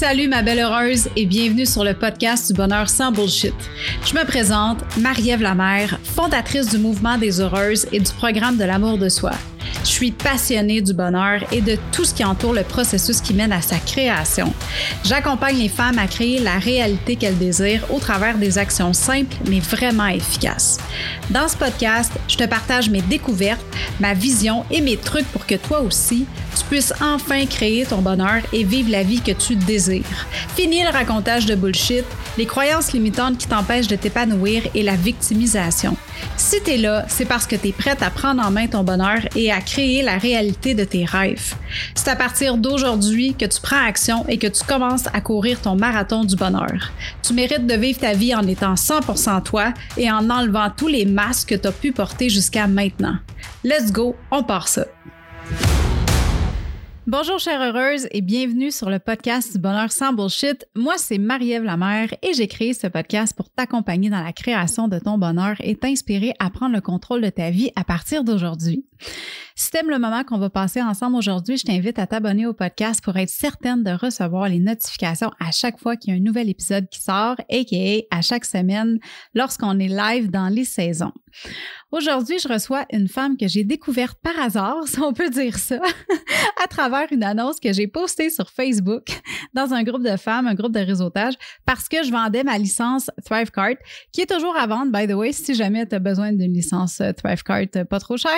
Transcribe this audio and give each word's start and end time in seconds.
Salut 0.00 0.28
ma 0.28 0.40
belle 0.40 0.60
heureuse 0.60 1.10
et 1.14 1.26
bienvenue 1.26 1.66
sur 1.66 1.84
le 1.84 1.92
podcast 1.92 2.46
du 2.46 2.54
bonheur 2.54 2.88
sans 2.88 3.12
bullshit. 3.12 3.52
Je 4.02 4.14
me 4.14 4.24
présente, 4.24 4.78
Marie-Ève 4.96 5.42
Lamère, 5.42 5.98
fondatrice 6.02 6.70
du 6.70 6.78
mouvement 6.78 7.18
des 7.18 7.38
heureuses 7.38 7.86
et 7.92 8.00
du 8.00 8.10
programme 8.10 8.56
de 8.56 8.64
l'amour 8.64 8.96
de 8.96 9.10
soi. 9.10 9.32
Je 9.84 9.88
suis 9.88 10.12
passionnée 10.12 10.80
du 10.80 10.92
bonheur 10.92 11.40
et 11.52 11.60
de 11.60 11.76
tout 11.92 12.04
ce 12.04 12.14
qui 12.14 12.24
entoure 12.24 12.52
le 12.52 12.62
processus 12.62 13.20
qui 13.20 13.34
mène 13.34 13.52
à 13.52 13.62
sa 13.62 13.78
création. 13.78 14.52
J'accompagne 15.04 15.56
les 15.56 15.68
femmes 15.68 15.98
à 15.98 16.06
créer 16.06 16.38
la 16.38 16.58
réalité 16.58 17.16
qu'elles 17.16 17.38
désirent 17.38 17.84
au 17.90 17.98
travers 17.98 18.38
des 18.38 18.58
actions 18.58 18.92
simples 18.92 19.36
mais 19.48 19.60
vraiment 19.60 20.06
efficaces. 20.06 20.78
Dans 21.30 21.48
ce 21.48 21.56
podcast, 21.56 22.12
je 22.28 22.36
te 22.36 22.44
partage 22.44 22.90
mes 22.90 23.02
découvertes, 23.02 23.64
ma 24.00 24.14
vision 24.14 24.64
et 24.70 24.80
mes 24.80 24.96
trucs 24.96 25.26
pour 25.26 25.46
que 25.46 25.54
toi 25.54 25.80
aussi, 25.80 26.26
tu 26.56 26.64
puisses 26.64 26.92
enfin 27.00 27.46
créer 27.46 27.84
ton 27.86 27.98
bonheur 27.98 28.42
et 28.52 28.64
vivre 28.64 28.90
la 28.90 29.02
vie 29.02 29.20
que 29.20 29.32
tu 29.32 29.56
désires. 29.56 30.26
Fini 30.56 30.82
le 30.82 30.90
racontage 30.90 31.46
de 31.46 31.54
bullshit, 31.54 32.04
les 32.36 32.46
croyances 32.46 32.92
limitantes 32.92 33.38
qui 33.38 33.46
t'empêchent 33.46 33.88
de 33.88 33.96
t'épanouir 33.96 34.62
et 34.74 34.82
la 34.82 34.96
victimisation. 34.96 35.96
Si 36.42 36.60
tu 36.62 36.70
es 36.70 36.78
là, 36.78 37.04
c'est 37.06 37.26
parce 37.26 37.46
que 37.46 37.54
tu 37.54 37.68
es 37.68 37.72
prête 37.72 38.02
à 38.02 38.08
prendre 38.08 38.42
en 38.42 38.50
main 38.50 38.66
ton 38.66 38.82
bonheur 38.82 39.18
et 39.36 39.52
à 39.52 39.60
créer 39.60 40.00
la 40.02 40.16
réalité 40.16 40.74
de 40.74 40.84
tes 40.84 41.04
rêves. 41.04 41.54
C'est 41.94 42.08
à 42.08 42.16
partir 42.16 42.56
d'aujourd'hui 42.56 43.34
que 43.34 43.44
tu 43.44 43.60
prends 43.60 43.86
action 43.86 44.24
et 44.26 44.38
que 44.38 44.46
tu 44.46 44.64
commences 44.64 45.06
à 45.12 45.20
courir 45.20 45.60
ton 45.60 45.76
marathon 45.76 46.24
du 46.24 46.36
bonheur. 46.36 46.92
Tu 47.22 47.34
mérites 47.34 47.66
de 47.66 47.74
vivre 47.74 48.00
ta 48.00 48.14
vie 48.14 48.34
en 48.34 48.46
étant 48.46 48.72
100% 48.72 49.42
toi 49.42 49.74
et 49.98 50.10
en 50.10 50.30
enlevant 50.30 50.70
tous 50.74 50.88
les 50.88 51.04
masques 51.04 51.50
que 51.50 51.54
tu 51.56 51.68
as 51.68 51.72
pu 51.72 51.92
porter 51.92 52.30
jusqu'à 52.30 52.66
maintenant. 52.66 53.16
Let's 53.62 53.92
go, 53.92 54.16
on 54.30 54.42
part 54.42 54.68
ça. 54.68 54.86
Bonjour 57.10 57.40
chère 57.40 57.60
heureuse 57.60 58.06
et 58.12 58.20
bienvenue 58.20 58.70
sur 58.70 58.88
le 58.88 59.00
podcast 59.00 59.52
du 59.52 59.58
bonheur 59.58 59.90
sans 59.90 60.12
bullshit. 60.12 60.68
Moi 60.76 60.94
c'est 60.96 61.18
Marie-Ève 61.18 61.64
Lamère 61.64 62.14
et 62.22 62.34
j'ai 62.34 62.46
créé 62.46 62.72
ce 62.72 62.86
podcast 62.86 63.36
pour 63.36 63.50
t'accompagner 63.50 64.10
dans 64.10 64.22
la 64.22 64.32
création 64.32 64.86
de 64.86 64.96
ton 65.00 65.18
bonheur 65.18 65.56
et 65.58 65.74
t'inspirer 65.74 66.34
à 66.38 66.50
prendre 66.50 66.76
le 66.76 66.80
contrôle 66.80 67.20
de 67.20 67.28
ta 67.28 67.50
vie 67.50 67.72
à 67.74 67.82
partir 67.82 68.22
d'aujourd'hui. 68.22 68.86
Si 69.56 69.72
t'aimes 69.72 69.90
le 69.90 69.98
moment 69.98 70.22
qu'on 70.22 70.38
va 70.38 70.50
passer 70.50 70.80
ensemble 70.80 71.16
aujourd'hui, 71.16 71.56
je 71.56 71.64
t'invite 71.64 71.98
à 71.98 72.06
t'abonner 72.06 72.46
au 72.46 72.54
podcast 72.54 73.02
pour 73.02 73.16
être 73.16 73.28
certaine 73.28 73.82
de 73.82 73.90
recevoir 73.90 74.48
les 74.48 74.60
notifications 74.60 75.32
à 75.40 75.50
chaque 75.50 75.80
fois 75.80 75.96
qu'il 75.96 76.14
y 76.14 76.16
a 76.16 76.20
un 76.20 76.22
nouvel 76.22 76.48
épisode 76.48 76.88
qui 76.88 77.00
sort, 77.00 77.34
aka 77.50 78.04
à 78.12 78.22
chaque 78.22 78.44
semaine 78.44 79.00
lorsqu'on 79.34 79.80
est 79.80 79.88
live 79.88 80.30
dans 80.30 80.48
les 80.48 80.64
saisons. 80.64 81.12
Aujourd'hui, 81.92 82.38
je 82.38 82.46
reçois 82.46 82.86
une 82.92 83.08
femme 83.08 83.36
que 83.36 83.48
j'ai 83.48 83.64
découverte 83.64 84.18
par 84.22 84.38
hasard, 84.38 84.76
si 84.86 85.00
on 85.00 85.12
peut 85.12 85.28
dire 85.28 85.58
ça, 85.58 85.80
à 86.62 86.66
travers 86.68 87.06
une 87.10 87.24
annonce 87.24 87.58
que 87.58 87.72
j'ai 87.72 87.88
postée 87.88 88.30
sur 88.30 88.50
Facebook 88.50 89.08
dans 89.54 89.74
un 89.74 89.82
groupe 89.82 90.04
de 90.04 90.16
femmes, 90.16 90.46
un 90.46 90.54
groupe 90.54 90.72
de 90.72 90.80
réseautage, 90.80 91.34
parce 91.66 91.88
que 91.88 92.04
je 92.04 92.10
vendais 92.10 92.44
ma 92.44 92.58
licence 92.58 93.10
ThriveCart, 93.24 93.76
qui 94.12 94.20
est 94.20 94.26
toujours 94.26 94.56
à 94.56 94.66
vendre, 94.66 94.92
by 94.92 95.06
the 95.06 95.16
way, 95.16 95.32
si 95.32 95.54
jamais 95.54 95.86
tu 95.86 95.94
as 95.94 95.98
besoin 95.98 96.32
d'une 96.32 96.52
licence 96.52 97.00
euh, 97.00 97.12
ThriveCart 97.12 97.66
euh, 97.76 97.84
pas 97.84 97.98
trop 97.98 98.16
chère. 98.16 98.30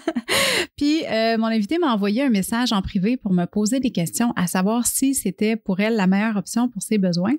Puis 0.76 1.04
euh, 1.06 1.36
mon 1.36 1.46
invité 1.46 1.78
m'a 1.78 1.92
envoyé 1.92 2.22
un 2.22 2.30
message 2.30 2.72
en 2.72 2.80
privé 2.82 3.16
pour 3.16 3.32
me 3.32 3.44
poser 3.44 3.80
des 3.80 3.90
questions, 3.90 4.32
à 4.36 4.46
savoir 4.46 4.86
si 4.86 5.14
c'était 5.14 5.56
pour 5.56 5.80
elle 5.80 5.96
la 5.96 6.06
meilleure 6.06 6.36
option 6.36 6.68
pour 6.68 6.82
ses 6.82 6.98
besoins. 6.98 7.34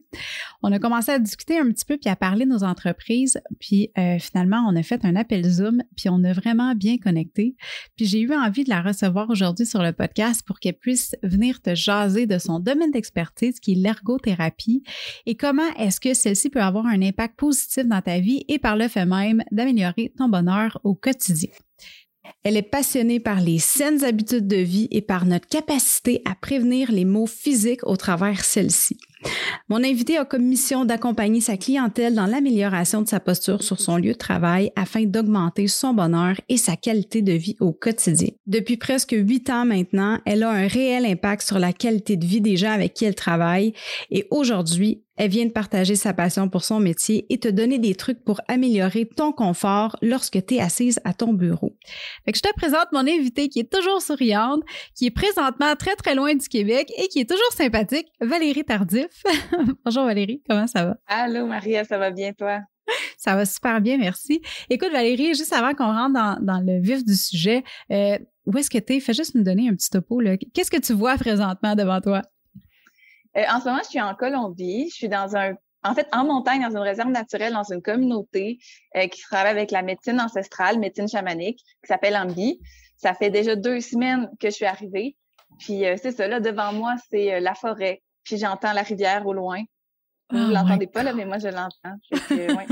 On 0.62 0.72
a 0.72 0.80
commencé 0.80 1.12
à 1.12 1.20
discuter 1.20 1.58
un 1.58 1.70
petit 1.70 1.86
peu 1.86 1.98
puis 1.98 2.10
à 2.10 2.16
parler 2.16 2.46
de 2.46 2.52
nos 2.52 2.64
entreprises, 2.64 3.42
puis 3.60 3.92
finalement 4.20 4.66
on 4.68 4.71
a 4.76 4.84
fait 4.84 5.04
un 5.06 5.16
appel 5.16 5.48
Zoom, 5.48 5.84
puis 5.96 6.10
on 6.10 6.24
a 6.24 6.34
vraiment 6.34 6.76
bien 6.76 6.98
connecté. 6.98 7.56
Puis 7.96 8.06
j'ai 8.06 8.20
eu 8.22 8.34
envie 8.34 8.64
de 8.64 8.70
la 8.70 8.82
recevoir 8.82 9.30
aujourd'hui 9.30 9.66
sur 9.66 9.82
le 9.82 9.94
podcast 9.94 10.44
pour 10.46 10.60
qu'elle 10.60 10.78
puisse 10.78 11.16
venir 11.24 11.62
te 11.62 11.76
jaser 11.76 12.26
de 12.26 12.38
son 12.38 12.60
domaine 12.60 12.92
d'expertise 12.92 13.60
qui 13.60 13.74
est 13.74 13.76
l'ergothérapie 13.76 14.84
et 15.26 15.36
comment 15.36 15.70
est-ce 15.78 16.00
que 16.00 16.14
celle-ci 16.14 16.50
peut 16.50 16.62
avoir 16.62 16.86
un 16.86 17.02
impact 17.02 17.38
positif 17.38 17.86
dans 17.86 18.02
ta 18.02 18.20
vie 18.20 18.44
et 18.48 18.60
par 18.60 18.76
le 18.76 18.88
fait 18.88 19.06
même 19.06 19.44
d'améliorer 19.52 20.14
ton 20.18 20.30
bonheur 20.30 20.80
au 20.84 20.96
quotidien. 20.96 21.50
Elle 22.44 22.58
est 22.58 22.62
passionnée 22.62 23.20
par 23.20 23.42
les 23.42 23.60
saines 23.60 24.04
habitudes 24.04 24.48
de 24.48 24.58
vie 24.58 24.88
et 24.92 25.02
par 25.02 25.26
notre 25.26 25.48
capacité 25.48 26.22
à 26.26 26.36
prévenir 26.36 26.92
les 26.92 27.06
maux 27.06 27.28
physiques 27.28 27.84
au 27.84 27.98
travers 27.98 28.44
celles-ci. 28.44 28.98
Mon 29.70 29.84
invité 29.84 30.18
a 30.18 30.26
comme 30.26 30.44
mission 30.44 30.86
d'accompagner 30.86 31.42
sa 31.42 31.58
clientèle 31.58 32.16
dans 32.16 32.26
l'amélioration 32.26 33.02
de 33.02 33.08
sa 33.08 33.20
posture 33.20 33.64
sur 33.64 33.80
son 33.80 33.98
lieu 33.98 34.14
de 34.14 34.18
travail 34.18 34.72
afin 34.76 35.04
d'augmenter 35.04 35.68
son 35.68 35.94
bonheur 35.94 36.36
et 36.50 36.58
sa 36.58 36.76
qualité 36.76 37.22
de 37.22 37.34
vie 37.34 37.56
au 37.60 37.72
quotidien. 37.72 38.30
Depuis 38.48 38.78
presque 38.78 39.16
huit 39.18 39.50
ans 39.50 39.66
maintenant, 39.66 40.20
elle 40.26 40.44
a 40.44 40.50
un 40.50 40.68
réel 40.68 41.06
impact 41.06 41.44
sur 41.44 41.60
la 41.60 41.74
qualité 41.74 42.18
de 42.18 42.26
vie 42.26 42.42
des 42.42 42.58
gens 42.58 42.72
avec 42.72 42.94
qui 42.94 43.06
elle 43.06 43.16
travaille 43.16 43.74
et 44.10 44.28
aujourd'hui, 44.30 45.04
elle 45.18 45.30
vient 45.30 45.46
de 45.46 45.52
partager 45.52 45.96
sa 45.96 46.14
passion 46.14 46.50
pour 46.50 46.64
son 46.64 46.80
métier 46.80 47.26
et 47.30 47.40
te 47.40 47.48
donner 47.48 47.80
des 47.80 47.96
trucs 47.96 48.24
pour 48.24 48.42
améliorer 48.48 49.06
ton 49.06 49.32
confort 49.32 49.98
lorsque 50.02 50.46
tu 50.46 50.56
es 50.56 50.60
assise 50.60 51.00
à 51.04 51.14
ton 51.14 51.34
bureau. 51.34 51.78
Fait 52.26 52.32
que 52.32 52.38
je 52.38 52.44
te 52.44 52.54
présente 52.56 52.88
mon 52.92 53.02
invité 53.02 53.50
qui 53.50 53.60
est 53.60 53.72
toujours 53.72 54.02
souriante, 54.02 54.62
qui 54.96 55.08
est 55.08 55.12
présentement 55.12 55.76
très 55.76 55.96
très 55.96 56.16
loin 56.16 56.34
du 56.34 56.48
Québec 56.48 56.92
et 56.98 57.08
qui 57.08 57.20
est 57.20 57.30
toujours 57.30 57.52
sympathique, 57.52 58.08
Valérie 58.20 58.64
Tardif. 58.64 59.24
Bonjour 59.86 60.06
Valérie, 60.06 60.42
comment 60.50 60.68
ça 60.68 60.86
va? 60.86 60.98
Allô 61.08 61.46
Maria, 61.46 61.84
ça 61.84 61.98
va 61.98 62.12
bien 62.12 62.34
toi? 62.34 62.62
Ça 63.18 63.36
va 63.36 63.46
super 63.46 63.82
bien, 63.82 63.98
merci. 63.98 64.42
Écoute 64.70 64.92
Valérie, 64.92 65.36
juste 65.36 65.54
avant 65.54 65.74
qu'on 65.74 65.94
rentre 65.94 66.42
dans, 66.42 66.60
le 66.66 66.82
vif 66.82 67.06
du 67.06 67.16
sujet, 67.16 67.64
euh, 67.92 68.18
où 68.46 68.58
est-ce 68.58 68.70
que 68.70 68.80
tu 68.80 68.94
es? 68.94 69.00
Fais 69.00 69.14
juste 69.14 69.36
nous 69.36 69.44
donner 69.44 69.70
un 69.70 69.76
petit 69.76 69.90
topo. 69.90 70.20
Qu'est-ce 70.54 70.72
que 70.72 70.80
tu 70.80 70.94
vois 70.94 71.16
présentement 71.16 71.76
devant 71.76 72.02
toi? 72.02 72.24
Euh, 73.38 73.44
en 73.50 73.60
ce 73.60 73.66
moment, 73.66 73.82
je 73.84 73.90
suis 73.90 74.02
en 74.02 74.16
Colombie. 74.16 74.90
Je 74.90 74.96
suis 74.96 75.10
dans 75.10 75.36
un 75.36 75.54
en 75.84 75.96
fait, 75.96 76.08
en 76.12 76.26
montagne, 76.26 76.62
dans 76.62 76.70
une 76.70 76.84
réserve 76.84 77.10
naturelle, 77.10 77.54
dans 77.54 77.64
une 77.64 77.82
communauté 77.82 78.60
euh, 78.96 79.08
qui 79.08 79.20
travaille 79.22 79.50
avec 79.50 79.72
la 79.72 79.82
médecine 79.82 80.22
ancestrale, 80.22 80.78
médecine 80.78 81.08
chamanique, 81.08 81.58
qui 81.58 81.88
s'appelle 81.88 82.16
Ambi. 82.16 82.60
Ça 82.98 83.16
fait 83.16 83.32
déjà 83.32 83.56
deux 83.56 83.82
semaines 83.82 84.30
que 84.40 84.52
je 84.52 84.54
suis 84.54 84.66
arrivée. 84.66 85.18
Puis 85.58 85.84
c'est 85.98 86.12
ça, 86.12 86.28
là, 86.28 86.40
devant 86.40 86.72
moi, 86.72 86.96
c'est 87.10 87.40
la 87.40 87.56
forêt, 87.56 88.04
puis 88.24 88.38
j'entends 88.38 88.74
la 88.74 88.84
rivière 88.84 89.26
au 89.26 89.34
loin. 89.34 89.64
Vous 90.30 90.38
ne 90.38 90.50
oh 90.50 90.54
l'entendez 90.54 90.88
pas, 90.88 91.02
là, 91.02 91.14
mais 91.14 91.26
moi, 91.26 91.40
je 91.40 91.48
l'entends. 91.48 91.98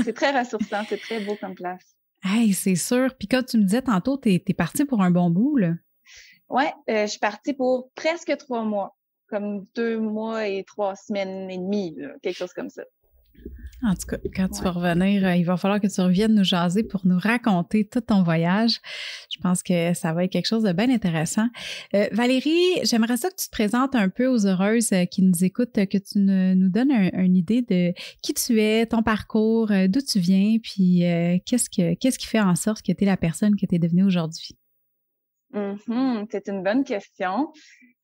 c'est 0.04 0.14
très 0.14 0.38
ressourçant, 0.38 0.82
c'est 0.88 1.00
très 1.00 1.20
beau 1.20 1.36
comme 1.40 1.54
place. 1.54 1.96
Hey, 2.24 2.52
c'est 2.52 2.76
sûr. 2.76 3.14
Puis 3.18 3.28
quand 3.28 3.42
tu 3.42 3.58
me 3.58 3.64
disais 3.64 3.82
tantôt, 3.82 4.18
tu 4.18 4.32
es, 4.32 4.54
partie 4.54 4.84
pour 4.84 5.02
un 5.02 5.10
bon 5.10 5.30
bout, 5.30 5.56
là. 5.56 5.72
Oui, 6.48 6.64
euh, 6.88 7.02
je 7.02 7.06
suis 7.06 7.18
partie 7.18 7.54
pour 7.54 7.90
presque 7.94 8.36
trois 8.36 8.64
mois, 8.64 8.96
comme 9.30 9.66
deux 9.74 9.98
mois 9.98 10.46
et 10.48 10.64
trois 10.64 10.96
semaines 10.96 11.50
et 11.50 11.58
demie, 11.58 11.96
quelque 12.22 12.36
chose 12.36 12.52
comme 12.52 12.70
ça. 12.70 12.82
En 13.82 13.94
tout 13.94 14.06
cas, 14.06 14.18
quand 14.34 14.48
tu 14.48 14.62
vas 14.62 14.72
revenir, 14.72 15.24
euh, 15.24 15.36
il 15.36 15.44
va 15.44 15.56
falloir 15.56 15.80
que 15.80 15.86
tu 15.86 16.00
reviennes 16.02 16.34
nous 16.34 16.44
jaser 16.44 16.82
pour 16.82 17.06
nous 17.06 17.18
raconter 17.18 17.86
tout 17.86 18.02
ton 18.02 18.22
voyage. 18.22 18.78
Je 19.34 19.40
pense 19.40 19.62
que 19.62 19.94
ça 19.94 20.12
va 20.12 20.24
être 20.24 20.32
quelque 20.32 20.48
chose 20.48 20.64
de 20.64 20.72
bien 20.72 20.90
intéressant. 20.90 21.48
Euh, 21.94 22.06
Valérie, 22.12 22.80
j'aimerais 22.82 23.16
ça 23.16 23.30
que 23.30 23.36
tu 23.36 23.46
te 23.46 23.50
présentes 23.50 23.94
un 23.94 24.10
peu 24.10 24.26
aux 24.26 24.46
heureuses 24.46 24.92
euh, 24.92 25.06
qui 25.06 25.22
nous 25.22 25.44
écoutent, 25.44 25.72
que 25.72 25.98
tu 25.98 26.18
nous 26.18 26.68
donnes 26.68 26.90
une 26.90 27.36
idée 27.36 27.62
de 27.62 27.94
qui 28.22 28.34
tu 28.34 28.60
es, 28.60 28.84
ton 28.84 29.02
parcours, 29.02 29.68
d'où 29.88 30.00
tu 30.00 30.18
viens, 30.18 30.58
puis 30.62 31.02
qu'est-ce, 31.46 31.70
que, 31.70 31.94
qu'est-ce 31.94 32.18
qui 32.18 32.26
fait 32.26 32.40
en 32.40 32.54
sorte 32.54 32.82
que 32.82 32.92
tu 32.92 33.04
es 33.04 33.06
la 33.06 33.16
personne 33.16 33.56
que 33.56 33.64
tu 33.64 33.74
es 33.74 33.78
devenue 33.78 34.04
aujourd'hui? 34.04 34.56
Mm-hmm, 35.54 36.26
c'est 36.30 36.48
une 36.48 36.62
bonne 36.62 36.84
question. 36.84 37.52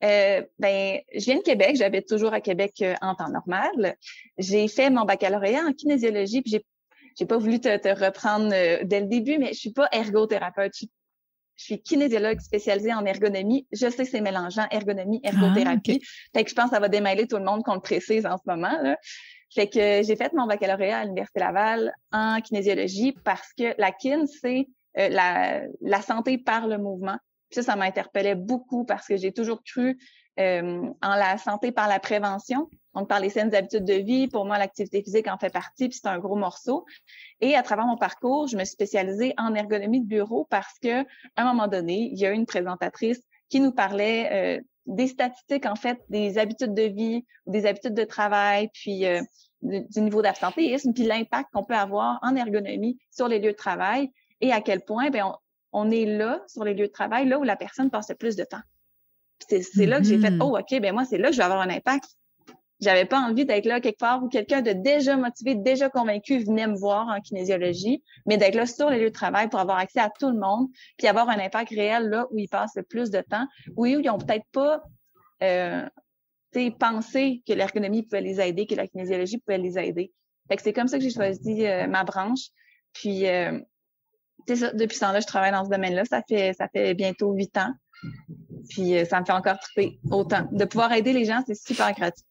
Euh, 0.03 0.43
ben, 0.59 0.99
je 1.13 1.25
viens 1.25 1.37
de 1.37 1.41
Québec, 1.41 1.75
j'habite 1.75 2.07
toujours 2.07 2.33
à 2.33 2.41
Québec 2.41 2.75
euh, 2.81 2.93
en 3.01 3.15
temps 3.15 3.29
normal. 3.29 3.95
J'ai 4.37 4.67
fait 4.67 4.89
mon 4.89 5.05
baccalauréat 5.05 5.63
en 5.65 5.73
kinésiologie, 5.73 6.41
puis 6.41 6.51
j'ai 6.51 6.65
j'ai 7.17 7.25
pas 7.25 7.37
voulu 7.37 7.59
te, 7.59 7.75
te 7.77 7.87
reprendre 7.87 8.51
euh, 8.53 8.83
dès 8.83 8.99
le 8.99 9.07
début, 9.07 9.39
mais 9.39 9.47
je 9.47 9.59
suis 9.59 9.71
pas 9.71 9.87
ergothérapeute. 9.91 10.73
Je, 10.75 10.85
suis 11.55 11.81
kinésiologue 11.81 12.39
spécialisée 12.39 12.93
en 12.93 13.03
ergonomie. 13.05 13.65
Je 13.71 13.89
sais 13.89 14.03
que 14.03 14.11
c'est 14.11 14.21
mélangeant, 14.21 14.67
ergonomie, 14.69 15.19
ah, 15.23 15.29
ergothérapie. 15.29 15.99
Fait 16.35 16.43
que 16.43 16.49
je 16.51 16.53
pense 16.53 16.65
que 16.65 16.75
ça 16.75 16.79
va 16.79 16.89
démêler 16.89 17.25
tout 17.25 17.37
le 17.37 17.43
monde 17.43 17.63
qu'on 17.63 17.73
le 17.73 17.79
précise 17.79 18.27
en 18.27 18.37
ce 18.37 18.43
moment. 18.45 18.79
Là. 18.83 18.95
Fait 19.51 19.67
que 19.67 20.03
j'ai 20.03 20.15
fait 20.15 20.31
mon 20.33 20.45
baccalauréat 20.45 20.99
à 20.99 21.03
l'Université 21.05 21.39
Laval 21.39 21.91
en 22.11 22.39
kinésiologie 22.41 23.15
parce 23.23 23.51
que 23.57 23.73
la 23.79 23.91
kin, 23.91 24.25
c'est 24.27 24.67
la, 24.93 25.63
la 25.81 26.01
santé 26.03 26.37
par 26.37 26.67
le 26.67 26.77
mouvement. 26.77 27.17
Ça, 27.51 27.63
ça 27.63 27.75
m'interpellait 27.75 28.35
beaucoup 28.35 28.83
parce 28.85 29.07
que 29.07 29.17
j'ai 29.17 29.31
toujours 29.31 29.63
cru 29.63 29.97
euh, 30.39 30.89
en 31.01 31.15
la 31.15 31.37
santé 31.37 31.71
par 31.71 31.87
la 31.87 31.99
prévention. 31.99 32.69
Donc, 32.93 33.07
par 33.07 33.19
les 33.19 33.29
saines 33.29 33.53
habitudes 33.55 33.85
de 33.85 33.93
vie, 33.93 34.27
pour 34.27 34.45
moi, 34.45 34.57
l'activité 34.57 35.01
physique 35.03 35.27
en 35.27 35.37
fait 35.37 35.49
partie, 35.49 35.89
puis 35.89 35.99
c'est 36.01 36.07
un 36.07 36.19
gros 36.19 36.35
morceau. 36.35 36.85
Et 37.41 37.55
à 37.55 37.63
travers 37.63 37.85
mon 37.85 37.97
parcours, 37.97 38.47
je 38.47 38.57
me 38.57 38.63
suis 38.63 38.73
spécialisée 38.73 39.33
en 39.37 39.53
ergonomie 39.55 40.01
de 40.01 40.07
bureau 40.07 40.45
parce 40.49 40.77
que, 40.81 41.01
à 41.01 41.05
un 41.37 41.45
moment 41.45 41.67
donné, 41.67 42.09
il 42.11 42.19
y 42.19 42.25
a 42.25 42.31
une 42.31 42.45
présentatrice 42.45 43.21
qui 43.49 43.59
nous 43.59 43.71
parlait 43.71 44.57
euh, 44.57 44.61
des 44.85 45.07
statistiques, 45.07 45.65
en 45.65 45.75
fait, 45.75 45.99
des 46.09 46.37
habitudes 46.37 46.73
de 46.73 46.83
vie, 46.83 47.25
des 47.45 47.65
habitudes 47.65 47.93
de 47.93 48.03
travail, 48.03 48.69
puis 48.73 49.05
euh, 49.05 49.21
du, 49.61 50.01
niveau 50.01 50.21
d'absentéisme, 50.21 50.93
puis 50.93 51.03
l'impact 51.03 51.49
qu'on 51.53 51.63
peut 51.63 51.75
avoir 51.75 52.19
en 52.21 52.35
ergonomie 52.35 52.97
sur 53.11 53.27
les 53.27 53.39
lieux 53.39 53.51
de 53.51 53.57
travail 53.57 54.11
et 54.41 54.51
à 54.51 54.61
quel 54.61 54.81
point, 54.81 55.09
ben, 55.09 55.33
on 55.71 55.91
est 55.91 56.05
là, 56.05 56.41
sur 56.47 56.63
les 56.63 56.73
lieux 56.73 56.87
de 56.87 56.91
travail, 56.91 57.27
là 57.27 57.39
où 57.39 57.43
la 57.43 57.55
personne 57.55 57.89
passe 57.89 58.09
le 58.09 58.15
plus 58.15 58.35
de 58.35 58.43
temps. 58.43 58.61
C'est 59.47 59.85
là 59.85 59.99
que 59.99 60.05
j'ai 60.05 60.19
fait, 60.19 60.31
mm-hmm. 60.31 60.41
oh, 60.41 60.57
OK, 60.57 60.81
ben 60.81 60.93
moi, 60.93 61.05
c'est 61.05 61.17
là 61.17 61.27
que 61.27 61.33
je 61.33 61.37
vais 61.37 61.43
avoir 61.43 61.61
un 61.61 61.69
impact. 61.69 62.05
J'avais 62.79 63.05
pas 63.05 63.19
envie 63.19 63.45
d'être 63.45 63.65
là 63.65 63.81
quelque 63.81 63.97
part 63.97 64.23
où 64.23 64.29
quelqu'un 64.29 64.61
de 64.61 64.71
déjà 64.71 65.17
motivé, 65.17 65.55
déjà 65.55 65.89
convaincu 65.89 66.39
venait 66.39 66.67
me 66.67 66.77
voir 66.77 67.07
en 67.07 67.19
kinésiologie, 67.21 68.03
mais 68.27 68.37
d'être 68.37 68.55
là 68.55 68.67
sur 68.67 68.89
les 68.89 68.99
lieux 68.99 69.09
de 69.09 69.13
travail 69.13 69.49
pour 69.49 69.59
avoir 69.59 69.77
accès 69.77 69.99
à 69.99 70.11
tout 70.11 70.29
le 70.29 70.37
monde, 70.37 70.67
puis 70.97 71.07
avoir 71.07 71.29
un 71.29 71.39
impact 71.39 71.71
réel 71.71 72.09
là 72.09 72.27
où 72.31 72.37
ils 72.37 72.49
passent 72.49 72.75
le 72.75 72.83
plus 72.83 73.09
de 73.09 73.21
temps, 73.21 73.47
où 73.75 73.85
ils 73.87 74.07
ont 74.09 74.19
peut-être 74.19 74.45
pas 74.51 74.83
euh, 75.41 75.87
pensé 76.79 77.43
que 77.47 77.53
l'ergonomie 77.53 78.03
pouvait 78.03 78.21
les 78.21 78.39
aider, 78.41 78.65
que 78.65 78.75
la 78.75 78.87
kinésiologie 78.87 79.37
pouvait 79.39 79.57
les 79.57 79.77
aider. 79.77 80.11
Fait 80.47 80.55
que 80.55 80.61
c'est 80.61 80.73
comme 80.73 80.87
ça 80.87 80.97
que 80.97 81.03
j'ai 81.03 81.11
choisi 81.11 81.65
euh, 81.65 81.87
ma 81.87 82.03
branche. 82.03 82.49
Puis 82.93 83.27
euh, 83.27 83.59
ça, 84.55 84.71
depuis 84.71 84.95
ce 84.95 85.01
temps-là, 85.01 85.19
je 85.19 85.27
travaille 85.27 85.51
dans 85.51 85.65
ce 85.65 85.69
domaine-là. 85.69 86.03
Ça 86.05 86.21
fait 86.27 86.53
ça 86.53 86.67
fait 86.67 86.93
bientôt 86.93 87.33
huit 87.33 87.55
ans. 87.57 87.73
Puis 88.69 88.97
euh, 88.97 89.05
ça 89.05 89.19
me 89.19 89.25
fait 89.25 89.33
encore 89.33 89.59
triper 89.59 89.99
autant. 90.11 90.47
De 90.51 90.65
pouvoir 90.65 90.91
aider 90.93 91.13
les 91.13 91.25
gens, 91.25 91.41
c'est 91.45 91.55
super 91.55 91.93
gratuit 91.93 92.23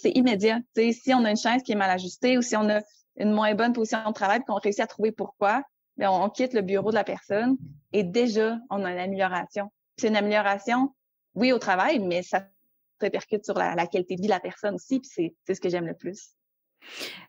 c'est 0.00 0.10
immédiat. 0.14 0.60
si 0.74 1.14
on 1.14 1.24
a 1.24 1.30
une 1.30 1.36
chaise 1.36 1.62
qui 1.62 1.72
est 1.72 1.76
mal 1.76 1.90
ajustée 1.90 2.38
ou 2.38 2.42
si 2.42 2.56
on 2.56 2.68
a 2.68 2.80
une 3.16 3.32
moins 3.32 3.54
bonne 3.54 3.72
position 3.72 4.06
de 4.06 4.14
travail 4.14 4.40
qu'on 4.46 4.54
réussit 4.54 4.80
à 4.80 4.86
trouver 4.86 5.12
pourquoi, 5.12 5.62
bien, 5.96 6.10
on, 6.10 6.28
quitte 6.30 6.54
le 6.54 6.62
bureau 6.62 6.90
de 6.90 6.94
la 6.94 7.04
personne 7.04 7.56
et 7.92 8.02
déjà, 8.02 8.58
on 8.70 8.84
a 8.84 8.92
une 8.92 8.98
amélioration. 8.98 9.70
C'est 9.98 10.08
une 10.08 10.16
amélioration, 10.16 10.94
oui, 11.34 11.52
au 11.52 11.58
travail, 11.58 11.98
mais 11.98 12.22
ça 12.22 12.46
répercute 13.00 13.44
sur 13.44 13.54
la, 13.54 13.86
qualité 13.86 14.16
de 14.16 14.22
vie 14.22 14.28
de 14.28 14.32
la 14.32 14.40
personne 14.40 14.74
aussi, 14.74 15.00
puis 15.00 15.34
c'est 15.44 15.54
ce 15.54 15.60
que 15.60 15.68
j'aime 15.68 15.86
le 15.86 15.94
plus. 15.94 16.30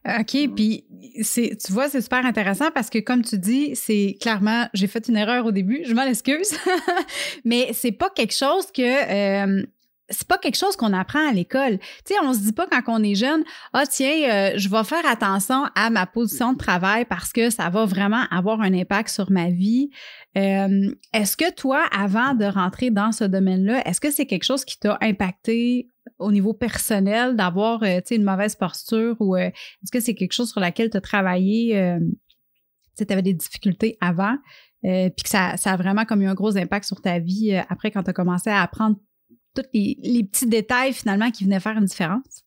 OK, 0.05 0.55
puis 0.55 0.85
c'est 1.21 1.57
tu 1.63 1.71
vois, 1.71 1.89
c'est 1.89 2.01
super 2.01 2.25
intéressant 2.25 2.71
parce 2.71 2.89
que 2.89 2.99
comme 2.99 3.23
tu 3.23 3.37
dis, 3.37 3.75
c'est 3.75 4.17
clairement 4.19 4.67
j'ai 4.73 4.87
fait 4.87 5.07
une 5.07 5.17
erreur 5.17 5.45
au 5.45 5.51
début, 5.51 5.83
je 5.85 5.93
m'en 5.93 6.03
excuse. 6.03 6.55
mais 7.45 7.69
c'est 7.73 7.91
pas 7.91 8.09
quelque 8.09 8.33
chose 8.33 8.71
que 8.71 8.81
euh, 8.81 9.63
c'est 10.11 10.27
pas 10.27 10.37
quelque 10.37 10.57
chose 10.57 10.75
qu'on 10.75 10.93
apprend 10.93 11.27
à 11.27 11.31
l'école. 11.31 11.79
Tu 12.05 12.13
sais, 12.13 12.15
on 12.21 12.33
se 12.33 12.39
dit 12.39 12.51
pas 12.51 12.67
quand 12.67 12.81
on 12.87 13.03
est 13.03 13.15
jeune, 13.15 13.43
ah 13.73 13.85
tiens, 13.87 14.29
euh, 14.29 14.51
je 14.57 14.69
vais 14.69 14.83
faire 14.83 15.05
attention 15.05 15.65
à 15.75 15.89
ma 15.89 16.05
position 16.05 16.53
de 16.53 16.57
travail 16.57 17.05
parce 17.05 17.31
que 17.31 17.49
ça 17.49 17.69
va 17.69 17.85
vraiment 17.85 18.23
avoir 18.29 18.61
un 18.61 18.73
impact 18.73 19.09
sur 19.09 19.31
ma 19.31 19.49
vie. 19.49 19.89
Euh, 20.37 20.93
est-ce 21.13 21.35
que 21.35 21.51
toi, 21.53 21.85
avant 21.91 22.35
de 22.35 22.45
rentrer 22.45 22.91
dans 22.91 23.11
ce 23.11 23.23
domaine-là, 23.23 23.87
est-ce 23.87 23.99
que 23.99 24.11
c'est 24.11 24.25
quelque 24.25 24.43
chose 24.43 24.65
qui 24.65 24.79
t'a 24.79 24.97
impacté 25.01 25.89
au 26.19 26.31
niveau 26.31 26.53
personnel 26.53 27.35
d'avoir, 27.35 27.83
euh, 27.83 27.99
une 28.11 28.23
mauvaise 28.23 28.55
posture 28.55 29.15
ou 29.19 29.35
est-ce 29.35 29.91
que 29.91 29.99
c'est 29.99 30.15
quelque 30.15 30.33
chose 30.33 30.51
sur 30.51 30.59
laquelle 30.59 30.89
tu 30.89 30.97
as 30.97 31.01
travaillé, 31.01 31.97
tu 32.97 33.05
avais 33.09 33.21
des 33.21 33.33
difficultés 33.33 33.97
avant? 34.01 34.35
puis 34.83 35.23
que 35.23 35.29
ça, 35.29 35.57
ça, 35.57 35.73
a 35.73 35.77
vraiment 35.77 36.05
comme 36.05 36.23
eu 36.23 36.27
un 36.27 36.33
gros 36.33 36.57
impact 36.57 36.85
sur 36.85 37.01
ta 37.01 37.19
vie 37.19 37.55
après 37.69 37.91
quand 37.91 38.01
tu 38.01 38.09
as 38.09 38.13
commencé 38.13 38.49
à 38.49 38.63
apprendre 38.63 38.97
tous 39.53 39.63
les, 39.73 40.23
petits 40.23 40.47
détails 40.47 40.93
finalement 40.93 41.31
qui 41.31 41.43
venaient 41.43 41.59
faire 41.59 41.77
une 41.77 41.85
différence? 41.85 42.43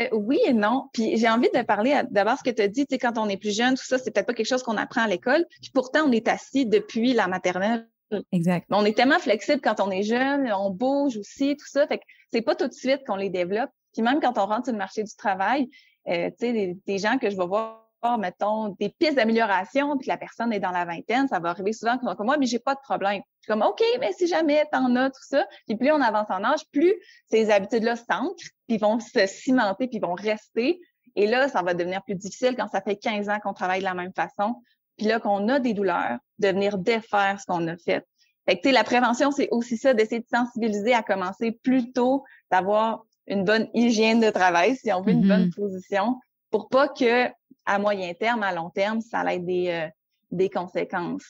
Euh, 0.00 0.08
oui 0.12 0.40
et 0.46 0.52
non. 0.52 0.88
Puis 0.92 1.16
j'ai 1.16 1.28
envie 1.28 1.50
de 1.54 1.62
parler 1.62 2.00
d'abord 2.10 2.38
ce 2.38 2.42
que 2.42 2.54
tu 2.54 2.62
as 2.62 2.68
dit, 2.68 2.86
tu 2.86 2.94
sais, 2.94 2.98
quand 2.98 3.18
on 3.18 3.28
est 3.28 3.36
plus 3.36 3.54
jeune, 3.54 3.74
tout 3.74 3.84
ça, 3.84 3.98
c'est 3.98 4.10
peut-être 4.10 4.26
pas 4.26 4.34
quelque 4.34 4.46
chose 4.46 4.62
qu'on 4.62 4.76
apprend 4.76 5.02
à 5.02 5.08
l'école. 5.08 5.46
Puis 5.60 5.70
pourtant, 5.72 6.04
on 6.06 6.12
est 6.12 6.28
assis 6.28 6.66
depuis 6.66 7.12
la 7.12 7.28
maternelle. 7.28 7.88
Exact. 8.30 8.66
On 8.70 8.84
est 8.84 8.96
tellement 8.96 9.18
flexible 9.18 9.60
quand 9.62 9.80
on 9.80 9.90
est 9.90 10.02
jeune, 10.02 10.50
on 10.52 10.70
bouge 10.70 11.16
aussi, 11.16 11.56
tout 11.56 11.66
ça. 11.66 11.86
Fait 11.86 11.98
que 11.98 12.04
c'est 12.32 12.42
pas 12.42 12.54
tout 12.54 12.68
de 12.68 12.72
suite 12.72 13.00
qu'on 13.06 13.16
les 13.16 13.30
développe. 13.30 13.70
Puis 13.92 14.02
même 14.02 14.20
quand 14.20 14.38
on 14.38 14.46
rentre 14.46 14.64
sur 14.64 14.72
le 14.72 14.78
marché 14.78 15.02
du 15.02 15.14
travail, 15.16 15.68
euh, 16.08 16.30
tu 16.38 16.46
sais, 16.46 16.76
des, 16.86 16.98
gens 16.98 17.18
que 17.18 17.30
je 17.30 17.36
vais 17.36 17.46
voir 17.46 17.81
mettons, 18.18 18.68
des 18.80 18.88
pistes 18.90 19.14
d'amélioration, 19.14 19.96
puis 19.96 20.06
que 20.06 20.12
la 20.12 20.16
personne 20.16 20.52
est 20.52 20.60
dans 20.60 20.70
la 20.70 20.84
vingtaine, 20.84 21.28
ça 21.28 21.38
va 21.38 21.50
arriver 21.50 21.72
souvent 21.72 21.98
comme 21.98 22.26
moi, 22.26 22.36
mais 22.36 22.46
j'ai 22.46 22.58
pas 22.58 22.74
de 22.74 22.80
problème. 22.80 23.22
Je 23.40 23.44
suis 23.44 23.52
comme, 23.52 23.62
OK, 23.62 23.82
mais 24.00 24.12
si 24.12 24.26
jamais 24.26 24.64
t'en 24.70 24.94
as, 24.96 25.10
tout 25.10 25.22
ça, 25.22 25.46
puis 25.66 25.76
plus 25.76 25.90
on 25.92 26.00
avance 26.00 26.30
en 26.30 26.42
âge, 26.44 26.60
plus 26.72 26.94
ces 27.30 27.50
habitudes-là 27.50 27.96
s'ancrent, 27.96 28.50
puis 28.66 28.78
vont 28.78 28.98
se 29.00 29.26
cimenter, 29.26 29.88
puis 29.88 29.98
vont 29.98 30.14
rester. 30.14 30.80
Et 31.14 31.26
là, 31.26 31.48
ça 31.48 31.62
va 31.62 31.74
devenir 31.74 32.02
plus 32.02 32.14
difficile 32.14 32.56
quand 32.56 32.68
ça 32.68 32.80
fait 32.80 32.96
15 32.96 33.28
ans 33.28 33.38
qu'on 33.42 33.52
travaille 33.52 33.80
de 33.80 33.84
la 33.84 33.94
même 33.94 34.12
façon, 34.14 34.56
puis 34.96 35.06
là 35.06 35.20
qu'on 35.20 35.48
a 35.48 35.58
des 35.58 35.74
douleurs, 35.74 36.18
de 36.38 36.48
venir 36.48 36.78
défaire 36.78 37.38
ce 37.40 37.46
qu'on 37.46 37.66
a 37.68 37.76
fait. 37.76 38.06
Fait 38.48 38.58
que, 38.58 38.68
la 38.68 38.82
prévention, 38.82 39.30
c'est 39.30 39.48
aussi 39.52 39.76
ça, 39.76 39.94
d'essayer 39.94 40.20
de 40.20 40.26
sensibiliser 40.32 40.94
à 40.94 41.02
commencer 41.02 41.52
plus 41.62 41.92
tôt, 41.92 42.24
d'avoir 42.50 43.04
une 43.28 43.44
bonne 43.44 43.68
hygiène 43.72 44.20
de 44.20 44.30
travail, 44.30 44.76
si 44.76 44.92
on 44.92 45.00
veut, 45.00 45.12
une 45.12 45.28
bonne 45.28 45.46
mm-hmm. 45.46 45.54
position, 45.54 46.18
pour 46.50 46.68
pas 46.68 46.88
que 46.88 47.28
à 47.66 47.78
moyen 47.78 48.14
terme, 48.14 48.42
à 48.42 48.52
long 48.52 48.70
terme, 48.70 49.00
ça 49.00 49.20
a 49.20 49.38
des, 49.38 49.68
euh, 49.68 49.88
des 50.30 50.50
conséquences. 50.50 51.24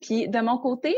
Puis 0.00 0.28
de 0.28 0.40
mon 0.40 0.58
côté, 0.58 0.96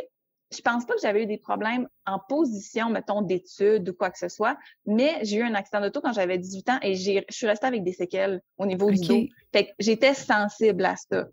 je 0.52 0.60
pense 0.62 0.84
pas 0.84 0.94
que 0.94 1.00
j'avais 1.00 1.22
eu 1.22 1.26
des 1.26 1.38
problèmes 1.38 1.88
en 2.06 2.18
position, 2.18 2.90
mettons, 2.90 3.22
d'études 3.22 3.88
ou 3.88 3.94
quoi 3.94 4.10
que 4.10 4.18
ce 4.18 4.28
soit, 4.28 4.56
mais 4.84 5.18
j'ai 5.22 5.36
eu 5.38 5.42
un 5.42 5.54
accident 5.54 5.80
d'auto 5.80 6.00
quand 6.00 6.12
j'avais 6.12 6.38
18 6.38 6.68
ans 6.70 6.78
et 6.82 6.96
je 6.96 7.22
suis 7.30 7.46
restée 7.46 7.66
avec 7.66 7.84
des 7.84 7.92
séquelles 7.92 8.40
au 8.58 8.66
niveau 8.66 8.90
du 8.90 8.98
dos. 8.98 9.22
Fait 9.52 9.66
que 9.66 9.70
j'étais 9.78 10.14
sensible 10.14 10.84
à 10.84 10.96
ça. 10.96 11.26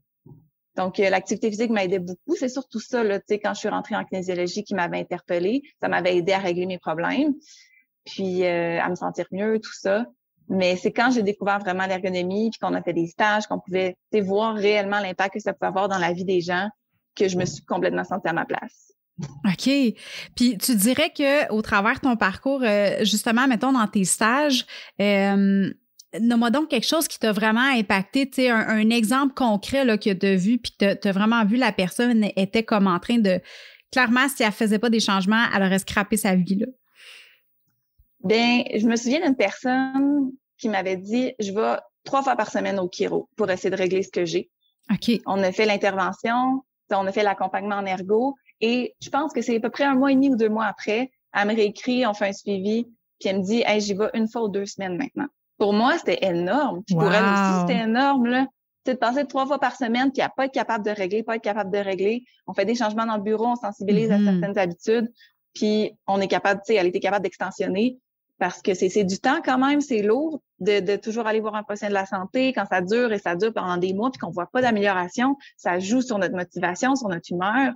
Donc, 0.75 0.99
euh, 0.99 1.09
l'activité 1.09 1.49
physique 1.49 1.71
m'a 1.71 1.83
aidé 1.83 1.97
beaucoup. 1.97 2.35
C'est 2.35 2.49
surtout 2.49 2.79
ça, 2.79 3.03
là, 3.03 3.19
tu 3.19 3.25
sais, 3.29 3.39
quand 3.39 3.55
je 3.55 3.59
suis 3.59 3.69
rentrée 3.69 3.95
en 3.95 4.05
kinésiologie 4.05 4.63
qui 4.63 4.75
m'avait 4.75 4.99
interpellée. 4.99 5.63
Ça 5.81 5.87
m'avait 5.89 6.15
aidé 6.15 6.33
à 6.33 6.37
régler 6.37 6.67
mes 6.67 6.77
problèmes, 6.77 7.33
puis 8.05 8.45
euh, 8.45 8.79
à 8.79 8.87
me 8.87 8.95
sentir 8.95 9.25
mieux, 9.31 9.59
tout 9.59 9.73
ça. 9.73 10.05
Mais 10.49 10.75
c'est 10.77 10.91
quand 10.91 11.11
j'ai 11.11 11.23
découvert 11.23 11.59
vraiment 11.59 11.85
l'ergonomie, 11.85 12.49
puis 12.51 12.59
qu'on 12.59 12.73
a 12.73 12.81
fait 12.81 12.93
des 12.93 13.07
stages, 13.07 13.47
qu'on 13.47 13.59
pouvait 13.59 13.95
voir 14.21 14.55
réellement 14.55 14.99
l'impact 14.99 15.33
que 15.33 15.39
ça 15.39 15.53
pouvait 15.53 15.67
avoir 15.67 15.89
dans 15.89 15.97
la 15.97 16.13
vie 16.13 16.25
des 16.25 16.41
gens, 16.41 16.69
que 17.15 17.27
je 17.27 17.37
me 17.37 17.45
suis 17.45 17.63
complètement 17.65 18.03
sentie 18.03 18.27
à 18.27 18.33
ma 18.33 18.45
place. 18.45 18.93
OK. 19.45 19.69
Puis 20.35 20.57
tu 20.57 20.75
dirais 20.75 21.11
que 21.15 21.51
au 21.51 21.61
travers 21.61 21.95
de 21.95 22.01
ton 22.01 22.15
parcours, 22.15 22.61
euh, 22.63 23.03
justement, 23.03 23.47
mettons 23.47 23.71
dans 23.71 23.87
tes 23.87 24.03
stages, 24.03 24.65
euh, 25.01 25.71
nomme-moi 26.19 26.51
donc 26.51 26.69
quelque 26.69 26.85
chose 26.85 27.07
qui 27.07 27.19
t'a 27.19 27.31
vraiment 27.31 27.67
impacté, 27.75 28.29
tu 28.29 28.43
sais, 28.43 28.49
un, 28.49 28.89
exemple 28.89 29.33
concret 29.33 29.85
que 29.97 30.13
tu 30.13 30.25
as 30.25 30.35
vu, 30.35 30.59
puis 30.59 30.71
que 30.79 30.93
tu 30.93 31.07
as 31.07 31.11
vraiment 31.11 31.43
vu 31.45 31.57
la 31.57 31.71
personne 31.71 32.27
était 32.35 32.63
comme 32.63 32.87
en 32.87 32.99
train 32.99 33.17
de. 33.17 33.41
Clairement, 33.91 34.27
si 34.27 34.43
elle 34.43 34.51
faisait 34.51 34.79
pas 34.79 34.89
des 34.89 34.99
changements, 34.99 35.45
elle 35.55 35.63
aurait 35.63 35.79
scrappé 35.79 36.17
sa 36.17 36.35
vie. 36.35 36.55
Là. 36.55 36.67
Ben, 38.23 38.63
je 38.73 38.85
me 38.87 38.95
souviens 38.95 39.21
d'une 39.21 39.35
personne 39.35 40.31
qui 40.57 40.69
m'avait 40.69 40.97
dit 40.97 41.33
je 41.39 41.51
vais 41.51 41.77
trois 42.03 42.23
fois 42.23 42.35
par 42.35 42.49
semaine 42.49 42.79
au 42.79 42.87
Kiro 42.87 43.29
pour 43.35 43.49
essayer 43.49 43.69
de 43.69 43.75
régler 43.75 44.03
ce 44.03 44.09
que 44.09 44.25
j'ai. 44.25 44.49
OK. 44.91 45.21
On 45.25 45.43
a 45.43 45.51
fait 45.51 45.65
l'intervention, 45.65 46.63
on 46.91 47.07
a 47.07 47.11
fait 47.11 47.23
l'accompagnement 47.23 47.75
en 47.75 47.85
ergo 47.85 48.35
et 48.61 48.95
je 49.01 49.09
pense 49.09 49.33
que 49.33 49.41
c'est 49.41 49.57
à 49.57 49.59
peu 49.59 49.69
près 49.69 49.83
un 49.83 49.95
mois 49.95 50.11
et 50.11 50.15
demi 50.15 50.29
ou 50.29 50.35
deux 50.35 50.49
mois 50.49 50.65
après, 50.65 51.11
elle 51.33 51.47
me 51.47 51.55
réécrit, 51.55 52.05
on 52.05 52.13
fait 52.13 52.29
un 52.29 52.33
suivi, 52.33 52.85
puis 53.19 53.29
elle 53.29 53.39
me 53.39 53.43
dit 53.43 53.63
Hey, 53.65 53.81
j'y 53.81 53.93
vais 53.93 54.09
une 54.13 54.27
fois 54.27 54.43
ou 54.43 54.47
deux 54.49 54.65
semaines 54.65 54.97
maintenant. 54.97 55.27
Pour 55.57 55.73
moi, 55.73 55.97
c'était 55.97 56.19
énorme. 56.25 56.83
Puis 56.85 56.95
pour 56.95 57.11
elle 57.11 57.23
aussi, 57.23 57.61
c'était 57.61 57.83
énorme, 57.83 58.27
là. 58.27 58.47
C'est 58.85 58.93
de 58.93 58.99
passer 58.99 59.25
trois 59.25 59.45
fois 59.45 59.59
par 59.59 59.75
semaine, 59.75 60.11
puis 60.11 60.21
à 60.21 60.29
pas 60.29 60.45
être 60.45 60.53
capable 60.53 60.85
de 60.85 60.91
régler, 60.91 61.21
pas 61.21 61.35
être 61.35 61.43
capable 61.43 61.71
de 61.71 61.77
régler. 61.77 62.23
On 62.45 62.53
fait 62.53 62.63
des 62.63 62.75
changements 62.75 63.05
dans 63.05 63.17
le 63.17 63.23
bureau, 63.23 63.47
on 63.47 63.55
sensibilise 63.55 64.11
à 64.11 64.17
mm-hmm. 64.17 64.25
certaines 64.25 64.57
habitudes, 64.57 65.11
puis 65.53 65.91
on 66.07 66.21
est 66.21 66.27
capable, 66.27 66.61
tu 66.65 66.73
sais, 66.73 66.79
elle 66.79 66.87
était 66.87 67.01
capable 67.01 67.23
d'extensionner 67.23 67.97
parce 68.39 68.61
que 68.61 68.73
c'est 68.73 69.03
du 69.03 69.19
temps 69.19 69.41
quand 69.43 69.57
même, 69.57 69.81
c'est 69.81 70.01
lourd 70.01 70.41
de, 70.59 70.79
de, 70.79 70.95
toujours 70.95 71.27
aller 71.27 71.39
voir 71.39 71.55
un 71.55 71.63
professionnel 71.63 71.93
de 71.93 71.99
la 71.99 72.05
santé 72.05 72.53
quand 72.53 72.65
ça 72.65 72.81
dure 72.81 73.11
et 73.11 73.19
ça 73.19 73.35
dure 73.35 73.53
pendant 73.53 73.77
des 73.77 73.93
mois 73.93 74.11
puis 74.11 74.19
qu'on 74.19 74.29
voit 74.29 74.47
pas 74.47 74.61
d'amélioration, 74.61 75.37
ça 75.55 75.79
joue 75.79 76.01
sur 76.01 76.19
notre 76.19 76.35
motivation, 76.35 76.95
sur 76.95 77.09
notre 77.09 77.31
humeur. 77.31 77.73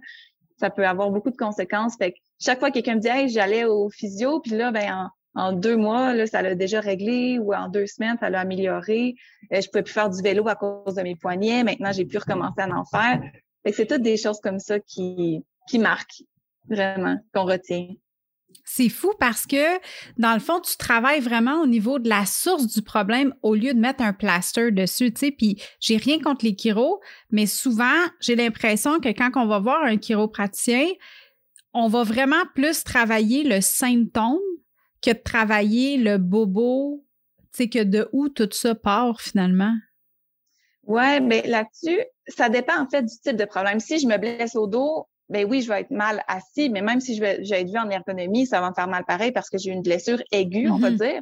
Ça 0.59 0.69
peut 0.69 0.85
avoir 0.85 1.09
beaucoup 1.09 1.31
de 1.31 1.37
conséquences. 1.37 1.95
Fait 1.97 2.11
que 2.11 2.17
chaque 2.39 2.59
fois 2.59 2.69
que 2.69 2.75
quelqu'un 2.75 2.95
me 2.95 2.99
dit 2.99 3.07
hey, 3.07 3.29
j'allais 3.29 3.65
au 3.65 3.89
physio 3.89 4.39
puis 4.39 4.51
là 4.51 4.71
ben 4.71 5.09
en, 5.35 5.49
en 5.49 5.53
deux 5.53 5.77
mois 5.77 6.13
là 6.13 6.27
ça 6.27 6.41
l'a 6.41 6.53
déjà 6.53 6.79
réglé 6.79 7.39
ou 7.39 7.53
en 7.53 7.67
deux 7.67 7.87
semaines 7.87 8.17
ça 8.19 8.29
l'a 8.29 8.41
amélioré. 8.41 9.15
Euh, 9.51 9.61
je 9.61 9.67
pouvais 9.67 9.83
plus 9.83 9.93
faire 9.93 10.09
du 10.09 10.21
vélo 10.21 10.47
à 10.47 10.55
cause 10.55 10.95
de 10.95 11.01
mes 11.01 11.15
poignets. 11.15 11.63
Maintenant 11.63 11.91
j'ai 11.91 12.05
pu 12.05 12.19
recommencer 12.19 12.61
à 12.61 12.69
en 12.69 12.85
faire. 12.85 13.21
C'est 13.65 13.87
toutes 13.87 14.01
des 14.01 14.17
choses 14.17 14.39
comme 14.39 14.59
ça 14.59 14.79
qui 14.79 15.43
qui 15.67 15.79
marquent 15.79 16.23
vraiment 16.69 17.17
qu'on 17.33 17.45
retient. 17.45 17.87
C'est 18.63 18.89
fou 18.89 19.11
parce 19.19 19.45
que, 19.45 19.79
dans 20.17 20.33
le 20.33 20.39
fond, 20.39 20.59
tu 20.59 20.77
travailles 20.77 21.19
vraiment 21.19 21.61
au 21.61 21.67
niveau 21.67 21.99
de 21.99 22.09
la 22.09 22.25
source 22.25 22.67
du 22.67 22.81
problème 22.81 23.33
au 23.41 23.55
lieu 23.55 23.73
de 23.73 23.79
mettre 23.79 24.03
un 24.03 24.13
plaster 24.13 24.71
dessus, 24.71 25.13
tu 25.13 25.19
sais. 25.19 25.31
Puis, 25.31 25.61
j'ai 25.79 25.97
rien 25.97 26.19
contre 26.19 26.45
les 26.45 26.55
chiros, 26.55 27.01
mais 27.29 27.45
souvent, 27.45 28.05
j'ai 28.19 28.35
l'impression 28.35 28.99
que 28.99 29.09
quand 29.09 29.31
on 29.35 29.47
va 29.47 29.59
voir 29.59 29.83
un 29.83 29.97
chiropraticien, 29.97 30.87
on 31.73 31.87
va 31.87 32.03
vraiment 32.03 32.43
plus 32.53 32.83
travailler 32.83 33.43
le 33.43 33.61
symptôme 33.61 34.39
que 35.01 35.11
de 35.11 35.21
travailler 35.23 35.97
le 35.97 36.17
bobo, 36.17 37.05
tu 37.53 37.63
sais, 37.63 37.69
que 37.69 37.83
de 37.83 38.07
où 38.11 38.29
tout 38.29 38.49
ça 38.51 38.75
part 38.75 39.21
finalement. 39.21 39.73
Ouais, 40.83 41.19
mais 41.19 41.43
là-dessus, 41.43 41.99
ça 42.27 42.49
dépend 42.49 42.79
en 42.79 42.89
fait 42.89 43.03
du 43.03 43.15
type 43.23 43.35
de 43.35 43.45
problème. 43.45 43.79
Si 43.79 43.99
je 43.99 44.07
me 44.07 44.17
blesse 44.17 44.55
au 44.55 44.67
dos, 44.67 45.07
ben 45.31 45.47
oui, 45.49 45.61
je 45.61 45.69
vais 45.69 45.79
être 45.79 45.91
mal 45.91 46.23
assis, 46.27 46.69
mais 46.69 46.81
même 46.81 46.99
si 46.99 47.15
je 47.15 47.21
vais, 47.21 47.41
être 47.41 47.69
vu 47.69 47.77
en 47.77 47.89
ergonomie, 47.89 48.45
ça 48.45 48.59
va 48.59 48.69
me 48.69 48.75
faire 48.75 48.89
mal 48.89 49.05
pareil 49.05 49.31
parce 49.31 49.49
que 49.49 49.57
j'ai 49.57 49.71
une 49.71 49.81
blessure 49.81 50.21
aiguë, 50.31 50.69
on 50.69 50.77
va 50.77 50.91
mm-hmm. 50.91 50.97
dire. 50.97 51.21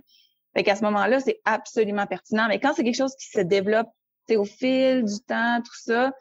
Fait 0.56 0.64
qu'à 0.64 0.76
ce 0.76 0.84
moment-là, 0.84 1.20
c'est 1.20 1.40
absolument 1.46 2.08
pertinent. 2.08 2.48
Mais 2.48 2.60
quand 2.60 2.74
c'est 2.74 2.84
quelque 2.84 2.98
chose 2.98 3.16
qui 3.16 3.30
se 3.30 3.40
développe 3.40 3.88
au 4.32 4.46
fil 4.46 5.04
du 5.04 5.20
temps, 5.28 5.62
tout 5.64 5.80
ça, 5.80 6.12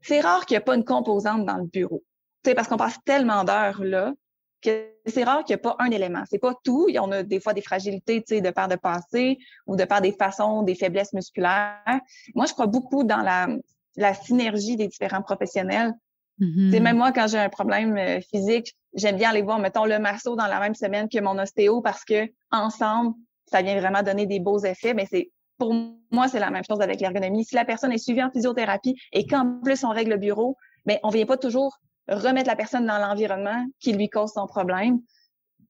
c'est 0.00 0.20
rare 0.20 0.46
qu'il 0.46 0.56
n'y 0.56 0.62
ait 0.62 0.64
pas 0.64 0.74
une 0.74 0.84
composante 0.84 1.46
dans 1.46 1.58
le 1.58 1.66
bureau. 1.66 2.02
sais, 2.44 2.56
parce 2.56 2.66
qu'on 2.66 2.76
passe 2.76 2.98
tellement 3.04 3.44
d'heures 3.44 3.84
là 3.84 4.12
que 4.60 4.88
c'est 5.06 5.24
rare 5.24 5.44
qu'il 5.44 5.54
n'y 5.54 5.58
ait 5.60 5.62
pas 5.62 5.76
un 5.78 5.90
élément. 5.90 6.24
C'est 6.28 6.38
pas 6.38 6.54
tout. 6.64 6.88
On 7.00 7.12
a 7.12 7.22
des 7.22 7.40
fois 7.40 7.52
des 7.52 7.62
fragilités, 7.62 8.20
tu 8.22 8.36
sais, 8.36 8.40
de 8.40 8.50
part 8.50 8.68
de 8.68 8.76
passé 8.76 9.38
ou 9.66 9.76
de 9.76 9.84
part 9.84 10.00
des 10.00 10.12
façons, 10.12 10.62
des 10.62 10.74
faiblesses 10.74 11.12
musculaires. 11.12 12.00
Moi, 12.34 12.46
je 12.46 12.52
crois 12.52 12.66
beaucoup 12.66 13.04
dans 13.04 13.22
la, 13.22 13.48
la 13.96 14.14
synergie 14.14 14.76
des 14.76 14.88
différents 14.88 15.22
professionnels. 15.22 15.92
Mm 16.38 16.80
Même 16.80 16.96
moi, 16.96 17.12
quand 17.12 17.26
j'ai 17.28 17.38
un 17.38 17.48
problème 17.48 17.96
euh, 17.96 18.20
physique, 18.20 18.74
j'aime 18.94 19.16
bien 19.16 19.30
aller 19.30 19.42
voir, 19.42 19.58
mettons, 19.58 19.84
le 19.84 19.98
masso 19.98 20.34
dans 20.36 20.46
la 20.46 20.60
même 20.60 20.74
semaine 20.74 21.08
que 21.08 21.20
mon 21.20 21.38
ostéo 21.38 21.80
parce 21.80 22.04
que 22.04 22.28
ensemble, 22.50 23.14
ça 23.46 23.62
vient 23.62 23.78
vraiment 23.78 24.02
donner 24.02 24.26
des 24.26 24.40
beaux 24.40 24.58
effets. 24.64 24.94
Mais 24.94 25.06
c'est 25.10 25.30
pour 25.58 25.74
moi, 26.10 26.28
c'est 26.28 26.40
la 26.40 26.50
même 26.50 26.64
chose 26.68 26.80
avec 26.80 27.00
l'ergonomie. 27.00 27.44
Si 27.44 27.54
la 27.54 27.64
personne 27.64 27.92
est 27.92 27.98
suivie 27.98 28.22
en 28.22 28.30
physiothérapie 28.30 28.96
et 29.12 29.26
qu'en 29.26 29.60
plus 29.60 29.84
on 29.84 29.90
règle 29.90 30.12
le 30.12 30.16
bureau, 30.16 30.56
mais 30.86 30.98
on 31.02 31.10
vient 31.10 31.26
pas 31.26 31.36
toujours 31.36 31.78
remettre 32.08 32.48
la 32.48 32.56
personne 32.56 32.86
dans 32.86 32.98
l'environnement 32.98 33.64
qui 33.78 33.92
lui 33.92 34.08
cause 34.08 34.32
son 34.32 34.46
problème. 34.46 35.00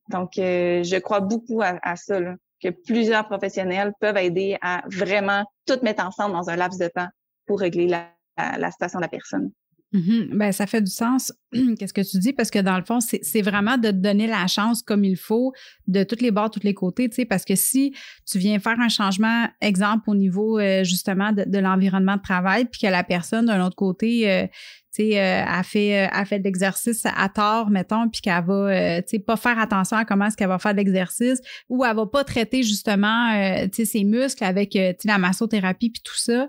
Donc, 0.08 0.38
euh, 0.38 0.82
je 0.82 0.96
crois 0.96 1.20
beaucoup 1.20 1.60
à, 1.62 1.96
ça, 1.96 2.18
que 2.62 2.70
plusieurs 2.70 3.26
professionnels 3.26 3.92
peuvent 4.00 4.16
aider 4.16 4.56
à 4.62 4.82
vraiment 4.86 5.44
tout 5.66 5.78
mettre 5.82 6.04
ensemble 6.04 6.34
dans 6.34 6.48
un 6.48 6.56
laps 6.56 6.78
de 6.78 6.88
temps 6.88 7.08
pour 7.46 7.60
régler 7.60 7.86
la, 7.86 8.08
la 8.36 8.70
situation 8.70 8.98
de 8.98 9.04
la 9.04 9.08
personne. 9.08 9.52
Mm-hmm. 9.92 10.36
Ben, 10.36 10.52
ça 10.52 10.66
fait 10.66 10.80
du 10.82 10.90
sens, 10.90 11.32
qu'est-ce 11.78 11.92
que 11.92 12.00
tu 12.00 12.18
dis, 12.18 12.32
parce 12.32 12.50
que 12.50 12.58
dans 12.58 12.76
le 12.76 12.84
fond, 12.84 12.98
c'est 13.00 13.42
vraiment 13.42 13.76
de 13.76 13.90
te 13.90 13.96
donner 13.96 14.26
la 14.26 14.46
chance 14.46 14.82
comme 14.82 15.04
il 15.04 15.16
faut 15.16 15.52
de 15.86 16.02
toutes 16.02 16.22
les 16.22 16.30
bords, 16.30 16.50
tous 16.50 16.62
les 16.62 16.74
côtés, 16.74 17.08
tu 17.08 17.16
sais, 17.16 17.24
parce 17.24 17.44
que 17.44 17.54
si 17.54 17.94
tu 18.26 18.38
viens 18.38 18.58
faire 18.58 18.80
un 18.80 18.88
changement, 18.88 19.46
exemple, 19.60 20.08
au 20.08 20.14
niveau 20.14 20.58
euh, 20.58 20.84
justement 20.84 21.32
de, 21.32 21.58
l'environnement 21.58 22.16
de 22.16 22.22
travail, 22.22 22.64
puis 22.64 22.80
que 22.80 22.86
la 22.86 23.04
personne 23.04 23.46
d'un 23.46 23.64
autre 23.64 23.76
côté, 23.76 24.30
euh, 24.30 24.46
tu 24.94 25.04
sais, 25.10 25.20
euh, 25.20 25.44
a 25.44 25.62
fait, 25.62 26.04
a 26.04 26.24
fait 26.24 26.38
de 26.38 26.44
l'exercice 26.44 27.04
à 27.04 27.28
tort, 27.28 27.70
mettons, 27.70 28.08
puis 28.08 28.20
qu'elle 28.20 28.44
va, 28.44 29.02
tu 29.02 29.08
sais, 29.08 29.18
pas 29.18 29.36
faire 29.36 29.58
attention 29.58 29.96
à 29.96 30.04
comment 30.04 30.26
est-ce 30.26 30.36
qu'elle 30.36 30.48
va 30.48 30.58
faire 30.58 30.72
de 30.72 30.78
l'exercice, 30.78 31.40
ou 31.68 31.84
elle 31.84 31.96
va 31.96 32.06
pas 32.06 32.24
traiter 32.24 32.62
justement, 32.62 33.32
tu 33.64 33.70
sais, 33.72 33.84
ses 33.84 34.04
muscles 34.04 34.44
avec, 34.44 34.70
tu 34.70 34.78
sais, 34.78 34.96
la 35.04 35.18
massothérapie 35.18 35.90
puis 35.90 36.02
tout 36.02 36.16
ça, 36.16 36.48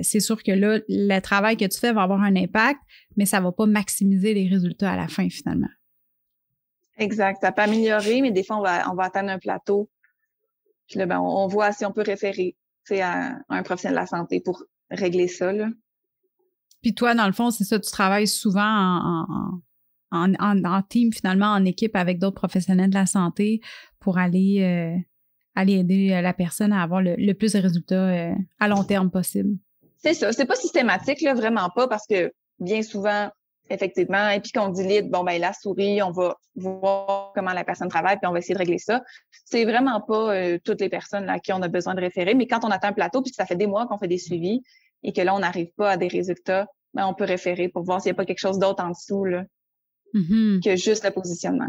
c'est 0.00 0.20
sûr 0.20 0.42
que 0.42 0.52
là, 0.52 0.78
le 0.88 1.20
travail 1.20 1.56
que 1.56 1.64
tu 1.64 1.78
fais 1.78 1.92
va 1.92 2.02
avoir 2.02 2.22
un 2.22 2.36
impact, 2.36 2.78
mais 3.16 3.26
ça 3.26 3.38
ne 3.38 3.44
va 3.44 3.52
pas 3.52 3.66
maximiser 3.66 4.34
les 4.34 4.48
résultats 4.48 4.92
à 4.92 4.96
la 4.96 5.08
fin 5.08 5.28
finalement. 5.28 5.68
Exact. 6.98 7.38
Ça 7.40 7.52
peut 7.52 7.62
améliorer, 7.62 8.20
mais 8.20 8.30
des 8.30 8.44
fois, 8.44 8.58
on 8.58 8.62
va, 8.62 8.90
on 8.90 8.94
va 8.94 9.04
atteindre 9.04 9.30
un 9.30 9.38
plateau. 9.38 9.90
Puis 10.88 10.98
là, 10.98 11.06
ben, 11.06 11.20
on, 11.20 11.46
voit 11.46 11.72
si 11.72 11.84
on 11.84 11.92
peut 11.92 12.02
référer 12.02 12.56
à, 12.90 13.38
un 13.48 13.62
professionnel 13.62 13.96
de 13.96 14.00
la 14.00 14.06
santé 14.06 14.40
pour 14.40 14.64
régler 14.90 15.28
ça. 15.28 15.52
Là. 15.52 15.68
Puis 16.82 16.94
toi, 16.94 17.14
dans 17.14 17.26
le 17.26 17.32
fond, 17.32 17.50
c'est 17.50 17.64
ça, 17.64 17.78
tu 17.78 17.90
travailles 17.90 18.28
souvent 18.28 18.60
en, 20.10 20.34
en, 20.34 20.82
team, 20.82 21.12
finalement, 21.12 21.46
en 21.46 21.64
équipe 21.64 21.96
avec 21.96 22.18
d'autres 22.18 22.36
professionnels 22.36 22.90
de 22.90 22.94
la 22.94 23.06
santé 23.06 23.60
pour 24.00 24.18
aller, 24.18 24.62
euh, 24.62 24.98
aller 25.54 25.74
aider 25.74 26.20
la 26.20 26.34
personne 26.34 26.72
à 26.72 26.82
avoir 26.82 27.00
le, 27.00 27.32
plus 27.32 27.52
de 27.52 27.58
résultats 27.58 28.08
euh, 28.08 28.34
à 28.58 28.68
long 28.68 28.84
terme 28.84 29.10
possible? 29.10 29.56
C'est 29.96 30.14
ça. 30.14 30.32
C'est 30.32 30.46
pas 30.46 30.56
systématique, 30.56 31.22
là, 31.22 31.34
vraiment 31.34 31.70
pas, 31.74 31.86
parce 31.86 32.06
que 32.06 32.32
bien 32.58 32.82
souvent, 32.82 33.30
effectivement, 33.70 34.28
et 34.30 34.40
puis 34.40 34.52
qu'on 34.52 34.68
dit 34.68 35.02
bon, 35.02 35.24
ben 35.24 35.40
la 35.40 35.52
souris, 35.52 36.02
on 36.02 36.10
va 36.10 36.36
voir 36.56 37.32
comment 37.34 37.52
la 37.52 37.64
personne 37.64 37.88
travaille, 37.88 38.16
puis 38.18 38.26
on 38.26 38.32
va 38.32 38.38
essayer 38.38 38.54
de 38.54 38.58
régler 38.58 38.78
ça. 38.78 39.02
C'est 39.44 39.64
vraiment 39.64 40.00
pas 40.00 40.34
euh, 40.34 40.58
toutes 40.64 40.80
les 40.80 40.88
personnes 40.88 41.28
à 41.28 41.38
qui 41.38 41.52
on 41.52 41.62
a 41.62 41.68
besoin 41.68 41.94
de 41.94 42.00
référer, 42.00 42.34
mais 42.34 42.46
quand 42.46 42.64
on 42.64 42.68
atteint 42.68 42.88
un 42.88 42.92
plateau, 42.92 43.22
puis 43.22 43.30
que 43.30 43.36
ça 43.36 43.46
fait 43.46 43.56
des 43.56 43.66
mois 43.66 43.86
qu'on 43.86 43.98
fait 43.98 44.08
des 44.08 44.18
suivis 44.18 44.62
et 45.02 45.12
que 45.12 45.20
là, 45.20 45.34
on 45.34 45.40
n'arrive 45.40 45.72
pas 45.76 45.90
à 45.90 45.96
des 45.96 46.08
résultats, 46.08 46.66
ben, 46.94 47.06
on 47.06 47.14
peut 47.14 47.24
référer 47.24 47.68
pour 47.68 47.82
voir 47.82 48.00
s'il 48.00 48.10
n'y 48.10 48.14
a 48.14 48.16
pas 48.16 48.26
quelque 48.26 48.38
chose 48.38 48.58
d'autre 48.58 48.84
en 48.84 48.90
dessous 48.90 49.24
là, 49.24 49.44
mm-hmm. 50.14 50.62
que 50.62 50.76
juste 50.76 51.04
le 51.04 51.10
positionnement. 51.10 51.68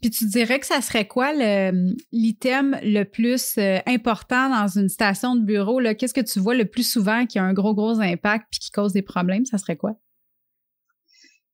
Puis 0.00 0.10
tu 0.10 0.26
dirais 0.26 0.58
que 0.58 0.66
ça 0.66 0.80
serait 0.80 1.06
quoi 1.06 1.32
l'item 2.12 2.78
le, 2.82 3.04
plus 3.04 3.56
euh, 3.58 3.78
important 3.86 4.50
dans 4.50 4.68
une 4.68 4.88
station 4.88 5.36
de 5.36 5.42
bureau? 5.42 5.80
Qu'est-ce 5.94 6.14
que 6.14 6.20
tu 6.20 6.38
vois 6.38 6.54
le 6.54 6.66
plus 6.66 6.88
souvent 6.88 7.26
qui 7.26 7.38
a 7.38 7.44
un 7.44 7.52
gros, 7.52 7.74
gros 7.74 8.00
impact 8.00 8.46
puis 8.50 8.60
qui 8.60 8.70
cause 8.70 8.92
des 8.92 9.02
problèmes? 9.02 9.44
Ça 9.46 9.58
serait 9.58 9.76
quoi? 9.76 9.92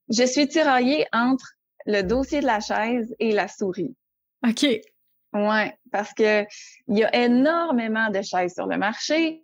Je 0.09 0.25
suis 0.25 0.49
tiraillée 0.49 1.07
entre 1.12 1.52
le 1.87 2.02
dossier 2.02 2.40
de 2.40 2.47
la 2.47 2.61
chaise 2.61 3.14
et 3.19 3.33
la 3.33 3.49
souris. 3.49 3.95
OK. 4.47 4.66
Oui, 5.35 5.62
parce 5.90 6.12
que 6.12 6.45
il 6.88 6.99
y 6.99 7.04
a 7.04 7.25
énormément 7.25 8.11
de 8.11 8.21
chaises 8.21 8.54
sur 8.54 8.66
le 8.66 8.76
marché, 8.76 9.42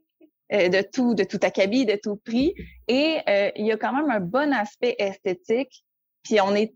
euh, 0.53 0.69
de 0.69 0.83
tout, 0.83 1.15
de 1.15 1.25
tout 1.25 1.39
acabit, 1.43 1.87
de 1.87 1.99
tout 2.03 2.17
prix, 2.17 2.55
et 2.89 3.19
euh, 3.29 3.51
il 3.57 3.67
y 3.67 3.73
a 3.73 3.77
quand 3.77 3.95
même 3.95 4.11
un 4.11 4.21
bon 4.21 4.53
aspect 4.53 4.97
esthétique. 4.99 5.85
Puis 6.23 6.41
on 6.41 6.55
est 6.55 6.75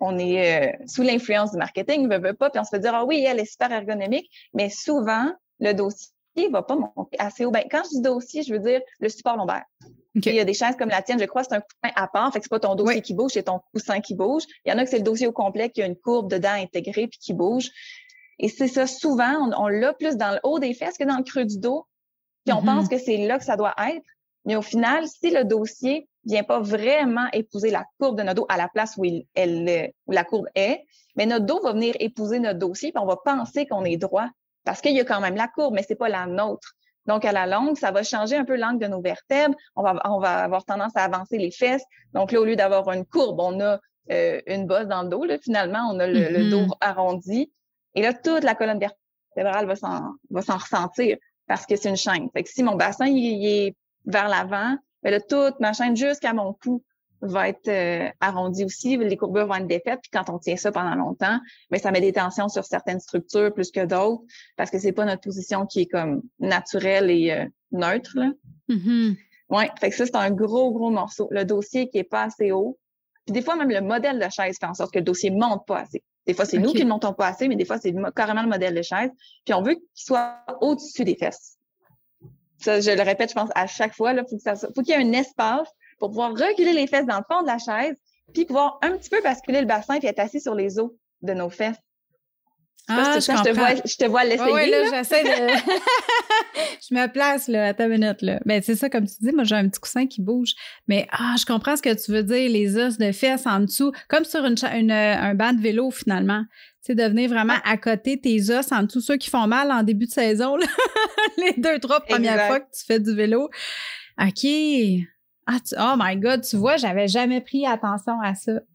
on 0.00 0.18
est 0.18 0.64
euh, 0.64 0.72
sous 0.86 1.02
l'influence 1.02 1.52
du 1.52 1.58
marketing, 1.58 2.08
veut, 2.08 2.18
veut 2.18 2.34
pas, 2.34 2.50
puis 2.50 2.60
on 2.60 2.64
se 2.64 2.70
fait 2.70 2.78
dire 2.78 2.94
ah 2.94 3.04
oui, 3.04 3.24
elle 3.26 3.40
est 3.40 3.50
super 3.50 3.72
ergonomique, 3.72 4.30
mais 4.54 4.68
souvent 4.68 5.32
le 5.60 5.72
dossier 5.72 6.10
va 6.50 6.62
pas 6.62 6.76
monter 6.76 7.16
assez 7.18 7.44
haut. 7.44 7.50
Ben, 7.50 7.64
quand 7.70 7.82
je 7.84 7.96
dis 7.96 8.00
dossier, 8.02 8.42
je 8.42 8.52
veux 8.52 8.58
dire 8.58 8.80
le 9.00 9.08
support 9.08 9.36
lombaire. 9.36 9.64
Il 10.14 10.34
y 10.34 10.40
a 10.40 10.44
des 10.44 10.54
chaises 10.54 10.76
comme 10.76 10.88
la 10.88 11.02
tienne, 11.02 11.18
je 11.18 11.24
crois, 11.26 11.44
c'est 11.44 11.54
un 11.54 11.60
coussin 11.60 11.92
à 11.94 12.08
part, 12.08 12.32
fait 12.32 12.38
que 12.38 12.44
c'est 12.44 12.50
pas 12.50 12.60
ton 12.60 12.74
dossier 12.74 13.02
qui 13.02 13.12
bouge, 13.12 13.32
c'est 13.32 13.44
ton 13.44 13.60
coussin 13.72 14.00
qui 14.00 14.14
bouge. 14.14 14.44
Il 14.64 14.70
y 14.70 14.72
en 14.72 14.78
a 14.78 14.84
que 14.84 14.90
c'est 14.90 14.98
le 14.98 15.02
dossier 15.02 15.26
au 15.26 15.32
complet 15.32 15.68
qui 15.68 15.82
a 15.82 15.86
une 15.86 15.96
courbe 15.96 16.30
dedans 16.30 16.52
intégrée 16.52 17.06
puis 17.06 17.18
qui 17.18 17.34
bouge. 17.34 17.70
Et 18.38 18.48
c'est 18.48 18.68
ça, 18.68 18.86
souvent, 18.86 19.50
on, 19.58 19.68
l'a 19.68 19.92
plus 19.92 20.16
dans 20.16 20.32
le 20.32 20.40
haut 20.42 20.58
des 20.58 20.74
fesses 20.74 20.96
que 20.98 21.04
dans 21.04 21.18
le 21.18 21.22
creux 21.22 21.44
du 21.44 21.58
dos. 21.58 21.86
Puis 22.44 22.54
on 22.54 22.62
mm-hmm. 22.62 22.64
pense 22.64 22.88
que 22.88 22.98
c'est 22.98 23.18
là 23.26 23.38
que 23.38 23.44
ça 23.44 23.56
doit 23.56 23.74
être. 23.90 24.04
Mais 24.46 24.56
au 24.56 24.62
final, 24.62 25.06
si 25.06 25.30
le 25.30 25.44
dossier 25.44 26.08
vient 26.24 26.44
pas 26.44 26.60
vraiment 26.60 27.26
épouser 27.32 27.70
la 27.70 27.84
courbe 28.00 28.16
de 28.16 28.22
notre 28.22 28.42
dos 28.42 28.46
à 28.48 28.56
la 28.56 28.68
place 28.68 28.94
où, 28.96 29.04
elle, 29.34 29.92
où 30.06 30.12
la 30.12 30.24
courbe 30.24 30.46
est, 30.54 30.84
mais 31.16 31.26
notre 31.26 31.44
dos 31.44 31.60
va 31.60 31.72
venir 31.72 31.94
épouser 31.98 32.38
notre 32.38 32.58
dossier, 32.58 32.92
puis 32.92 33.02
on 33.02 33.06
va 33.06 33.16
penser 33.16 33.66
qu'on 33.66 33.84
est 33.84 33.96
droit 33.96 34.28
parce 34.64 34.80
qu'il 34.80 34.94
y 34.94 35.00
a 35.00 35.04
quand 35.04 35.20
même 35.20 35.36
la 35.36 35.48
courbe, 35.48 35.74
mais 35.74 35.84
c'est 35.86 35.96
pas 35.96 36.08
la 36.08 36.26
nôtre. 36.26 36.74
Donc, 37.06 37.24
à 37.24 37.30
la 37.30 37.46
longue, 37.46 37.76
ça 37.76 37.92
va 37.92 38.02
changer 38.02 38.36
un 38.36 38.44
peu 38.44 38.56
l'angle 38.56 38.80
de 38.80 38.88
nos 38.88 39.00
vertèbres. 39.00 39.54
On 39.76 39.82
va, 39.82 40.00
on 40.04 40.18
va 40.18 40.42
avoir 40.42 40.64
tendance 40.64 40.90
à 40.96 41.04
avancer 41.04 41.38
les 41.38 41.52
fesses. 41.52 41.84
Donc 42.12 42.32
là, 42.32 42.40
au 42.40 42.44
lieu 42.44 42.56
d'avoir 42.56 42.90
une 42.90 43.04
courbe, 43.04 43.38
on 43.38 43.60
a 43.60 43.78
euh, 44.10 44.40
une 44.46 44.66
bosse 44.66 44.86
dans 44.86 45.02
le 45.02 45.08
dos. 45.08 45.24
Là. 45.24 45.38
Finalement, 45.38 45.88
on 45.92 46.00
a 46.00 46.06
le, 46.08 46.18
mm-hmm. 46.18 46.50
dos 46.50 46.74
arrondi. 46.80 47.52
Et 47.94 48.02
là, 48.02 48.12
toute 48.12 48.42
la 48.42 48.56
colonne 48.56 48.80
vertébrale 48.80 49.66
va 49.66 49.76
s'en, 49.76 50.14
va 50.30 50.42
s'en 50.42 50.56
ressentir 50.56 51.16
parce 51.46 51.64
que 51.64 51.76
c'est 51.76 51.88
une 51.88 51.96
chaîne. 51.96 52.28
Fait 52.32 52.42
que 52.42 52.50
si 52.50 52.64
mon 52.64 52.74
bassin 52.74 53.06
il 53.06 53.46
est 53.46 53.76
vers 54.06 54.28
l'avant, 54.28 54.76
mais 55.02 55.10
là, 55.10 55.20
toute 55.20 55.60
ma 55.60 55.72
chaîne 55.72 55.96
jusqu'à 55.96 56.32
mon 56.32 56.52
cou 56.52 56.82
va 57.20 57.48
être 57.48 57.68
euh, 57.68 58.08
arrondie 58.20 58.64
aussi. 58.64 58.96
Les 58.96 59.16
courbures 59.16 59.46
vont 59.46 59.54
être 59.54 59.66
défaites. 59.66 60.00
Puis 60.02 60.10
quand 60.12 60.28
on 60.30 60.38
tient 60.38 60.56
ça 60.56 60.72
pendant 60.72 60.94
longtemps, 60.94 61.38
mais 61.70 61.78
ça 61.78 61.90
met 61.90 62.00
des 62.00 62.12
tensions 62.12 62.48
sur 62.48 62.64
certaines 62.64 63.00
structures 63.00 63.52
plus 63.52 63.70
que 63.70 63.84
d'autres 63.84 64.22
parce 64.56 64.70
que 64.70 64.78
c'est 64.78 64.92
pas 64.92 65.04
notre 65.04 65.22
position 65.22 65.66
qui 65.66 65.82
est 65.82 65.86
comme 65.86 66.22
naturelle 66.38 67.10
et 67.10 67.30
euh, 67.32 67.46
neutre. 67.72 68.12
Là. 68.16 68.32
Mm-hmm. 68.68 69.16
Ouais, 69.50 69.70
fait 69.80 69.90
que 69.90 69.96
ça, 69.96 70.06
c'est 70.06 70.16
un 70.16 70.30
gros, 70.30 70.72
gros 70.72 70.90
morceau. 70.90 71.28
Le 71.30 71.44
dossier 71.44 71.88
qui 71.88 71.98
est 71.98 72.04
pas 72.04 72.24
assez 72.24 72.52
haut. 72.52 72.78
Puis 73.24 73.32
des 73.32 73.42
fois, 73.42 73.56
même 73.56 73.70
le 73.70 73.80
modèle 73.80 74.18
de 74.18 74.30
chaise 74.30 74.56
fait 74.60 74.66
en 74.66 74.74
sorte 74.74 74.92
que 74.92 74.98
le 74.98 75.04
dossier 75.04 75.30
monte 75.30 75.66
pas 75.66 75.80
assez. 75.80 76.02
Des 76.26 76.34
fois, 76.34 76.44
c'est 76.44 76.58
nous 76.58 76.72
qui 76.72 76.84
ne 76.84 76.90
montons 76.90 77.12
pas 77.12 77.28
assez, 77.28 77.46
mais 77.46 77.54
des 77.54 77.64
fois, 77.64 77.78
c'est 77.78 77.94
carrément 78.14 78.42
le 78.42 78.48
modèle 78.48 78.74
de 78.74 78.82
chaise. 78.82 79.10
Puis 79.44 79.54
on 79.54 79.62
veut 79.62 79.74
qu'il 79.74 79.84
soit 79.94 80.44
au-dessus 80.60 81.04
des 81.04 81.14
fesses 81.14 81.55
je 82.64 82.96
le 82.96 83.02
répète, 83.02 83.30
je 83.30 83.34
pense, 83.34 83.50
à 83.54 83.66
chaque 83.66 83.94
fois, 83.94 84.12
il 84.12 84.24
faut 84.74 84.82
qu'il 84.82 84.88
y 84.88 84.92
ait 84.92 85.04
un 85.04 85.12
espace 85.12 85.68
pour 85.98 86.10
pouvoir 86.10 86.30
reculer 86.32 86.72
les 86.72 86.86
fesses 86.86 87.06
dans 87.06 87.18
le 87.18 87.24
fond 87.28 87.42
de 87.42 87.46
la 87.46 87.58
chaise, 87.58 87.94
puis 88.32 88.44
pouvoir 88.44 88.78
un 88.82 88.96
petit 88.96 89.10
peu 89.10 89.22
basculer 89.22 89.60
le 89.60 89.66
bassin 89.66 89.98
puis 89.98 90.08
être 90.08 90.18
assis 90.18 90.40
sur 90.40 90.54
les 90.54 90.78
os 90.78 90.90
de 91.22 91.32
nos 91.32 91.50
fesses. 91.50 91.76
Ah, 92.88 93.18
je, 93.18 93.26
te 93.26 93.52
vois, 93.52 93.74
je 93.74 93.96
te 93.96 94.04
vois 94.04 94.22
l'essayer. 94.22 94.52
Oui, 94.52 94.70
là, 94.70 94.84
j'essaie 94.88 95.24
de. 95.24 95.28
je 96.88 96.94
me 96.94 97.08
place, 97.08 97.48
là, 97.48 97.66
à 97.66 97.74
ta 97.74 97.88
minute, 97.88 98.22
là. 98.22 98.38
Ben, 98.44 98.62
c'est 98.62 98.76
ça, 98.76 98.88
comme 98.88 99.06
tu 99.06 99.14
dis, 99.20 99.32
moi, 99.32 99.42
j'ai 99.42 99.56
un 99.56 99.68
petit 99.68 99.80
coussin 99.80 100.06
qui 100.06 100.22
bouge. 100.22 100.54
Mais, 100.86 101.08
ah, 101.10 101.34
je 101.36 101.44
comprends 101.44 101.76
ce 101.76 101.82
que 101.82 101.92
tu 101.92 102.12
veux 102.12 102.22
dire, 102.22 102.48
les 102.48 102.76
os 102.78 102.96
de 102.96 103.10
fesses 103.10 103.46
en 103.46 103.60
dessous, 103.60 103.90
comme 104.08 104.24
sur 104.24 104.44
une, 104.44 104.54
une 104.72 104.92
un 104.92 105.34
banc 105.34 105.52
de 105.52 105.60
vélo, 105.60 105.90
finalement. 105.90 106.44
C'est 106.86 106.94
de 106.94 107.02
venir 107.02 107.28
vraiment 107.28 107.56
à 107.64 107.76
côté 107.78 108.20
tes 108.20 108.48
os 108.48 108.70
en 108.70 108.84
dessous, 108.84 109.00
ceux 109.00 109.16
qui 109.16 109.28
font 109.28 109.48
mal 109.48 109.72
en 109.72 109.82
début 109.82 110.06
de 110.06 110.12
saison, 110.12 110.56
les 111.36 111.52
deux, 111.56 111.80
trois 111.80 111.98
premières 111.98 112.46
fois 112.46 112.60
que 112.60 112.70
tu 112.70 112.84
fais 112.84 113.00
du 113.00 113.12
vélo. 113.12 113.50
OK. 114.22 114.46
Ah, 115.48 115.58
oh 115.78 115.94
my 115.98 116.16
God, 116.16 116.42
tu 116.42 116.56
vois, 116.56 116.76
j'avais 116.76 117.08
jamais 117.08 117.40
pris 117.40 117.66
attention 117.66 118.20
à 118.20 118.36
ça. 118.36 118.60
Tu 118.60 118.66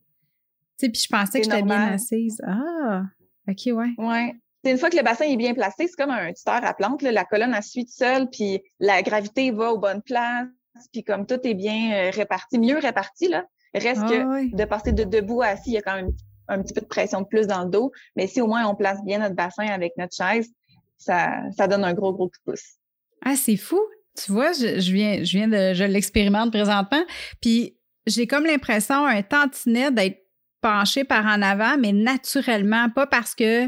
sais, 0.75 0.89
puis 0.89 1.01
je 1.01 1.08
pensais 1.08 1.39
que 1.39 1.46
j'étais 1.46 1.62
bien 1.62 1.94
assise. 1.94 2.41
Ah, 2.46 3.03
OK, 3.48 3.62
ouais. 3.68 3.94
Ouais. 3.98 4.36
C'est 4.62 4.72
une 4.72 4.77
fois 4.77 4.89
que 4.89 4.98
le 4.98 5.03
bassin 5.03 5.24
est 5.24 5.38
bien 5.38 5.53
placé, 5.53 5.88
c'est 5.88 5.96
comme 5.96 6.12
un 6.12 6.34
tuteur 6.34 6.65
à 6.65 6.74
plante. 6.74 7.01
La 7.03 7.24
colonne, 7.24 7.53
elle 7.56 7.63
suit 7.63 7.88
seule, 7.88 8.30
puis 8.30 8.62
la 8.82 9.01
gravité 9.03 9.51
va 9.51 9.72
aux 9.72 9.80
bonnes 9.80 10.01
places, 10.01 10.50
puis 10.91 11.06
comme 11.06 11.25
tout 11.25 11.39
est 11.46 11.53
bien 11.53 11.94
euh, 11.94 12.10
réparti, 12.10 12.60
mieux 12.60 12.77
réparti, 12.77 13.30
là. 13.30 13.46
Reste 13.74 14.01
ah 14.03 14.10
que 14.10 14.53
de 14.53 14.65
passer 14.65 14.91
de 14.91 15.06
debout 15.06 15.41
à 15.41 15.48
assis, 15.48 15.70
il 15.70 15.74
y 15.75 15.77
a 15.77 15.82
quand 15.82 15.96
même 15.96 16.12
un 16.51 16.62
petit 16.62 16.74
peu 16.74 16.81
de 16.81 16.86
pression 16.86 17.22
de 17.22 17.27
plus 17.27 17.48
dans 17.48 17.63
le 17.63 17.70
dos. 17.70 17.91
Mais 18.15 18.27
si 18.27 18.41
au 18.41 18.48
moins 18.48 18.65
on 18.67 18.75
place 18.75 19.03
bien 19.03 19.20
notre 19.20 19.36
bassin 19.36 19.65
avec 19.67 19.93
notre 19.98 20.15
chaise, 20.15 20.50
ça, 20.98 21.41
ça 21.58 21.67
donne 21.67 21.84
un 21.84 21.93
gros, 21.93 22.13
gros 22.13 22.27
coup 22.27 22.38
de 22.46 22.51
pouce. 22.51 22.75
Ah, 23.24 23.36
c'est 23.36 23.58
fou. 23.58 23.79
Tu 24.17 24.31
vois, 24.31 24.51
je, 24.51 24.91
viens, 24.91 25.24
je 25.24 25.38
viens 25.38 25.48
de, 25.48 25.74
je 25.74 25.84
l'expérimente 25.84 26.51
présentement. 26.51 27.03
Puis 27.41 27.77
j'ai 28.05 28.27
comme 28.27 28.46
l'impression 28.46 29.05
un 29.05 29.22
tantinet 29.22 29.91
d'être 29.91 30.17
pencher 30.62 31.03
par 31.03 31.25
en 31.25 31.41
avant, 31.41 31.77
mais 31.77 31.91
naturellement, 31.91 32.89
pas 32.89 33.08
parce 33.08 33.34
que 33.34 33.67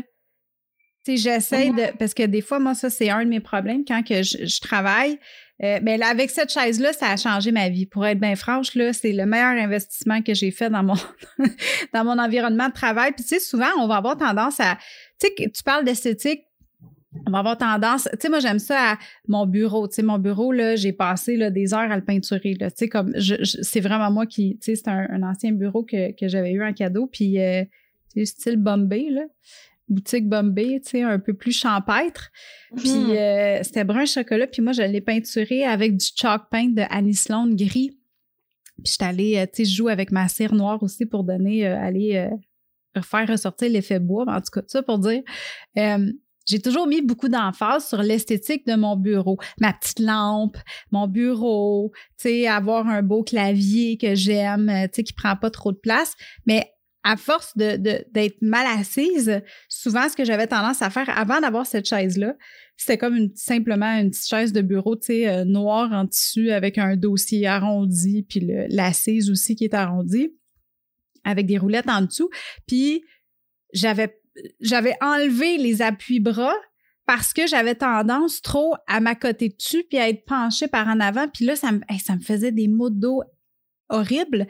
tu 1.06 1.18
sais, 1.18 1.18
j'essaie 1.18 1.70
de. 1.72 1.98
Parce 1.98 2.14
que 2.14 2.24
des 2.24 2.42
fois, 2.42 2.60
moi, 2.60 2.76
ça, 2.76 2.90
c'est 2.90 3.10
un 3.10 3.26
de 3.26 3.30
mes 3.30 3.42
problèmes 3.42 3.84
quand 3.86 4.04
que 4.04 4.24
je, 4.24 4.62
travaille. 4.62 5.20
Euh, 5.62 5.80
mais 5.84 6.02
avec 6.02 6.30
cette 6.30 6.52
chaise-là, 6.52 6.94
ça 6.94 7.10
a 7.10 7.18
changé 7.18 7.52
ma 7.52 7.70
vie. 7.70 7.86
Pour 7.86 8.06
être 8.06 8.20
bien 8.20 8.36
franche, 8.36 8.74
là, 8.76 8.92
c'est 8.92 9.12
le 9.12 9.26
meilleur 9.26 9.56
investissement 9.56 10.22
que 10.22 10.34
j'ai 10.34 10.52
fait 10.52 10.70
dans 10.70 10.84
mon, 10.84 10.96
dans 11.94 12.04
mon 12.04 12.18
environnement 12.18 12.70
de 12.70 12.74
travail. 12.74 13.12
Puis, 13.12 13.24
tu 13.24 13.30
sais, 13.30 13.40
souvent, 13.40 13.70
on 13.80 13.88
va 13.88 13.98
avoir 13.98 14.18
tendance 14.18 14.60
à. 14.60 14.78
Tu 15.22 15.28
sais, 15.28 15.50
tu 15.50 15.64
parles 15.64 15.86
d'esthétique, 15.86 16.42
on 17.28 17.32
va 17.32 17.40
avoir 17.40 17.58
tendance, 17.58 18.10
tu 18.12 18.18
sais, 18.20 18.30
moi 18.30 18.40
j'aime 18.40 18.60
ça 18.60 18.94
à 18.94 18.98
mon 19.28 19.46
bureau, 19.46 19.88
tu 19.88 19.96
sais, 19.96 20.02
mon 20.02 20.18
bureau, 20.18 20.52
là, 20.52 20.76
j'ai 20.76 20.94
passé 20.94 21.38
des 21.52 21.74
heures 21.74 21.92
à 21.92 21.96
le 21.96 22.04
peinturer, 22.04 22.56
tu 22.60 22.66
sais, 22.76 22.90
comme, 22.90 23.14
c'est 23.18 23.80
vraiment 23.82 24.12
moi 24.12 24.26
qui, 24.26 24.58
tu 24.58 24.76
sais, 24.76 24.76
c'est 24.76 24.90
un, 24.90 25.22
ancien 25.22 25.52
bureau 25.52 25.84
que, 25.84 26.12
que 26.20 26.28
j'avais 26.28 26.52
eu 26.52 26.64
en 26.64 26.74
cadeau, 26.74 27.08
puis, 27.08 27.40
euh, 27.40 27.64
style 28.26 28.58
Bombay, 28.58 29.10
là, 29.12 29.24
boutique 29.94 30.28
Bombay, 30.28 30.82
tu 30.84 30.92
sais, 30.92 31.02
un 31.04 31.20
peu 31.20 31.34
plus 31.34 31.52
champêtre, 31.52 32.32
puis 32.76 32.90
mm-hmm. 32.90 33.18
euh, 33.18 33.60
c'était 33.64 33.84
brun 33.84 34.06
chocolat, 34.06 34.48
puis 34.48 34.62
moi 34.62 34.74
je 34.74 34.82
l'ai 34.82 35.02
peinturé 35.02 35.64
avec 35.64 35.98
du 35.98 36.06
chalk 36.16 36.44
paint 36.50 36.70
de 36.70 36.84
Annie 36.90 37.16
Sloan 37.16 37.56
gris, 37.56 37.98
puis 38.84 38.92
j'étais 38.92 39.06
allée, 39.06 39.38
euh, 39.38 39.46
tu 39.46 39.64
sais, 39.64 39.66
je 39.66 39.76
joue 39.76 39.88
avec 39.88 40.12
ma 40.12 40.28
cire 40.28 40.54
noire 40.54 40.82
aussi 40.84 41.06
pour 41.06 41.24
donner, 41.24 41.66
aller 41.66 42.30
faire 43.02 43.28
ressortir 43.28 43.70
l'effet 43.70 44.00
bois, 44.00 44.26
en 44.28 44.42
tout 44.42 44.52
cas, 44.60 44.62
ça 44.68 44.84
pour 44.84 45.00
dire 45.00 45.24
j'ai 46.46 46.60
toujours 46.60 46.88
mis 46.88 47.02
beaucoup 47.02 47.30
d'emphase 47.30 47.88
sur 47.88 48.02
l'esthétique 48.02 48.68
de 48.68 48.76
mon 48.76 48.96
bureau. 48.96 49.38
Ma 49.60 49.74
petite 49.74 50.00
lampe, 50.00 50.58
mon 50.92 51.08
bureau, 51.08 51.92
tu 52.18 52.30
sais, 52.30 52.48
avoir 52.48 52.88
un 52.88 53.02
beau 53.02 53.24
clavier 53.24 53.98
que 53.98 54.16
j'aime, 54.16 54.70
euh, 54.70 54.84
tu 54.86 54.96
sais, 54.96 55.04
qui 55.04 55.14
prend 55.14 55.36
pas 55.36 55.50
trop 55.50 55.72
de 55.72 55.78
place. 55.78 56.14
Mais 56.46 56.73
à 57.04 57.18
force 57.18 57.56
d'être 57.58 58.42
mal 58.42 58.66
assise, 58.80 59.42
souvent, 59.68 60.08
ce 60.08 60.16
que 60.16 60.24
j'avais 60.24 60.48
tendance 60.48 60.82
à 60.82 60.90
faire 60.90 61.10
avant 61.18 61.42
d'avoir 61.42 61.66
cette 61.66 61.88
chaise-là, 61.88 62.36
c'était 62.78 62.98
comme 62.98 63.30
simplement 63.36 64.00
une 64.00 64.10
petite 64.10 64.28
chaise 64.28 64.54
de 64.54 64.62
bureau, 64.62 64.96
tu 64.96 65.08
sais, 65.08 65.28
euh, 65.28 65.46
noire 65.46 65.92
en 65.92 66.08
tissu 66.08 66.52
avec 66.52 66.78
un 66.78 66.96
dossier 66.96 67.46
arrondi, 67.46 68.26
puis 68.28 68.50
l'assise 68.70 69.30
aussi 69.30 69.56
qui 69.56 69.66
est 69.66 69.74
arrondie, 69.74 70.34
avec 71.24 71.46
des 71.46 71.58
roulettes 71.58 71.90
en 71.90 72.02
dessous. 72.02 72.30
Puis, 72.68 73.04
j'avais 73.74 74.18
enlevé 75.02 75.58
les 75.58 75.82
appuis-bras 75.82 76.56
parce 77.06 77.34
que 77.34 77.48
j'avais 77.48 77.76
tendance 77.76 78.42
trop 78.42 78.76
à 78.88 79.02
m'accoter 79.02 79.50
dessus 79.50 79.84
puis 79.90 79.98
à 79.98 80.10
être 80.10 80.26
penchée 80.26 80.68
par 80.68 80.88
en 80.88 81.00
avant. 81.00 81.28
Puis 81.28 81.46
là, 81.46 81.56
ça 81.56 81.72
me, 81.72 81.82
ça 82.04 82.16
me 82.16 82.22
faisait 82.22 82.52
des 82.52 82.68
maux 82.68 82.90
de 82.90 83.00
dos 83.00 83.24
horribles. 83.90 84.48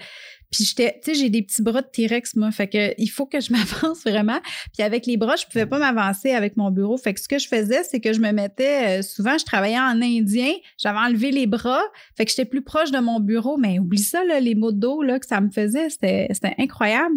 Puis 0.51 0.65
j'étais, 0.65 0.99
tu 1.03 1.11
sais, 1.11 1.19
j'ai 1.19 1.29
des 1.29 1.41
petits 1.41 1.63
bras 1.63 1.81
de 1.81 1.87
T-Rex, 1.87 2.35
moi. 2.35 2.51
Fait 2.51 2.67
que 2.67 2.93
il 2.97 3.07
faut 3.07 3.25
que 3.25 3.39
je 3.39 3.51
m'avance 3.53 4.03
vraiment. 4.03 4.39
Puis 4.73 4.83
avec 4.83 5.05
les 5.05 5.17
bras, 5.17 5.35
je 5.35 5.45
pouvais 5.45 5.65
pas 5.65 5.79
m'avancer 5.79 6.31
avec 6.31 6.57
mon 6.57 6.71
bureau. 6.71 6.97
Fait 6.97 7.13
que 7.13 7.19
ce 7.19 7.27
que 7.27 7.39
je 7.39 7.47
faisais, 7.47 7.83
c'est 7.83 7.99
que 7.99 8.13
je 8.13 8.19
me 8.19 8.31
mettais, 8.31 8.99
euh, 8.99 9.01
souvent, 9.01 9.37
je 9.37 9.45
travaillais 9.45 9.79
en 9.79 10.01
indien. 10.01 10.53
J'avais 10.77 10.99
enlevé 10.99 11.31
les 11.31 11.47
bras. 11.47 11.81
Fait 12.15 12.25
que 12.25 12.31
j'étais 12.31 12.45
plus 12.45 12.61
proche 12.61 12.91
de 12.91 12.99
mon 12.99 13.19
bureau. 13.19 13.57
Mais 13.57 13.79
oublie 13.79 14.03
ça, 14.03 14.23
là, 14.23 14.39
les 14.39 14.55
maux 14.55 14.71
de 14.71 14.79
dos, 14.79 15.01
là, 15.01 15.19
que 15.19 15.25
ça 15.25 15.41
me 15.41 15.49
faisait. 15.49 15.89
C'était, 15.89 16.27
c'était 16.31 16.55
incroyable. 16.59 17.15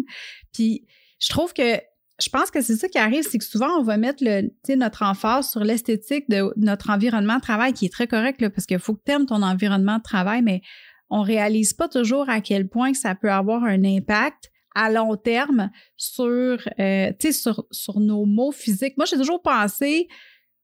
Puis 0.53 0.85
je 1.19 1.29
trouve 1.29 1.53
que 1.53 1.79
je 2.19 2.29
pense 2.29 2.49
que 2.49 2.61
c'est 2.61 2.75
ça 2.75 2.89
qui 2.89 2.97
arrive, 2.97 3.23
c'est 3.29 3.37
que 3.37 3.45
souvent, 3.45 3.77
on 3.77 3.83
va 3.83 3.97
mettre 3.97 4.23
le, 4.23 4.49
notre 4.75 5.03
emphase 5.03 5.51
sur 5.51 5.63
l'esthétique 5.63 6.27
de 6.29 6.51
notre 6.57 6.89
environnement 6.89 7.35
de 7.35 7.41
travail, 7.41 7.73
qui 7.73 7.85
est 7.85 7.93
très 7.93 8.07
correct, 8.07 8.41
là, 8.41 8.49
parce 8.49 8.65
qu'il 8.65 8.79
faut 8.79 8.95
que 8.95 9.01
tu 9.05 9.11
aimes 9.11 9.27
ton 9.27 9.43
environnement 9.43 9.97
de 9.97 10.03
travail, 10.03 10.41
mais 10.41 10.61
on 11.09 11.21
réalise 11.21 11.73
pas 11.73 11.87
toujours 11.87 12.29
à 12.29 12.41
quel 12.41 12.67
point 12.67 12.91
que 12.91 12.97
ça 12.97 13.15
peut 13.15 13.31
avoir 13.31 13.63
un 13.63 13.83
impact 13.83 14.51
à 14.75 14.91
long 14.91 15.15
terme 15.15 15.71
sur, 15.95 16.59
euh, 16.79 17.11
sur, 17.31 17.65
sur 17.71 17.99
nos 17.99 18.25
mots 18.25 18.51
physiques. 18.51 18.95
Moi, 18.97 19.05
j'ai 19.05 19.17
toujours 19.17 19.41
pensé 19.41 20.07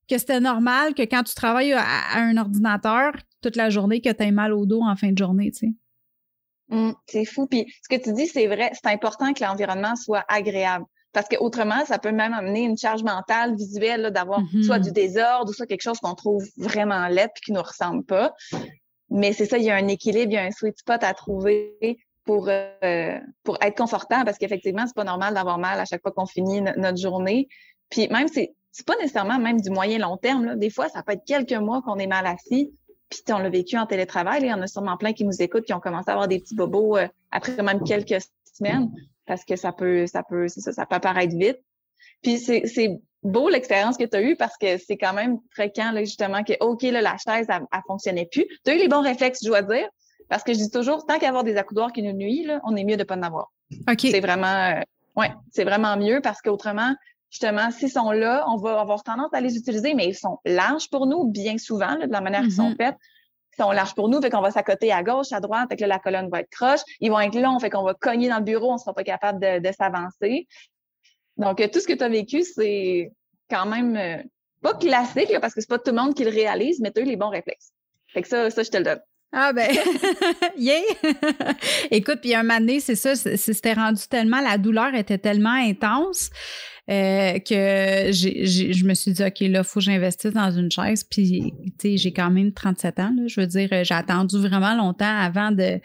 que 0.07 0.17
c'était 0.17 0.39
normal 0.39 0.93
que 0.93 1.01
quand 1.01 1.23
tu 1.23 1.34
travailles 1.34 1.73
à, 1.73 2.15
un 2.15 2.38
ordinateur 2.38 3.13
toute 3.41 3.56
la 3.56 3.69
journée, 3.69 4.01
que 4.01 4.12
tu 4.12 4.23
aies 4.23 4.32
mal 4.32 4.53
au 4.53 4.65
dos 4.65 4.82
en 4.82 4.95
fin 4.95 5.12
de 5.12 5.17
journée, 5.17 5.51
tu 5.51 5.67
sais. 5.67 5.73
Mmh, 6.69 6.91
c'est 7.08 7.25
fou. 7.25 7.47
Puis 7.47 7.65
ce 7.82 7.95
que 7.95 8.01
tu 8.01 8.13
dis, 8.13 8.27
c'est 8.27 8.47
vrai, 8.47 8.71
c'est 8.73 8.89
important 8.89 9.34
que 9.34 9.43
l'environnement 9.43 9.95
soit 9.95 10.23
agréable. 10.27 10.86
Parce 11.12 11.27
que 11.27 11.36
autrement, 11.38 11.86
ça 11.86 11.99
peut 11.99 12.12
même 12.12 12.34
amener 12.34 12.63
une 12.63 12.77
charge 12.77 13.03
mentale, 13.03 13.56
visuelle, 13.56 14.12
d'avoir 14.12 14.41
soit 14.65 14.79
du 14.79 14.91
désordre 14.91 15.51
ou 15.51 15.53
soit 15.53 15.67
quelque 15.67 15.84
chose 15.84 15.99
qu'on 15.99 16.15
trouve 16.15 16.43
vraiment 16.58 17.08
laid 17.08 17.29
puis 17.36 17.43
qui 17.45 17.51
nous 17.51 17.62
ressemble 17.62 18.03
pas. 18.03 18.34
Mais 19.10 19.34
c'est 19.34 19.46
ça, 19.46 19.58
il 19.58 19.63
y 19.63 19.70
a 19.70 19.76
un 19.76 19.88
équilibre, 19.88 20.32
il 20.32 20.36
y 20.36 20.38
a 20.38 20.44
un 20.44 20.52
sweet 20.52 20.78
spot 20.78 21.04
à 21.04 21.13
trouver 21.13 21.98
pour, 22.26 22.48
euh, 22.50 23.20
pour 23.44 23.58
être 23.62 23.78
confortable 23.78 24.26
parce 24.26 24.38
qu'effectivement, 24.38 24.86
c'est 24.88 24.96
pas 24.96 25.04
normal 25.04 25.34
d'avoir 25.34 25.58
mal 25.58 25.80
à 25.80 25.86
chaque 25.86 26.02
fois 26.02 26.12
qu'on 26.12 26.26
finit 26.26 26.62
notre 26.62 26.98
journée. 26.98 27.48
Puis 27.89 28.08
même, 28.08 28.28
c'est, 28.28 28.54
c'est 28.72 28.86
pas 28.86 28.96
nécessairement 28.96 29.39
même 29.39 29.62
du 29.62 29.70
moyen 29.70 30.00
long 30.00 30.18
terme. 30.18 30.46
Là. 30.46 30.56
Des 30.56 30.70
fois, 30.70 30.89
ça 30.89 31.04
peut 31.04 31.13
être 31.13 31.26
quelques 31.26 31.54
mois 31.54 31.82
qu'on 31.82 31.98
est 31.98 32.08
mal 32.08 32.26
assis. 32.26 32.74
Puis 33.10 33.22
on 33.30 33.38
l'a 33.38 33.50
vécu 33.50 33.78
en 33.78 33.86
télétravail. 33.86 34.42
Il 34.42 34.48
y 34.48 34.54
en 34.54 34.62
a 34.62 34.68
sûrement 34.68 34.98
plein 34.98 35.13
qui 35.13 35.26
nous 35.26 35.42
écoutent, 35.42 35.66
qui 35.66 35.74
ont 35.74 35.80
commencé 35.80 36.10
à 36.10 36.13
avoir 36.13 36.28
des 36.28 36.39
petits 36.39 36.56
bobos 36.56 36.98
euh, 36.98 37.08
après 37.32 37.62
même 37.62 37.84
quelques 37.84 38.24
semaines 38.52 38.92
parce 39.26 39.46
que 39.46 39.56
ça 39.56 39.72
peut, 39.72 40.08
ça 40.08 40.24
peut, 40.24 40.48
ça, 40.48 40.72
ça 40.72 40.86
peut 40.86 40.96
apparaître 40.96 41.36
vite. 41.36 41.60
Puis 42.23 42.39
c'est, 42.39 42.63
c'est 42.65 42.99
beau 43.23 43.49
l'expérience 43.49 43.97
que 43.97 44.03
tu 44.03 44.17
as 44.17 44.21
eue 44.21 44.36
parce 44.36 44.57
que 44.57 44.77
c'est 44.77 44.97
quand 44.97 45.13
même 45.13 45.38
fréquent, 45.51 45.91
là, 45.91 46.03
justement, 46.03 46.43
que 46.43 46.53
OK, 46.62 46.81
là, 46.83 47.01
la 47.01 47.17
chaise, 47.17 47.47
elle, 47.49 47.65
fonctionnait 47.88 48.27
plus. 48.31 48.45
Tu 48.65 48.71
as 48.71 48.75
eu 48.75 48.79
les 48.79 48.88
bons 48.88 49.01
réflexes, 49.01 49.39
je 49.43 49.49
dois 49.49 49.62
dire. 49.62 49.88
Parce 50.29 50.43
que 50.43 50.53
je 50.53 50.57
dis 50.57 50.71
toujours, 50.71 51.05
tant 51.05 51.19
qu'avoir 51.19 51.43
des 51.43 51.57
accoudoirs 51.57 51.91
qui 51.91 52.01
nous 52.01 52.13
nuisent, 52.13 52.47
là, 52.47 52.62
on 52.65 52.75
est 52.75 52.83
mieux 52.83 52.97
de 52.97 53.03
pas 53.03 53.15
en 53.15 53.23
avoir. 53.23 53.51
OK. 53.89 53.99
C'est 53.99 54.21
vraiment, 54.21 54.77
euh, 54.77 54.81
ouais, 55.15 55.31
c'est 55.51 55.65
vraiment 55.65 55.97
mieux 55.97 56.21
parce 56.21 56.41
qu'autrement, 56.41 56.95
justement, 57.29 57.71
s'ils 57.71 57.91
sont 57.91 58.12
là, 58.12 58.45
on 58.49 58.57
va 58.57 58.79
avoir 58.79 59.03
tendance 59.03 59.33
à 59.33 59.41
les 59.41 59.57
utiliser, 59.57 59.93
mais 59.93 60.07
ils 60.07 60.15
sont 60.15 60.39
larges 60.45 60.89
pour 60.89 61.07
nous, 61.07 61.25
bien 61.25 61.57
souvent, 61.57 61.95
de 61.95 62.09
la 62.09 62.21
manière 62.21 62.41
qu'ils 62.41 62.53
sont 62.53 62.71
mm-hmm. 62.71 62.77
faits 62.77 62.95
sont 63.57 63.71
larges 63.71 63.93
pour 63.95 64.09
nous, 64.09 64.21
fait 64.21 64.29
qu'on 64.29 64.41
va 64.41 64.51
s'accoter 64.51 64.91
à 64.91 65.03
gauche, 65.03 65.31
à 65.31 65.39
droite, 65.39 65.69
fait 65.69 65.75
que 65.75 65.81
là, 65.81 65.88
la 65.88 65.99
colonne 65.99 66.29
va 66.29 66.41
être 66.41 66.49
croche. 66.49 66.81
Ils 66.99 67.12
vont 67.12 67.19
être 67.19 67.39
longs, 67.39 67.59
fait 67.59 67.69
qu'on 67.69 67.83
va 67.83 67.93
cogner 67.93 68.29
dans 68.29 68.38
le 68.38 68.43
bureau, 68.43 68.71
on 68.71 68.77
sera 68.77 68.93
pas 68.93 69.03
capable 69.03 69.39
de, 69.39 69.71
s'avancer. 69.71 70.47
Donc, 71.38 71.58
tout 71.72 71.80
ce 71.80 71.88
que 71.88 71.93
tu 71.93 72.04
as 72.04 72.10
vécu, 72.10 72.43
c'est 72.43 73.12
quand 73.50 73.65
même 73.65 73.96
euh, 73.96 74.24
pas 74.62 74.74
classique, 74.76 75.30
parce 75.41 75.54
que 75.54 75.62
c'est 75.62 75.69
pas 75.69 75.80
tout 75.80 75.91
le 75.91 76.02
monde 76.02 76.13
qui 76.13 76.24
le 76.24 76.32
réalise, 76.32 76.80
mais 76.80 76.91
tu 76.91 77.02
as 77.02 77.06
les 77.06 77.15
bons 77.15 77.30
réflexes. 77.30 77.72
Fait 78.13 78.22
que 78.22 78.28
ça, 78.28 78.50
ça, 78.50 78.63
je 78.63 78.69
te 78.69 78.78
le 78.78 78.84
donne. 78.84 79.00
Ah 79.36 79.52
ben, 79.52 79.67
yeah! 80.58 80.82
Écoute, 81.91 82.19
puis 82.22 82.36
un 82.36 82.43
moment 82.43 82.80
c'est 82.80 82.96
ça, 82.96 83.15
c'était 83.15 83.74
rendu 83.74 84.04
tellement, 84.08 84.39
la 84.41 84.60
douleur 84.60 84.93
était 84.93 85.17
tellement 85.17 85.50
intense 85.50 86.30
euh, 86.89 87.39
que 87.39 88.12
je 88.12 88.86
me 88.86 88.93
suis 88.93 89.13
dit, 89.13 89.24
OK, 89.24 89.39
là, 89.39 89.60
il 89.60 89.63
faut 89.63 89.80
que 89.80 89.86
j'investisse 89.86 90.34
dans 90.34 90.52
une 90.52 90.69
chaise. 90.69 91.04
Puis, 91.04 91.54
tu 91.80 91.91
sais, 91.91 91.98
j'ai 91.98 92.13
quand 92.13 92.30
même 92.30 92.54
37 92.54 93.00
ans. 93.00 93.12
Là, 93.15 93.24
je 93.26 93.41
veux 93.41 93.48
dire, 93.48 93.69
j'ai 93.84 93.96
attendu 93.96 94.38
vraiment 94.38 94.76
longtemps 94.76 95.17
avant 95.17 95.52
de. 95.52 95.80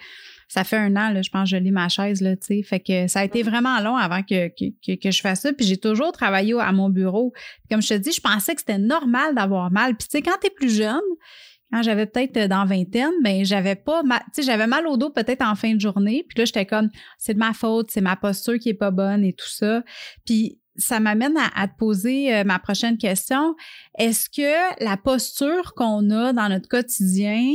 Ça 0.48 0.64
fait 0.64 0.76
un 0.76 0.96
an, 0.96 1.10
là, 1.10 1.22
je 1.22 1.30
pense, 1.30 1.50
que 1.50 1.56
je 1.56 1.62
lis 1.62 1.70
ma 1.70 1.88
chaise, 1.88 2.20
là, 2.20 2.34
tu 2.36 2.46
sais. 2.46 2.62
Fait 2.62 2.80
que 2.80 3.06
ça 3.06 3.20
a 3.20 3.24
été 3.24 3.42
vraiment 3.42 3.78
long 3.80 3.96
avant 3.96 4.22
que, 4.22 4.48
que, 4.48 4.94
que 4.94 5.10
je 5.10 5.20
fasse 5.20 5.42
ça. 5.42 5.52
Puis 5.52 5.66
j'ai 5.66 5.76
toujours 5.76 6.12
travaillé 6.12 6.54
à 6.58 6.72
mon 6.72 6.88
bureau. 6.88 7.32
comme 7.70 7.82
je 7.82 7.88
te 7.88 7.94
dis, 7.94 8.12
je 8.12 8.20
pensais 8.20 8.54
que 8.54 8.60
c'était 8.60 8.78
normal 8.78 9.34
d'avoir 9.34 9.70
mal. 9.70 9.96
Puis, 9.96 10.08
tu 10.08 10.18
sais, 10.18 10.22
quand 10.22 10.36
tu 10.40 10.46
es 10.46 10.50
plus 10.50 10.74
jeune, 10.74 11.00
quand 11.72 11.82
j'avais 11.82 12.06
peut-être 12.06 12.48
dans 12.48 12.64
vingtaine, 12.64 13.12
ben 13.22 13.44
j'avais 13.44 13.74
pas 13.74 14.02
tu 14.02 14.08
sais 14.32 14.42
j'avais 14.42 14.66
mal 14.66 14.86
au 14.86 14.96
dos 14.96 15.10
peut-être 15.10 15.42
en 15.42 15.54
fin 15.54 15.74
de 15.74 15.80
journée, 15.80 16.24
puis 16.26 16.38
là 16.38 16.44
j'étais 16.46 16.64
comme 16.64 16.88
c'est 17.18 17.34
de 17.34 17.38
ma 17.38 17.52
faute, 17.52 17.90
c'est 17.90 18.00
ma 18.00 18.16
posture 18.16 18.58
qui 18.58 18.70
est 18.70 18.74
pas 18.74 18.90
bonne 18.90 19.22
et 19.22 19.34
tout 19.34 19.48
ça. 19.48 19.82
Puis 20.24 20.58
ça 20.78 21.00
m'amène 21.00 21.36
à, 21.54 21.66
te 21.66 21.76
poser 21.76 22.32
euh, 22.32 22.44
ma 22.44 22.58
prochaine 22.58 22.98
question. 22.98 23.56
Est-ce 23.98 24.30
que 24.30 24.84
la 24.84 24.96
posture 24.96 25.74
qu'on 25.74 26.08
a 26.10 26.32
dans 26.32 26.48
notre 26.48 26.68
quotidien 26.68 27.52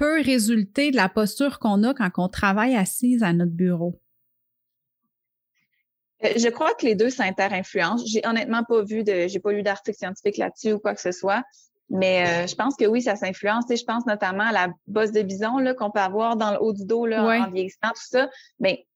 peut 0.00 0.22
résulter 0.22 0.90
de 0.90 0.96
la 0.96 1.10
posture 1.10 1.58
qu'on 1.58 1.82
a 1.84 1.92
quand 1.92 2.10
on 2.16 2.28
travaille 2.28 2.74
assise 2.74 3.22
à 3.22 3.34
notre 3.34 3.52
bureau? 3.52 4.00
Euh, 6.24 6.28
je 6.36 6.48
crois 6.48 6.72
que 6.74 6.86
les 6.86 6.94
deux 6.94 7.10
s'inter-influencent. 7.10 8.04
J'ai 8.06 8.26
honnêtement 8.26 8.64
pas 8.64 8.82
vu 8.82 9.04
de, 9.04 9.28
j'ai 9.28 9.40
pas 9.40 9.52
lu 9.52 9.62
d'article 9.62 9.98
scientifique 9.98 10.38
là-dessus 10.38 10.72
ou 10.72 10.78
quoi 10.78 10.94
que 10.94 11.02
ce 11.02 11.12
soit. 11.12 11.42
Mais 11.90 12.24
euh, 12.26 12.46
je 12.46 12.54
pense 12.54 12.76
que 12.76 12.86
oui, 12.86 13.02
ça 13.02 13.14
s'influence. 13.14 13.64
je 13.68 13.84
pense 13.84 14.06
notamment 14.06 14.44
à 14.44 14.52
la 14.52 14.68
bosse 14.86 15.12
de 15.12 15.20
bison 15.20 15.58
là, 15.58 15.74
qu'on 15.74 15.90
peut 15.90 16.00
avoir 16.00 16.36
dans 16.36 16.52
le 16.52 16.62
haut 16.62 16.72
du 16.72 16.86
dos 16.86 17.04
là, 17.04 17.22
en 17.22 17.50
vieillissant, 17.50 17.88
tout 17.88 18.08
ça. 18.08 18.30
Mais 18.58 18.86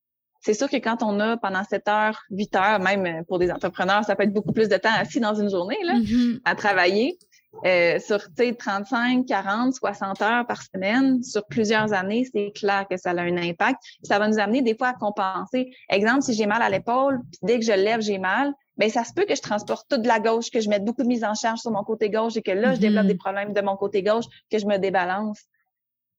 c'est 0.40 0.54
sûr 0.54 0.70
que 0.70 0.76
quand 0.76 1.02
on 1.02 1.20
a 1.20 1.36
pendant 1.36 1.64
7 1.64 1.86
heures, 1.88 2.22
8 2.30 2.56
heures, 2.56 2.80
même 2.80 3.04
euh, 3.04 3.22
pour 3.28 3.38
des 3.38 3.50
entrepreneurs, 3.50 4.04
ça 4.04 4.16
peut 4.16 4.22
être 4.22 4.32
beaucoup 4.32 4.52
plus 4.52 4.68
de 4.68 4.76
temps 4.76 4.94
assis 4.96 5.20
dans 5.20 5.34
une 5.34 5.50
journée 5.50 5.78
là, 5.84 5.94
mm-hmm. 5.94 6.40
à 6.44 6.54
travailler. 6.54 7.18
Euh, 7.64 7.98
sur 7.98 8.20
35, 8.34 9.26
40, 9.26 9.74
60 9.74 10.22
heures 10.22 10.46
par 10.46 10.62
semaine, 10.62 11.22
sur 11.22 11.46
plusieurs 11.46 11.92
années, 11.92 12.26
c'est 12.30 12.52
clair 12.52 12.86
que 12.90 12.96
ça 12.96 13.10
a 13.10 13.20
un 13.20 13.36
impact. 13.36 13.78
Ça 14.02 14.18
va 14.18 14.28
nous 14.28 14.38
amener 14.38 14.60
des 14.60 14.76
fois 14.76 14.88
à 14.88 14.94
compenser. 14.94 15.70
Exemple, 15.88 16.22
si 16.22 16.34
j'ai 16.34 16.46
mal 16.46 16.62
à 16.62 16.68
l'épaule, 16.68 17.20
puis 17.30 17.38
dès 17.42 17.58
que 17.58 17.64
je 17.64 17.72
lève, 17.72 18.00
j'ai 18.00 18.18
mal, 18.18 18.52
ben 18.76 18.90
ça 18.90 19.04
se 19.04 19.12
peut 19.14 19.24
que 19.24 19.34
je 19.34 19.40
transporte 19.40 19.86
tout 19.88 19.98
de 19.98 20.08
la 20.08 20.20
gauche, 20.20 20.50
que 20.50 20.60
je 20.60 20.68
mette 20.68 20.84
beaucoup 20.84 21.02
de 21.02 21.08
mise 21.08 21.24
en 21.24 21.34
charge 21.34 21.60
sur 21.60 21.70
mon 21.70 21.84
côté 21.84 22.10
gauche 22.10 22.36
et 22.36 22.42
que 22.42 22.50
là, 22.50 22.74
je 22.74 22.80
développe 22.80 23.04
mm-hmm. 23.04 23.08
des 23.08 23.14
problèmes 23.14 23.52
de 23.52 23.60
mon 23.60 23.76
côté 23.76 24.02
gauche, 24.02 24.24
que 24.50 24.58
je 24.58 24.66
me 24.66 24.78
débalance. 24.78 25.40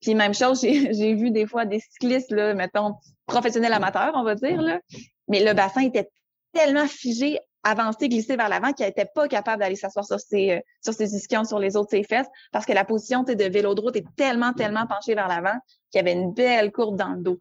Puis 0.02 0.15
même 0.15 0.34
chose, 0.34 0.62
j'ai 0.62 1.13
vu 1.13 1.32
des 1.32 1.45
fois 1.45 1.65
des 1.65 1.80
cyclistes, 1.80 2.32
là, 2.32 2.54
mettons, 2.54 2.95
professionnel 3.26 3.74
amateur, 3.74 4.13
on 4.15 4.24
va 4.24 4.36
dire, 4.36 4.62
là. 4.62 4.80
Mais 5.28 5.43
le 5.43 5.54
bassin 5.54 5.82
était 5.82 6.10
tellement 6.54 6.88
figé, 6.88 7.39
avancé, 7.65 8.08
glissé 8.08 8.38
vers 8.38 8.47
l'avant 8.47 8.71
qu'il 8.71 8.86
n'était 8.86 9.10
pas 9.13 9.28
capable 9.28 9.62
d'aller 9.62 9.75
s'asseoir 9.75 10.06
sur 10.06 10.19
ses, 10.19 10.51
euh, 10.51 10.60
sur 10.82 10.93
ses 10.93 11.13
ischions, 11.15 11.43
sur 11.43 11.60
les 11.60 11.75
autres 11.75 11.89
ses 11.89 12.04
fesses, 12.04 12.28
parce 12.54 12.65
que 12.65 12.71
la 12.71 12.86
position 12.86 13.23
de 13.23 13.34
vélo 13.43 13.75
de 13.75 13.82
route 13.82 13.95
est 13.97 14.06
tellement, 14.15 14.54
tellement 14.54 14.86
penchée 14.88 15.15
vers 15.15 15.28
l'avant 15.28 15.58
qu'il 15.91 15.99
y 15.99 16.01
avait 16.01 16.13
une 16.13 16.34
belle 16.34 16.71
courbe 16.71 16.97
dans 16.97 17.10
le 17.10 17.21
dos. 17.21 17.39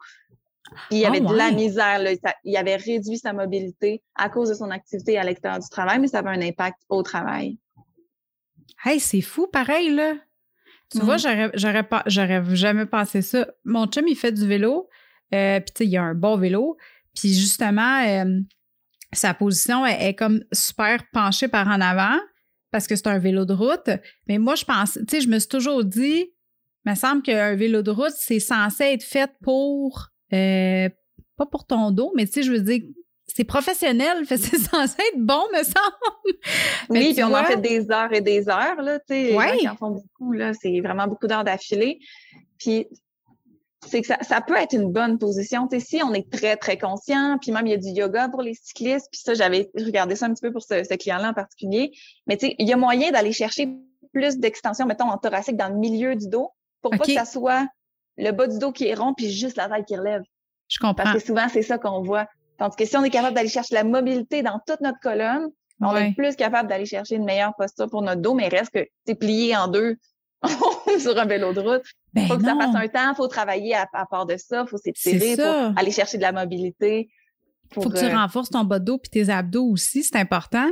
il 0.90 0.96
y 0.98 1.04
avait 1.04 1.20
Ah 1.24 1.30
de 1.30 1.37
la 1.37 1.50
misère, 1.50 1.98
là. 1.98 2.10
Ça- 2.24 2.34
il 2.42 2.56
avait 2.56 2.76
réduit 2.76 3.18
sa 3.18 3.34
mobilité 3.34 4.02
à 4.16 4.30
cause 4.30 4.48
de 4.48 4.54
son 4.54 4.70
activité 4.70 5.18
à 5.18 5.22
l'extérieur 5.22 5.60
du 5.60 5.68
travail, 5.68 5.98
mais 6.00 6.08
ça 6.08 6.20
avait 6.20 6.30
un 6.30 6.40
impact 6.40 6.78
au 6.88 7.02
travail. 7.02 7.58
Hey, 8.84 8.98
c'est 8.98 9.20
fou, 9.20 9.46
pareil, 9.46 9.90
là. 9.90 10.14
Tu 10.90 11.00
vois, 11.00 11.16
j'aurais, 11.18 11.50
j'aurais, 11.54 11.82
pas, 11.82 12.02
j'aurais 12.06 12.42
jamais 12.56 12.87
pensé 12.87 13.20
ça. 13.22 13.46
Mon 13.64 13.87
chum, 13.87 14.06
il 14.08 14.16
fait 14.16 14.32
du 14.32 14.46
vélo, 14.46 14.88
euh, 15.34 15.60
puis 15.60 15.72
tu 15.74 15.84
sais, 15.84 15.87
il 15.87 15.96
a 15.96 16.02
un 16.02 16.14
bon 16.14 16.37
vélo, 16.37 16.76
puis 17.14 17.34
justement, 17.34 18.02
euh, 18.06 18.40
sa 19.18 19.35
position 19.35 19.85
est, 19.87 20.09
est 20.09 20.14
comme 20.14 20.42
super 20.53 21.03
penchée 21.12 21.48
par 21.48 21.68
en 21.68 21.81
avant 21.81 22.18
parce 22.70 22.87
que 22.87 22.96
c'est 22.96 23.07
un 23.07 23.18
vélo 23.18 23.44
de 23.44 23.53
route. 23.55 23.88
Mais 24.29 24.38
moi, 24.38 24.55
je 24.57 24.64
pense, 24.64 24.94
tu 24.94 25.05
sais, 25.09 25.20
je 25.20 25.29
me 25.29 25.38
suis 25.38 25.48
toujours 25.48 25.85
dit, 25.85 26.27
il 26.87 26.90
me 26.90 26.94
semble 26.96 27.22
qu'un 27.22 27.55
vélo 27.55 27.83
de 27.83 27.90
route, 27.90 28.12
c'est 28.16 28.40
censé 28.40 28.85
être 28.85 29.05
fait 29.05 29.31
pour, 29.42 30.09
euh, 30.33 30.88
pas 31.37 31.46
pour 31.46 31.66
ton 31.66 31.90
dos, 31.92 32.12
mais 32.16 32.27
tu 32.27 32.33
sais, 32.33 32.42
je 32.42 32.53
veux 32.53 32.61
dire, 32.61 32.83
c'est 33.27 33.44
professionnel, 33.44 34.24
fait 34.27 34.37
c'est 34.37 34.59
censé 34.59 34.96
être 35.12 35.18
bon, 35.20 35.42
me 35.53 35.62
semble. 35.62 36.38
Mais 36.90 36.98
Oui, 37.00 37.14
puis 37.14 37.24
on 37.24 37.29
vois- 37.29 37.42
en 37.42 37.44
fait 37.44 37.57
des 37.61 37.90
heures 37.90 38.12
et 38.12 38.20
des 38.20 38.48
heures, 38.48 38.83
là, 38.83 38.98
tu 39.00 39.05
sais, 39.14 39.35
Ouais. 39.37 39.48
gens 39.53 39.57
qui 39.59 39.68
en 39.68 39.77
font 39.77 39.90
beaucoup, 39.92 40.33
là, 40.33 40.53
c'est 40.53 40.81
vraiment 40.81 41.07
beaucoup 41.07 41.27
d'heures 41.27 41.44
d'affilée. 41.44 41.98
Puis, 42.59 42.87
c'est 43.86 44.00
que 44.00 44.06
ça, 44.06 44.18
ça 44.22 44.40
peut 44.40 44.56
être 44.56 44.72
une 44.72 44.90
bonne 44.90 45.18
position, 45.18 45.68
tu 45.68 45.78
sais, 45.78 45.86
si 45.86 46.02
on 46.02 46.12
est 46.14 46.30
très, 46.30 46.56
très 46.56 46.78
conscient, 46.78 47.38
puis 47.40 47.52
même 47.52 47.66
il 47.66 47.70
y 47.70 47.74
a 47.74 47.78
du 47.78 47.88
yoga 47.88 48.28
pour 48.28 48.42
les 48.42 48.54
cyclistes, 48.54 49.08
puis 49.10 49.20
ça, 49.20 49.34
j'avais 49.34 49.70
regardé 49.76 50.16
ça 50.16 50.26
un 50.26 50.34
petit 50.34 50.42
peu 50.42 50.52
pour 50.52 50.62
ce, 50.62 50.84
ce 50.84 50.94
client-là 50.94 51.30
en 51.30 51.34
particulier, 51.34 51.92
mais 52.26 52.36
il 52.40 52.68
y 52.68 52.72
a 52.72 52.76
moyen 52.76 53.10
d'aller 53.10 53.32
chercher 53.32 53.68
plus 54.12 54.38
d'extension, 54.38 54.86
mettons, 54.86 55.10
en 55.10 55.18
thoracique 55.18 55.56
dans 55.56 55.68
le 55.68 55.76
milieu 55.76 56.14
du 56.14 56.28
dos, 56.28 56.50
pour 56.82 56.92
pas 56.92 56.98
que 56.98 57.12
ça 57.12 57.24
soit 57.24 57.66
le 58.16 58.30
bas 58.30 58.46
du 58.46 58.58
dos 58.58 58.70
qui 58.72 58.86
est 58.86 58.94
rond, 58.94 59.14
puis 59.14 59.30
juste 59.30 59.56
la 59.56 59.68
tête 59.68 59.86
qui 59.86 59.96
relève. 59.96 60.22
Je 60.68 60.78
comprends. 60.78 61.04
Parce 61.04 61.18
que 61.18 61.26
souvent, 61.26 61.48
c'est 61.52 61.62
ça 61.62 61.78
qu'on 61.78 62.02
voit. 62.02 62.26
Tandis 62.58 62.76
que 62.76 62.84
si 62.84 62.96
on 62.96 63.02
est 63.02 63.10
capable 63.10 63.34
d'aller 63.34 63.48
chercher 63.48 63.74
la 63.74 63.84
mobilité 63.84 64.42
dans 64.42 64.60
toute 64.66 64.80
notre 64.80 65.00
colonne, 65.00 65.48
on 65.80 65.92
Ouais. 65.92 66.10
est 66.10 66.12
plus 66.14 66.36
capable 66.36 66.68
d'aller 66.68 66.86
chercher 66.86 67.16
une 67.16 67.24
meilleure 67.24 67.54
posture 67.56 67.90
pour 67.90 68.02
notre 68.02 68.20
dos, 68.20 68.34
mais 68.34 68.46
reste 68.48 68.70
que 68.70 68.86
c'est 69.06 69.16
plié 69.16 69.56
en 69.56 69.66
deux 69.66 69.96
sur 70.98 71.18
un 71.18 71.24
vélo 71.24 71.52
de 71.52 71.61
route. 71.61 71.83
Ben 72.12 72.26
faut 72.26 72.37
que 72.37 72.44
ça 72.44 72.54
non. 72.54 72.59
passe 72.59 72.74
un 72.74 72.88
temps, 72.88 73.14
faut 73.14 73.28
travailler 73.28 73.74
à, 73.74 73.88
à 73.92 74.07
part 74.07 74.26
de 74.26 74.37
ça, 74.37 74.66
faut 74.66 74.76
s'étirer, 74.76 75.37
faut 75.37 75.78
aller 75.78 75.90
chercher 75.90 76.16
de 76.16 76.22
la 76.22 76.33
mobilité. 76.33 77.09
Pour, 77.70 77.85
Faut 77.85 77.90
que 77.90 77.98
tu 77.98 78.04
euh, 78.04 78.16
renforces 78.16 78.50
ton 78.50 78.64
bas 78.64 78.78
de 78.78 78.85
dos 78.85 78.98
puis 78.98 79.11
tes 79.11 79.30
abdos 79.30 79.64
aussi, 79.64 80.04
c'est 80.04 80.16
important. 80.16 80.68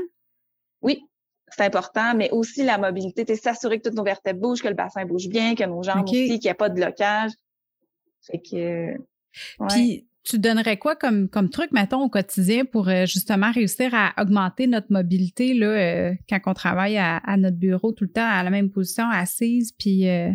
Oui, 0.82 1.02
c'est 1.48 1.64
important, 1.64 2.14
mais 2.14 2.30
aussi 2.30 2.62
la 2.64 2.78
mobilité, 2.78 3.24
c'est 3.26 3.36
s'assurer 3.36 3.78
que 3.78 3.88
toutes 3.88 3.96
nos 3.96 4.04
vertèbres 4.04 4.40
bougent, 4.40 4.62
que 4.62 4.68
le 4.68 4.74
bassin 4.74 5.04
bouge 5.04 5.28
bien, 5.28 5.54
que 5.54 5.64
nos 5.64 5.82
jambes 5.82 6.00
OK. 6.00 6.08
aussi, 6.08 6.38
qu'il 6.38 6.40
n'y 6.44 6.50
a 6.50 6.54
pas 6.54 6.68
de 6.68 6.74
blocage. 6.74 7.32
Fait 8.22 8.38
que, 8.38 8.92
ouais. 8.92 9.68
Puis 9.68 10.06
tu 10.24 10.38
donnerais 10.38 10.76
quoi 10.76 10.94
comme, 10.94 11.28
comme 11.28 11.50
truc, 11.50 11.72
mettons, 11.72 12.02
au 12.02 12.08
quotidien 12.08 12.64
pour 12.64 12.88
euh, 12.88 13.06
justement 13.06 13.50
réussir 13.50 13.92
à 13.92 14.12
augmenter 14.20 14.66
notre 14.66 14.92
mobilité 14.92 15.54
là, 15.54 15.66
euh, 15.66 16.14
quand 16.28 16.38
on 16.46 16.54
travaille 16.54 16.96
à, 16.96 17.16
à 17.18 17.36
notre 17.36 17.56
bureau 17.56 17.92
tout 17.92 18.04
le 18.04 18.12
temps 18.12 18.28
à 18.28 18.42
la 18.42 18.50
même 18.50 18.70
position, 18.70 19.08
assise, 19.10 19.72
puis 19.72 20.08
euh, 20.08 20.30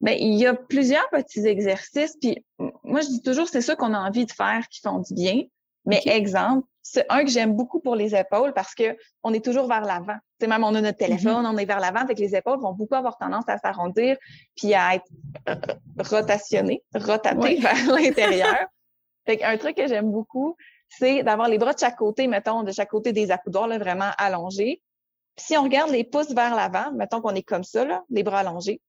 Ben, 0.00 0.16
il 0.18 0.38
y 0.38 0.46
a 0.46 0.54
plusieurs 0.54 1.08
petits 1.10 1.46
exercices, 1.46 2.16
puis 2.20 2.44
moi 2.84 3.00
je 3.00 3.08
dis 3.08 3.22
toujours 3.22 3.48
c'est 3.48 3.62
ça 3.62 3.74
qu'on 3.74 3.94
a 3.94 3.98
envie 3.98 4.26
de 4.26 4.32
faire 4.32 4.66
qui 4.68 4.80
font 4.80 5.00
du 5.00 5.14
bien. 5.14 5.42
Mais 5.84 6.00
exemple, 6.06 6.66
c'est 6.82 7.06
un 7.08 7.24
que 7.24 7.30
j'aime 7.30 7.54
beaucoup 7.54 7.80
pour 7.80 7.94
les 7.94 8.14
épaules 8.14 8.52
parce 8.52 8.74
que 8.74 8.96
on 9.22 9.32
est 9.32 9.44
toujours 9.44 9.68
vers 9.68 9.82
l'avant. 9.82 10.16
C'est 10.40 10.48
même 10.48 10.64
on 10.64 10.74
a 10.74 10.80
notre 10.80 10.98
téléphone, 10.98 11.46
on 11.46 11.56
est 11.56 11.64
vers 11.64 11.78
l'avant, 11.80 12.06
fait 12.06 12.14
que 12.14 12.20
les 12.20 12.34
épaules 12.34 12.58
vont 12.60 12.72
beaucoup 12.72 12.96
avoir 12.96 13.16
tendance 13.18 13.44
à 13.48 13.56
s'arrondir 13.58 14.16
puis 14.56 14.74
à 14.74 14.96
être 14.96 15.06
euh, 15.48 15.54
rotationnées, 15.98 16.82
rotatées 16.94 17.38
Ouais. 17.38 17.54
vers 17.56 17.86
l'intérieur. 17.94 18.66
Fait 19.24 19.36
qu'un 19.36 19.56
truc 19.56 19.76
que 19.76 19.86
j'aime 19.86 20.10
beaucoup, 20.10 20.56
c'est 20.88 21.22
d'avoir 21.22 21.48
les 21.48 21.58
bras 21.58 21.72
de 21.72 21.78
chaque 21.78 21.96
côté, 21.96 22.26
mettons, 22.26 22.64
de 22.64 22.72
chaque 22.72 22.90
côté 22.90 23.12
des 23.12 23.30
accoudoirs, 23.30 23.68
là, 23.68 23.78
vraiment 23.78 24.10
allongés. 24.18 24.82
Puis 25.36 25.46
si 25.46 25.56
on 25.56 25.62
regarde 25.62 25.90
les 25.90 26.04
pouces 26.04 26.34
vers 26.34 26.54
l'avant, 26.56 26.92
mettons 26.92 27.20
qu'on 27.20 27.34
est 27.34 27.42
comme 27.44 27.64
ça, 27.64 27.84
là, 27.84 28.02
les 28.10 28.24
bras 28.24 28.40
allongés, 28.40 28.80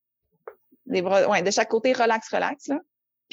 les 0.88 1.02
bras, 1.04 1.28
ouais, 1.30 1.44
de 1.44 1.52
chaque 1.52 1.70
côté, 1.70 1.94
relax, 1.94 2.28
relax, 2.34 2.68
là. 2.68 2.80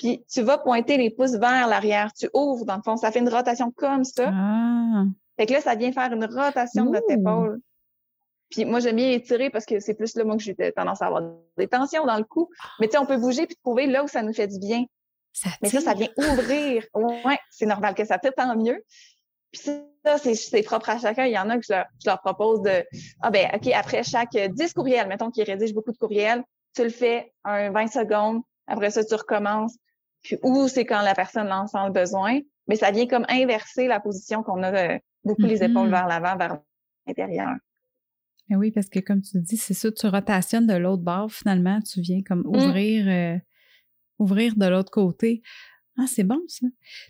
Puis 0.00 0.24
tu 0.32 0.40
vas 0.40 0.56
pointer 0.56 0.96
les 0.96 1.10
pouces 1.10 1.34
vers 1.36 1.68
l'arrière. 1.68 2.10
Tu 2.14 2.26
ouvres, 2.32 2.64
dans 2.64 2.76
le 2.76 2.82
fond, 2.82 2.96
ça 2.96 3.12
fait 3.12 3.18
une 3.18 3.28
rotation 3.28 3.70
comme 3.70 4.02
ça. 4.02 4.30
ah, 4.32 5.04
Fait 5.36 5.44
que 5.44 5.52
là, 5.52 5.60
ça 5.60 5.74
vient 5.74 5.92
faire 5.92 6.10
une 6.10 6.24
rotation 6.24 6.86
de 6.86 6.92
notre 6.92 7.10
épaule. 7.10 7.60
Puis 8.48 8.64
moi, 8.64 8.80
j'aime 8.80 8.96
bien 8.96 9.10
étirer 9.10 9.50
parce 9.50 9.66
que 9.66 9.78
c'est 9.78 9.92
plus 9.92 10.16
là, 10.16 10.24
moi, 10.24 10.38
que 10.38 10.42
j'ai 10.42 10.54
tendance 10.74 11.02
à 11.02 11.06
avoir 11.08 11.22
des 11.58 11.68
tensions 11.68 12.06
dans 12.06 12.16
le 12.16 12.24
cou. 12.24 12.48
Mais 12.80 12.86
tu 12.86 12.92
sais, 12.92 12.98
on 12.98 13.04
peut 13.04 13.18
bouger 13.18 13.46
puis 13.46 13.56
trouver 13.62 13.86
là 13.86 14.02
où 14.02 14.08
ça 14.08 14.22
nous 14.22 14.32
fait 14.32 14.48
du 14.48 14.58
bien. 14.58 14.86
ça 15.34 15.50
Mais 15.60 15.68
ça, 15.68 15.82
ça 15.82 15.92
vient 15.92 16.08
ouvrir. 16.16 16.86
Ouais, 16.94 17.38
c'est 17.50 17.66
normal 17.66 17.94
que 17.94 18.06
ça 18.06 18.18
tire, 18.18 18.32
tant 18.34 18.56
mieux. 18.56 18.82
Puis 19.52 19.60
ça, 20.02 20.16
c'est, 20.16 20.62
propre 20.62 20.88
à 20.88 20.98
chacun. 20.98 21.26
Il 21.26 21.32
y 21.32 21.38
en 21.38 21.50
a 21.50 21.58
que 21.58 21.64
je 21.68 21.74
leur, 21.74 21.84
je 22.02 22.08
leur 22.08 22.22
propose 22.22 22.62
de, 22.62 22.82
ah 23.20 23.30
ben, 23.30 23.50
OK, 23.54 23.70
après 23.74 24.02
chaque 24.02 24.34
euh, 24.34 24.48
10 24.48 24.72
courriels, 24.72 25.08
mettons 25.08 25.30
qu'ils 25.30 25.44
rédigent 25.44 25.74
beaucoup 25.74 25.92
de 25.92 25.98
courriels, 25.98 26.42
tu 26.74 26.84
le 26.84 26.88
fais 26.88 27.34
un 27.44 27.70
20 27.70 27.88
secondes. 27.88 28.40
Après 28.66 28.90
ça, 28.90 29.04
tu 29.04 29.14
recommences. 29.14 29.76
Puis, 30.22 30.36
ou 30.42 30.68
c'est 30.68 30.84
quand 30.84 31.02
la 31.02 31.14
personne 31.14 31.50
en 31.52 31.66
sent 31.66 31.78
le 31.86 31.92
besoin. 31.92 32.40
Mais 32.68 32.76
ça 32.76 32.90
vient 32.90 33.06
comme 33.06 33.24
inverser 33.28 33.88
la 33.88 34.00
position 34.00 34.42
qu'on 34.42 34.62
a 34.62 34.72
euh, 34.72 34.98
beaucoup 35.24 35.42
les 35.42 35.62
épaules 35.62 35.90
vers 35.90 36.06
l'avant, 36.06 36.36
vers 36.36 36.58
l'intérieur. 37.06 37.54
Oui, 38.50 38.70
parce 38.72 38.88
que 38.88 38.98
comme 38.98 39.22
tu 39.22 39.38
dis, 39.40 39.56
c'est 39.56 39.74
ça, 39.74 39.90
tu 39.92 40.06
rotationnes 40.08 40.66
de 40.66 40.74
l'autre 40.74 41.02
bord, 41.02 41.30
finalement, 41.30 41.80
tu 41.80 42.00
viens 42.00 42.20
comme 42.22 42.40
Mm. 42.40 42.56
ouvrir, 42.56 43.06
euh, 43.08 43.38
ouvrir 44.18 44.54
de 44.56 44.66
l'autre 44.66 44.90
côté. 44.90 45.42
Ah, 45.98 46.06
c'est 46.06 46.24
bon, 46.24 46.40
ça. 46.48 46.66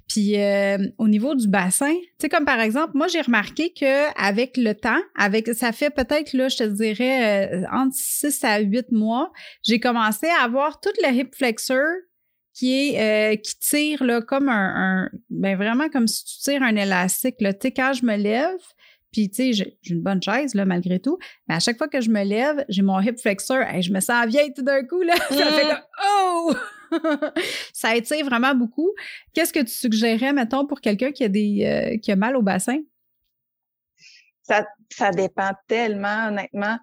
Puis 0.08 0.40
euh, 0.40 0.78
au 0.98 1.06
niveau 1.08 1.34
du 1.34 1.46
bassin, 1.48 1.94
tu 1.94 2.08
sais, 2.22 2.28
comme 2.28 2.44
par 2.44 2.60
exemple, 2.60 2.92
moi, 2.94 3.06
j'ai 3.08 3.20
remarqué 3.20 3.72
que 3.72 4.12
avec 4.20 4.56
le 4.56 4.74
temps, 4.74 5.00
avec 5.16 5.48
ça 5.54 5.72
fait 5.72 5.90
peut-être, 5.90 6.32
là, 6.32 6.48
je 6.48 6.56
te 6.56 6.64
dirais, 6.64 7.52
euh, 7.54 7.64
entre 7.72 7.94
6 7.94 8.42
à 8.44 8.58
8 8.60 8.90
mois, 8.90 9.30
j'ai 9.62 9.78
commencé 9.80 10.26
à 10.40 10.44
avoir 10.44 10.80
tout 10.80 10.90
le 11.02 11.14
hip 11.14 11.30
flexor 11.34 11.84
qui 12.52 12.94
est 12.94 13.32
euh, 13.32 13.36
qui 13.36 13.58
tire 13.58 14.04
là 14.04 14.20
comme 14.20 14.48
un, 14.48 15.04
un 15.04 15.10
ben 15.30 15.56
vraiment 15.56 15.88
comme 15.88 16.06
si 16.06 16.24
tu 16.24 16.38
tires 16.38 16.62
un 16.62 16.76
élastique 16.76 17.40
là. 17.40 17.52
Tu 17.52 17.60
sais 17.62 17.72
quand 17.72 17.92
je 17.92 18.04
me 18.04 18.16
lève 18.16 18.60
puis 19.12 19.28
tu 19.28 19.36
sais 19.36 19.52
j'ai 19.52 19.78
une 19.88 20.02
bonne 20.02 20.22
chaise 20.22 20.54
là 20.54 20.64
malgré 20.64 21.00
tout 21.00 21.18
mais 21.48 21.54
à 21.54 21.60
chaque 21.60 21.78
fois 21.78 21.88
que 21.88 22.00
je 22.00 22.10
me 22.10 22.22
lève 22.22 22.64
j'ai 22.68 22.82
mon 22.82 23.00
hip 23.00 23.16
flexor 23.20 23.62
et 23.74 23.82
je 23.82 23.92
me 23.92 24.00
sens 24.00 24.26
vieille 24.26 24.52
tout 24.54 24.62
d'un 24.62 24.84
coup 24.84 25.02
là. 25.02 25.14
Ça 25.28 25.46
fait 25.46 25.68
comme 25.68 25.84
oh! 26.04 26.54
Ça 27.72 27.94
étire 27.94 28.26
vraiment 28.26 28.54
beaucoup. 28.54 28.90
Qu'est-ce 29.32 29.52
que 29.52 29.60
tu 29.60 29.72
suggérais 29.72 30.32
mettons 30.32 30.66
pour 30.66 30.80
quelqu'un 30.80 31.12
qui 31.12 31.24
a 31.24 31.28
des 31.28 31.64
euh, 31.64 31.98
qui 31.98 32.10
a 32.12 32.16
mal 32.16 32.36
au 32.36 32.42
bassin? 32.42 32.78
Ça, 34.42 34.66
ça 34.90 35.10
dépend 35.12 35.52
tellement, 35.68 36.28
honnêtement. 36.28 36.78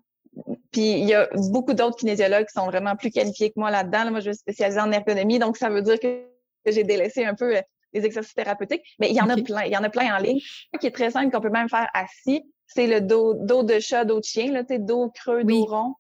Puis 0.78 0.92
il 0.92 1.06
y 1.06 1.16
a 1.16 1.28
beaucoup 1.50 1.74
d'autres 1.74 1.98
kinésiologues 1.98 2.46
qui 2.46 2.54
sont 2.54 2.68
vraiment 2.68 2.96
plus 2.96 3.10
qualifiés 3.10 3.50
que 3.50 3.60
moi 3.60 3.72
là-dedans. 3.72 4.04
Là, 4.04 4.12
moi, 4.12 4.20
je 4.20 4.30
suis 4.30 4.38
spécialisée 4.38 4.80
en 4.80 4.92
ergonomie, 4.92 5.40
donc 5.40 5.58
ça 5.58 5.72
veut 5.72 5.82
dire 5.82 6.00
que, 6.00 6.28
j'ai 6.68 6.84
délaissé 6.84 7.26
un 7.26 7.34
peu 7.34 7.58
euh, 7.58 7.62
les 7.94 8.06
exercices 8.06 8.36
thérapeutiques. 8.36 8.84
Mais 9.00 9.10
il 9.10 9.16
y 9.16 9.22
en 9.22 9.28
a 9.28 9.42
plein. 9.42 9.64
Il 9.64 9.72
y 9.72 9.78
en 9.78 9.84
a 9.84 9.90
plein 9.90 10.16
en 10.16 10.20
ligne. 10.20 10.40
Un 10.76 10.78
qui 10.78 10.86
est 10.86 10.92
très 10.92 11.10
simple, 11.10 11.32
qu'on 11.32 11.42
peut 11.42 11.50
même 11.50 11.68
faire 11.68 11.88
assis, 11.96 12.44
c'est 12.68 12.86
le 12.86 13.02
dos, 13.02 13.34
dos 13.34 13.64
de 13.64 13.80
chat, 13.80 14.06
dos 14.06 14.20
de 14.20 14.24
chien, 14.24 14.52
là, 14.52 14.62
dos 14.78 15.10
creux, 15.10 15.42
Oui. 15.44 15.62
dos 15.62 15.66
rond. 15.66 15.96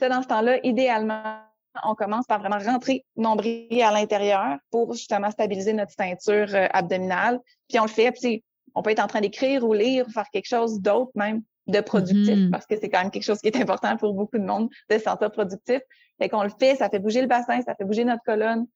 Ça, 0.00 0.08
dans 0.08 0.20
ce 0.20 0.26
temps-là, 0.26 0.58
idéalement, 0.64 1.36
on 1.84 1.94
commence 1.94 2.26
par 2.26 2.40
vraiment 2.40 2.58
rentrer 2.58 3.04
nombril 3.14 3.80
à 3.82 3.92
l'intérieur 3.92 4.58
pour 4.72 4.94
justement 4.94 5.30
stabiliser 5.30 5.74
notre 5.74 5.92
ceinture 5.92 6.52
euh, 6.56 6.66
abdominale. 6.72 7.38
Puis 7.68 7.78
on 7.78 7.84
le 7.84 7.88
fait, 7.88 8.10
puis 8.10 8.42
on 8.74 8.82
peut 8.82 8.90
être 8.90 9.04
en 9.04 9.06
train 9.06 9.20
d'écrire 9.20 9.62
ou 9.62 9.74
lire 9.74 10.08
ou 10.08 10.10
faire 10.10 10.28
quelque 10.32 10.48
chose 10.48 10.80
d'autre 10.80 11.12
même 11.14 11.42
de 11.68 11.80
productif 11.80 12.36
Mhm. 12.36 12.50
parce 12.50 12.66
que 12.66 12.74
c'est 12.80 12.88
quand 12.88 13.00
même 13.00 13.10
quelque 13.10 13.22
chose 13.24 13.40
qui 13.40 13.48
est 13.48 13.56
important 13.56 13.96
pour 13.96 14.14
beaucoup 14.14 14.38
de 14.38 14.44
monde 14.44 14.68
de 14.90 14.98
se 14.98 15.04
sentir 15.04 15.30
productif. 15.30 15.80
Fait 16.18 16.28
qu'on 16.28 16.42
le 16.42 16.50
fait, 16.58 16.74
ça 16.76 16.88
fait 16.88 16.98
bouger 16.98 17.20
le 17.20 17.28
bassin, 17.28 17.60
ça 17.62 17.74
fait 17.74 17.84
bouger 17.84 18.04
notre 18.04 18.22
colonne. 18.24 18.66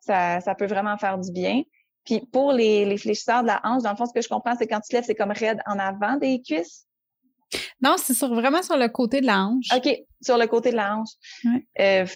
Ça, 0.00 0.40
ça 0.40 0.54
peut 0.54 0.66
vraiment 0.66 0.96
faire 0.98 1.18
du 1.18 1.30
bien. 1.32 1.62
Puis 2.04 2.20
pour 2.32 2.52
les, 2.52 2.84
les 2.84 2.98
fléchisseurs 2.98 3.42
de 3.42 3.46
la 3.46 3.60
hanche, 3.64 3.82
dans 3.84 3.90
le 3.90 3.96
fond, 3.96 4.06
ce 4.06 4.12
que 4.12 4.20
je 4.20 4.28
comprends, 4.28 4.56
c'est 4.58 4.66
quand 4.66 4.80
tu 4.80 4.88
te 4.88 4.96
lèves, 4.96 5.04
c'est 5.04 5.14
comme 5.14 5.30
raide 5.30 5.60
en 5.66 5.78
avant 5.78 6.16
des 6.16 6.42
cuisses. 6.42 6.86
non 7.80 7.94
c'est 7.98 8.14
sur 8.14 8.34
vraiment 8.34 8.62
sur 8.62 8.76
le 8.76 8.88
côté 8.88 9.20
de 9.20 9.26
la 9.26 9.44
hanche 9.44 9.68
OK, 9.76 9.88
sur 10.20 10.36
le 10.36 10.46
côté 10.48 10.70
de 10.72 10.76
la 10.76 10.96
hanche. 10.96 11.10
Ouais. 11.44 11.66
Euh, 11.80 12.06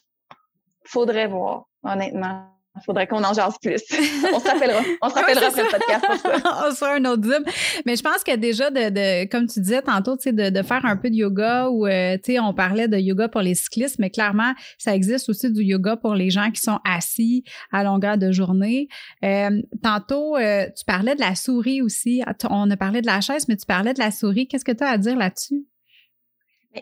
faudrait 0.84 1.28
voir, 1.28 1.66
honnêtement. 1.84 2.48
Il 2.76 2.84
faudrait 2.84 3.06
qu'on 3.06 3.24
en 3.24 3.32
jase 3.32 3.56
plus. 3.60 3.82
on 4.34 4.38
se 4.40 4.48
rappellera. 4.48 4.82
On 5.00 5.08
se 5.08 5.14
rappellera 5.14 5.46
après 5.46 5.62
le 5.62 5.70
podcast 5.70 6.04
pour 6.06 6.16
ça. 6.16 6.66
on 6.68 6.74
sera 6.74 6.94
un 6.94 7.04
autre 7.06 7.24
zoom. 7.24 7.44
Mais 7.86 7.96
je 7.96 8.02
pense 8.02 8.22
que 8.22 8.36
déjà, 8.36 8.70
de, 8.70 8.90
de 8.90 9.28
comme 9.30 9.46
tu 9.46 9.60
disais 9.60 9.82
tantôt, 9.82 10.16
de, 10.16 10.50
de 10.50 10.62
faire 10.62 10.84
un 10.84 10.96
peu 10.96 11.10
de 11.10 11.14
yoga 11.14 11.68
ou, 11.68 11.86
euh, 11.86 12.16
tu 12.16 12.32
sais, 12.32 12.40
on 12.40 12.52
parlait 12.52 12.88
de 12.88 12.98
yoga 12.98 13.28
pour 13.28 13.40
les 13.40 13.54
cyclistes, 13.54 13.98
mais 13.98 14.10
clairement, 14.10 14.52
ça 14.78 14.94
existe 14.94 15.28
aussi 15.28 15.50
du 15.50 15.62
yoga 15.62 15.96
pour 15.96 16.14
les 16.14 16.30
gens 16.30 16.50
qui 16.50 16.60
sont 16.60 16.78
assis 16.84 17.44
à 17.72 17.82
longueur 17.82 18.18
de 18.18 18.30
journée. 18.32 18.88
Euh, 19.24 19.62
tantôt, 19.82 20.36
euh, 20.36 20.66
tu 20.76 20.84
parlais 20.84 21.14
de 21.14 21.20
la 21.20 21.34
souris 21.34 21.82
aussi. 21.82 22.22
On 22.50 22.70
a 22.70 22.76
parlé 22.76 23.00
de 23.00 23.06
la 23.06 23.20
chaise, 23.20 23.48
mais 23.48 23.56
tu 23.56 23.66
parlais 23.66 23.94
de 23.94 24.00
la 24.00 24.10
souris. 24.10 24.48
Qu'est-ce 24.48 24.64
que 24.64 24.72
tu 24.72 24.84
as 24.84 24.90
à 24.90 24.98
dire 24.98 25.16
là-dessus? 25.16 25.66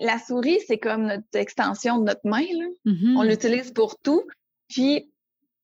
La 0.00 0.18
souris, 0.18 0.58
c'est 0.66 0.78
comme 0.78 1.06
notre 1.06 1.24
extension 1.34 1.98
de 1.98 2.04
notre 2.04 2.26
main. 2.26 2.40
Là. 2.40 2.66
Mm-hmm. 2.86 3.16
On 3.16 3.22
l'utilise 3.22 3.70
pour 3.70 3.96
tout. 4.00 4.24
Puis, 4.68 5.08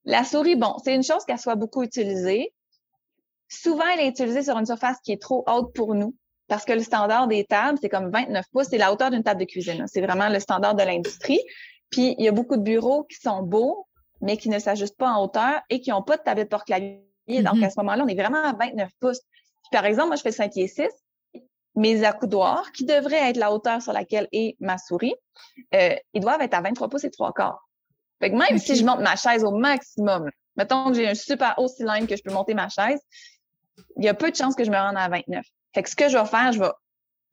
la 0.05 0.25
souris, 0.25 0.57
bon, 0.57 0.75
c'est 0.85 0.95
une 0.95 1.03
chose 1.03 1.25
qu'elle 1.25 1.39
soit 1.39 1.57
beaucoup 1.57 1.83
utilisée. 1.83 2.53
Souvent, 3.49 3.85
elle 3.93 4.01
est 4.01 4.09
utilisée 4.09 4.43
sur 4.43 4.57
une 4.59 4.67
surface 4.67 4.99
qui 5.03 5.13
est 5.13 5.21
trop 5.21 5.45
haute 5.47 5.75
pour 5.75 5.95
nous 5.95 6.15
parce 6.51 6.65
que 6.65 6.73
le 6.73 6.83
standard 6.83 7.29
des 7.29 7.45
tables, 7.45 7.79
c'est 7.81 7.89
comme 7.89 8.11
29 8.11 8.45
pouces, 8.53 8.67
c'est 8.71 8.79
la 8.79 8.93
hauteur 8.93 9.11
d'une 9.11 9.23
table 9.23 9.39
de 9.41 9.45
cuisine. 9.45 9.85
C'est 9.87 10.01
vraiment 10.01 10.29
le 10.29 10.41
standard 10.41 10.75
de 10.75 10.83
l'industrie. 10.83 11.41
Puis, 11.91 12.17
il 12.19 12.25
y 12.25 12.29
a 12.29 12.33
beaucoup 12.33 12.57
de 12.57 12.63
bureaux 12.63 13.05
qui 13.05 13.19
sont 13.21 13.45
beaux, 13.45 13.87
mais 14.21 14.37
qui 14.37 14.49
ne 14.49 14.59
s'ajustent 14.59 14.97
pas 14.97 15.11
en 15.11 15.23
hauteur 15.23 15.61
et 15.71 15.81
qui 15.81 15.91
n'ont 15.91 16.03
pas 16.03 16.17
de 16.17 16.23
tablette 16.23 16.49
porte-clavier. 16.49 17.05
Donc, 17.29 17.55
mm-hmm. 17.55 17.65
à 17.65 17.71
ce 17.71 17.79
moment-là, 17.79 18.03
on 18.05 18.09
est 18.09 18.17
vraiment 18.17 18.43
à 18.43 18.53
29 18.53 18.91
pouces. 19.01 19.21
par 19.71 19.85
exemple, 19.85 20.09
moi, 20.09 20.17
je 20.17 20.23
fais 20.23 20.33
5 20.33 20.53
pieds 20.53 20.67
6. 20.67 20.89
Mes 21.77 22.03
accoudoirs, 22.03 22.73
qui 22.73 22.85
devraient 22.85 23.31
être 23.31 23.37
la 23.37 23.53
hauteur 23.53 23.81
sur 23.81 23.93
laquelle 23.93 24.27
est 24.33 24.57
ma 24.59 24.77
souris, 24.77 25.15
euh, 25.75 25.95
ils 26.15 26.21
doivent 26.21 26.43
être 26.43 26.55
à 26.55 26.63
23 26.63 26.89
pouces 26.89 27.05
et 27.05 27.11
3 27.13 27.33
quarts. 27.33 27.70
Fait 28.21 28.31
que 28.31 28.37
même 28.37 28.59
si 28.59 28.77
je 28.77 28.85
monte 28.85 29.01
ma 29.01 29.17
chaise 29.17 29.45
au 29.45 29.53
maximum, 29.53 30.31
mettons 30.57 30.89
que 30.89 30.95
j'ai 30.95 31.09
un 31.09 31.15
super 31.15 31.55
haut 31.59 31.69
cylindre 31.69 32.07
que 32.07 32.17
je 32.17 32.23
peux 32.23 32.33
monter 32.33 32.55
ma 32.55 32.69
chaise, 32.69 33.01
il 33.97 34.05
y 34.05 34.09
a 34.09 34.15
peu 34.15 34.31
de 34.31 34.37
chances 34.37 34.55
que 34.55 34.65
je 34.65 34.71
me 34.71 34.77
rende 34.77 34.97
à 34.97 35.09
29. 35.09 35.45
Fait 35.75 35.83
que 35.83 35.91
ce 35.91 35.97
que 35.97 36.09
je 36.09 36.19
vais 36.19 36.27
faire, 36.27 36.53
je 36.53 36.61
vais, 36.61 36.71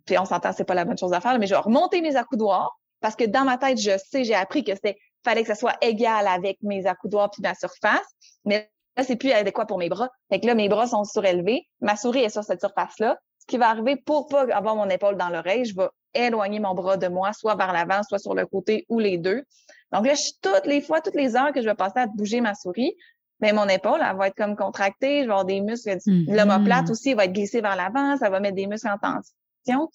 puis 0.05 0.17
on 0.17 0.25
s'entend, 0.25 0.53
c'est 0.53 0.63
pas 0.63 0.75
la 0.75 0.85
bonne 0.85 0.97
chose 0.97 1.13
à 1.13 1.19
faire, 1.19 1.37
mais 1.39 1.47
je 1.47 1.53
vais 1.53 1.59
remonter 1.59 2.01
mes 2.01 2.15
accoudoirs 2.15 2.77
parce 3.01 3.15
que 3.15 3.25
dans 3.25 3.43
ma 3.43 3.57
tête, 3.57 3.79
je 3.79 3.97
sais, 3.97 4.23
j'ai 4.23 4.33
appris 4.33 4.63
que 4.63 4.73
c'était, 4.73 4.97
fallait 5.23 5.41
que 5.41 5.47
ça 5.47 5.55
soit 5.55 5.75
égal 5.81 6.27
avec 6.27 6.57
mes 6.61 6.85
accoudoirs 6.85 7.29
puis 7.29 7.41
ma 7.41 7.53
surface. 7.53 8.07
Mais 8.45 8.69
là, 8.95 9.03
c'est 9.03 9.17
plus 9.17 9.31
adéquat 9.31 9.65
pour 9.65 9.77
mes 9.77 9.89
bras. 9.89 10.09
Fait 10.31 10.39
que 10.39 10.47
là, 10.47 10.55
mes 10.55 10.69
bras 10.69 10.87
sont 10.87 11.03
surélevés. 11.03 11.67
Ma 11.81 11.95
souris 11.95 12.23
est 12.23 12.29
sur 12.29 12.43
cette 12.43 12.61
surface-là. 12.61 13.17
Ce 13.39 13.45
qui 13.45 13.57
va 13.57 13.69
arriver 13.69 13.97
pour 13.97 14.27
pas 14.27 14.45
avoir 14.53 14.75
mon 14.75 14.89
épaule 14.89 15.17
dans 15.17 15.29
l'oreille, 15.29 15.65
je 15.65 15.75
vais 15.75 15.87
éloigner 16.25 16.59
mon 16.59 16.73
bras 16.73 16.97
de 16.97 17.07
moi, 17.07 17.33
soit 17.33 17.55
vers 17.55 17.73
l'avant, 17.73 18.01
soit 18.03 18.19
sur 18.19 18.33
le 18.33 18.45
côté 18.45 18.85
ou 18.89 18.99
les 18.99 19.17
deux. 19.17 19.43
Donc 19.91 20.05
là, 20.05 20.13
je, 20.15 20.31
toutes 20.41 20.65
les 20.65 20.81
fois, 20.81 21.01
toutes 21.01 21.15
les 21.15 21.35
heures 21.35 21.53
que 21.53 21.61
je 21.61 21.67
vais 21.67 21.75
passer 21.75 21.99
à 21.99 22.07
bouger 22.07 22.41
ma 22.41 22.55
souris, 22.55 22.95
mais 23.39 23.53
mon 23.53 23.67
épaule, 23.67 24.01
elle 24.03 24.17
va 24.17 24.27
être 24.27 24.35
comme 24.35 24.55
contractée, 24.55 25.21
je 25.21 25.27
vais 25.27 25.31
avoir 25.31 25.45
des 25.45 25.61
muscles. 25.61 25.97
L'omoplate 26.05 26.89
aussi 26.89 27.13
va 27.13 27.25
être 27.25 27.33
glissée 27.33 27.61
vers 27.61 27.75
l'avant, 27.75 28.17
ça 28.17 28.29
va 28.29 28.39
mettre 28.39 28.55
des 28.55 28.67
muscles 28.67 28.89
en 28.89 28.97
tension. 28.97 29.89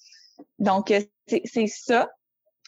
Donc, 0.59 0.91
euh, 0.91 1.01
c'est 1.27 1.67
ça. 1.67 2.09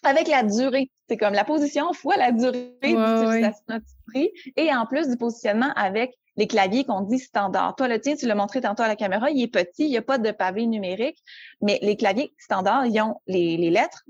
Avec 0.02 0.28
la 0.28 0.42
durée, 0.42 0.90
c'est 1.08 1.16
comme 1.16 1.32
la 1.32 1.44
position 1.44 1.92
fois 1.92 2.16
la 2.16 2.32
durée 2.32 2.74
d'utilisation 2.82 3.62
de 3.68 3.74
notre 3.74 3.86
souris 3.86 4.30
et 4.56 4.74
en 4.74 4.86
plus 4.86 5.08
du 5.08 5.16
positionnement 5.16 5.72
avec 5.76 6.14
les 6.36 6.46
claviers 6.46 6.84
qu'on 6.84 7.00
dit 7.00 7.18
standard. 7.18 7.76
Toi, 7.76 7.88
le 7.88 8.00
tien, 8.00 8.16
tu 8.16 8.26
l'as 8.26 8.34
montré 8.34 8.60
tantôt 8.60 8.82
à 8.82 8.88
la 8.88 8.96
caméra, 8.96 9.30
il 9.30 9.42
est 9.42 9.48
petit, 9.48 9.84
il 9.84 9.90
n'y 9.90 9.96
a 9.96 10.02
pas 10.02 10.18
de 10.18 10.30
pavé 10.30 10.66
numérique, 10.66 11.18
mais 11.60 11.78
les 11.82 11.96
claviers 11.96 12.34
standards, 12.38 12.86
ils 12.86 13.00
ont 13.00 13.20
les, 13.26 13.56
les 13.56 13.70
lettres, 13.70 14.04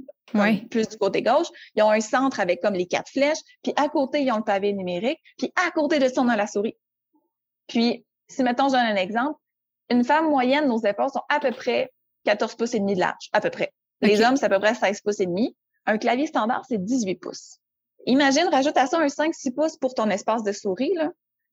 plus 0.71 0.89
du 0.89 0.97
côté 0.97 1.23
gauche. 1.23 1.47
Ils 1.77 1.83
ont 1.83 1.91
un 1.91 2.01
centre 2.01 2.41
avec 2.41 2.61
comme 2.61 2.75
les 2.75 2.87
quatre 2.87 3.11
flèches. 3.11 3.39
Puis 3.63 3.73
à 3.77 3.89
côté, 3.89 4.23
ils 4.23 4.33
ont 4.33 4.39
le 4.39 4.45
pavé 4.45 4.73
numérique. 4.73 5.21
Puis 5.39 5.53
à 5.67 5.71
côté 5.71 5.99
de 5.99 6.09
ça, 6.09 6.21
on 6.23 6.29
a 6.29 6.37
la 6.37 6.47
souris. 6.47 6.77
Puis, 7.67 8.05
si 8.29 8.43
mettons, 8.43 8.69
je 8.69 8.73
donne 8.73 8.87
un 8.87 8.97
exemple, 8.97 9.39
une 9.91 10.05
femme 10.05 10.29
moyenne, 10.29 10.67
nos 10.67 10.79
épaules 10.79 11.11
sont 11.11 11.23
à 11.29 11.41
peu 11.41 11.51
près 11.51 11.93
14 12.25 12.55
pouces 12.57 12.75
et 12.75 12.81
demi 12.81 12.95
de 12.95 13.01
large, 13.01 13.29
à 13.33 13.41
peu 13.41 13.51
près. 13.51 13.73
Les 14.01 14.23
hommes, 14.23 14.37
c'est 14.37 14.47
à 14.47 14.49
peu 14.49 14.59
près 14.59 14.75
16 14.75 15.01
pouces 15.03 15.21
et 15.21 15.27
demi. 15.27 15.57
Un 15.87 15.99
clavier 15.99 16.27
standard, 16.27 16.65
c'est 16.69 16.83
18 16.83 17.17
pouces. 17.17 17.59
Imagine, 18.07 18.49
rajoute 18.51 18.77
à 18.77 18.87
ça 18.87 18.99
un 18.99 19.07
5-6 19.07 19.55
pouces 19.55 19.77
pour 19.77 19.95
ton 19.95 20.11
espace 20.11 20.43
de 20.43 20.53
souris. 20.53 20.93
Là. 20.95 21.11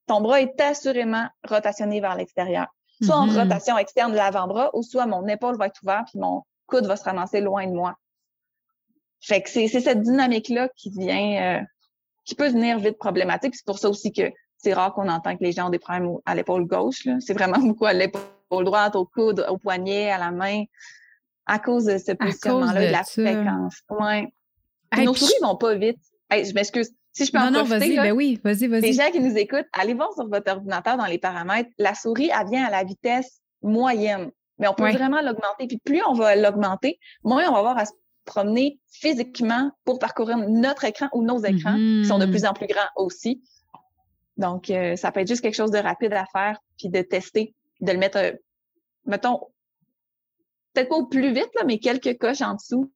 Ton 0.07 0.21
bras 0.21 0.41
est 0.41 0.59
assurément 0.59 1.27
rotationné 1.47 2.01
vers 2.01 2.15
l'extérieur. 2.15 2.67
Soit 3.01 3.15
en 3.15 3.27
mm-hmm. 3.27 3.43
rotation 3.43 3.77
externe 3.77 4.11
de 4.11 4.17
l'avant-bras, 4.17 4.71
ou 4.73 4.83
soit 4.83 5.05
mon 5.05 5.27
épaule 5.27 5.57
va 5.57 5.67
être 5.67 5.81
ouverte 5.83 6.09
puis 6.11 6.19
mon 6.19 6.43
coude 6.67 6.85
va 6.85 6.95
se 6.95 7.03
ramasser 7.03 7.41
loin 7.41 7.65
de 7.65 7.73
moi. 7.73 7.95
Fait 9.19 9.41
que 9.41 9.49
c'est 9.49 9.67
cette 9.67 10.01
dynamique-là 10.01 10.69
qui 10.75 10.89
vient, 10.89 11.59
euh, 11.59 11.61
qui 12.25 12.35
peut 12.35 12.49
venir 12.49 12.79
vite 12.79 12.97
problématique. 12.97 13.55
C'est 13.55 13.65
pour 13.65 13.77
ça 13.77 13.89
aussi 13.89 14.11
que 14.11 14.31
c'est 14.57 14.73
rare 14.73 14.93
qu'on 14.93 15.09
entend 15.09 15.37
que 15.37 15.43
les 15.43 15.51
gens 15.51 15.67
ont 15.67 15.69
des 15.69 15.79
problèmes 15.79 16.17
à 16.25 16.35
l'épaule 16.35 16.65
gauche. 16.65 17.07
C'est 17.19 17.33
vraiment 17.33 17.59
beaucoup 17.67 17.85
à 17.85 17.93
l'épaule 17.93 18.65
droite, 18.65 18.95
au 18.95 19.05
coude, 19.05 19.45
au 19.47 19.57
poignet, 19.57 20.11
à 20.11 20.17
la 20.17 20.31
main, 20.31 20.63
à 21.45 21.59
cause 21.59 21.85
de 21.85 21.97
ce 21.97 22.13
positionnement-là, 22.13 22.81
de, 22.81 22.87
de, 22.87 22.91
la 22.91 23.03
fréquence. 23.03 23.81
Ouais. 23.89 24.33
nos 25.03 25.13
souris 25.13 25.33
vont 25.41 25.55
pas 25.55 25.75
vite. 25.75 25.99
je 26.31 26.53
m'excuse. 26.53 26.91
Si 27.13 27.25
je 27.25 27.31
peux 27.31 27.39
en 27.39 27.51
profiter, 27.51 27.97
ben 27.97 28.11
oui, 28.13 28.39
vas-y, 28.43 28.67
vas-y. 28.67 28.81
Les 28.81 28.93
gens 28.93 29.11
qui 29.11 29.19
nous 29.19 29.35
écoutent, 29.37 29.67
allez 29.73 29.93
voir 29.93 30.13
sur 30.13 30.27
votre 30.29 30.49
ordinateur 30.51 30.97
dans 30.97 31.05
les 31.05 31.17
paramètres. 31.17 31.69
La 31.77 31.93
souris, 31.93 32.31
elle 32.33 32.47
vient 32.49 32.65
à 32.65 32.69
la 32.69 32.83
vitesse 32.83 33.41
moyenne. 33.61 34.31
Mais 34.59 34.67
on 34.67 34.73
peut 34.73 34.91
vraiment 34.91 35.21
l'augmenter. 35.21 35.67
Puis 35.67 35.79
plus 35.83 36.01
on 36.07 36.13
va 36.13 36.35
l'augmenter, 36.35 36.99
moins 37.23 37.47
on 37.49 37.53
va 37.53 37.59
avoir 37.59 37.77
à 37.77 37.85
se 37.85 37.91
promener 38.25 38.79
physiquement 38.91 39.71
pour 39.83 39.99
parcourir 39.99 40.37
notre 40.37 40.85
écran 40.85 41.09
ou 41.13 41.23
nos 41.23 41.43
écrans, 41.43 41.75
qui 41.75 42.05
sont 42.05 42.19
de 42.19 42.25
mm-hmm. 42.25 42.29
plus 42.29 42.45
en 42.45 42.53
plus 42.53 42.67
grands 42.67 42.89
aussi. 42.95 43.41
Donc, 44.37 44.69
euh, 44.69 44.95
ça 44.95 45.11
peut 45.11 45.19
être 45.19 45.27
juste 45.27 45.41
quelque 45.41 45.55
chose 45.55 45.71
de 45.71 45.77
rapide 45.77 46.13
à 46.13 46.25
faire, 46.31 46.59
puis 46.77 46.89
de 46.89 47.01
tester, 47.01 47.53
de 47.81 47.91
le 47.91 47.97
mettre, 47.97 48.17
euh, 48.17 48.31
mettons, 49.05 49.39
peut-être 50.73 50.89
pas 50.89 50.95
au 50.95 51.05
plus 51.05 51.33
vite, 51.33 51.49
là, 51.55 51.63
mais 51.65 51.79
quelques 51.79 52.17
coches 52.17 52.41
en 52.41 52.55
dessous 52.55 52.91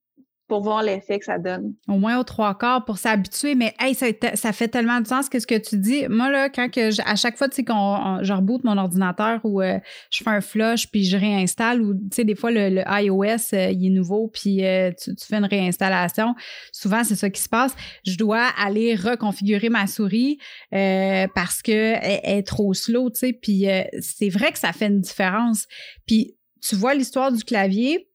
pour 0.47 0.61
voir 0.61 0.83
l'effet 0.83 1.17
que 1.17 1.25
ça 1.25 1.39
donne. 1.39 1.73
Au 1.87 1.97
moins 1.97 2.19
aux 2.19 2.23
trois 2.23 2.55
quarts 2.55 2.85
pour 2.85 2.99
s'habituer, 2.99 3.55
mais 3.55 3.73
hey, 3.79 3.95
ça, 3.95 4.07
ça, 4.35 4.51
fait 4.53 4.67
tellement 4.67 5.01
de 5.01 5.07
sens 5.07 5.27
que 5.27 5.39
ce 5.39 5.47
que 5.47 5.57
tu 5.57 5.77
dis. 5.77 6.07
Moi, 6.07 6.29
là, 6.29 6.49
quand 6.49 6.69
que 6.69 7.01
à 7.01 7.15
chaque 7.15 7.37
fois, 7.37 7.49
tu 7.49 7.55
sais, 7.55 7.63
qu'on 7.63 8.19
je 8.21 8.31
reboot 8.31 8.63
mon 8.63 8.77
ordinateur 8.77 9.39
ou 9.43 9.61
euh, 9.61 9.79
je 10.11 10.23
fais 10.23 10.29
un 10.29 10.41
flush 10.41 10.91
puis 10.91 11.03
je 11.03 11.17
réinstalle 11.17 11.81
ou, 11.81 11.93
tu 11.95 12.01
sais, 12.11 12.23
des 12.23 12.35
fois, 12.35 12.51
le, 12.51 12.83
iOS, 12.87 13.53
euh, 13.53 13.71
il 13.71 13.87
est 13.87 13.89
nouveau 13.89 14.27
puis 14.27 14.63
euh, 14.63 14.91
tu, 14.91 15.13
fais 15.19 15.37
une 15.37 15.45
réinstallation. 15.45 16.35
Souvent, 16.71 17.03
c'est 17.03 17.15
ça 17.15 17.29
qui 17.31 17.41
se 17.41 17.49
passe. 17.49 17.75
Je 18.05 18.17
dois 18.17 18.43
aller 18.63 18.95
reconfigurer 18.95 19.69
ma 19.69 19.87
souris 19.87 20.37
parce 20.71 21.61
qu'elle 21.61 21.99
est 22.01 22.45
trop 22.45 22.73
slow, 22.73 23.09
tu 23.09 23.19
sais, 23.19 23.33
puis 23.33 23.65
c'est 23.99 24.29
vrai 24.29 24.51
que 24.51 24.59
ça 24.59 24.73
fait 24.73 24.87
une 24.87 25.01
différence. 25.01 25.65
Puis 26.05 26.35
tu 26.61 26.75
vois 26.75 26.93
l'histoire 26.93 27.31
du 27.31 27.43
clavier, 27.43 28.09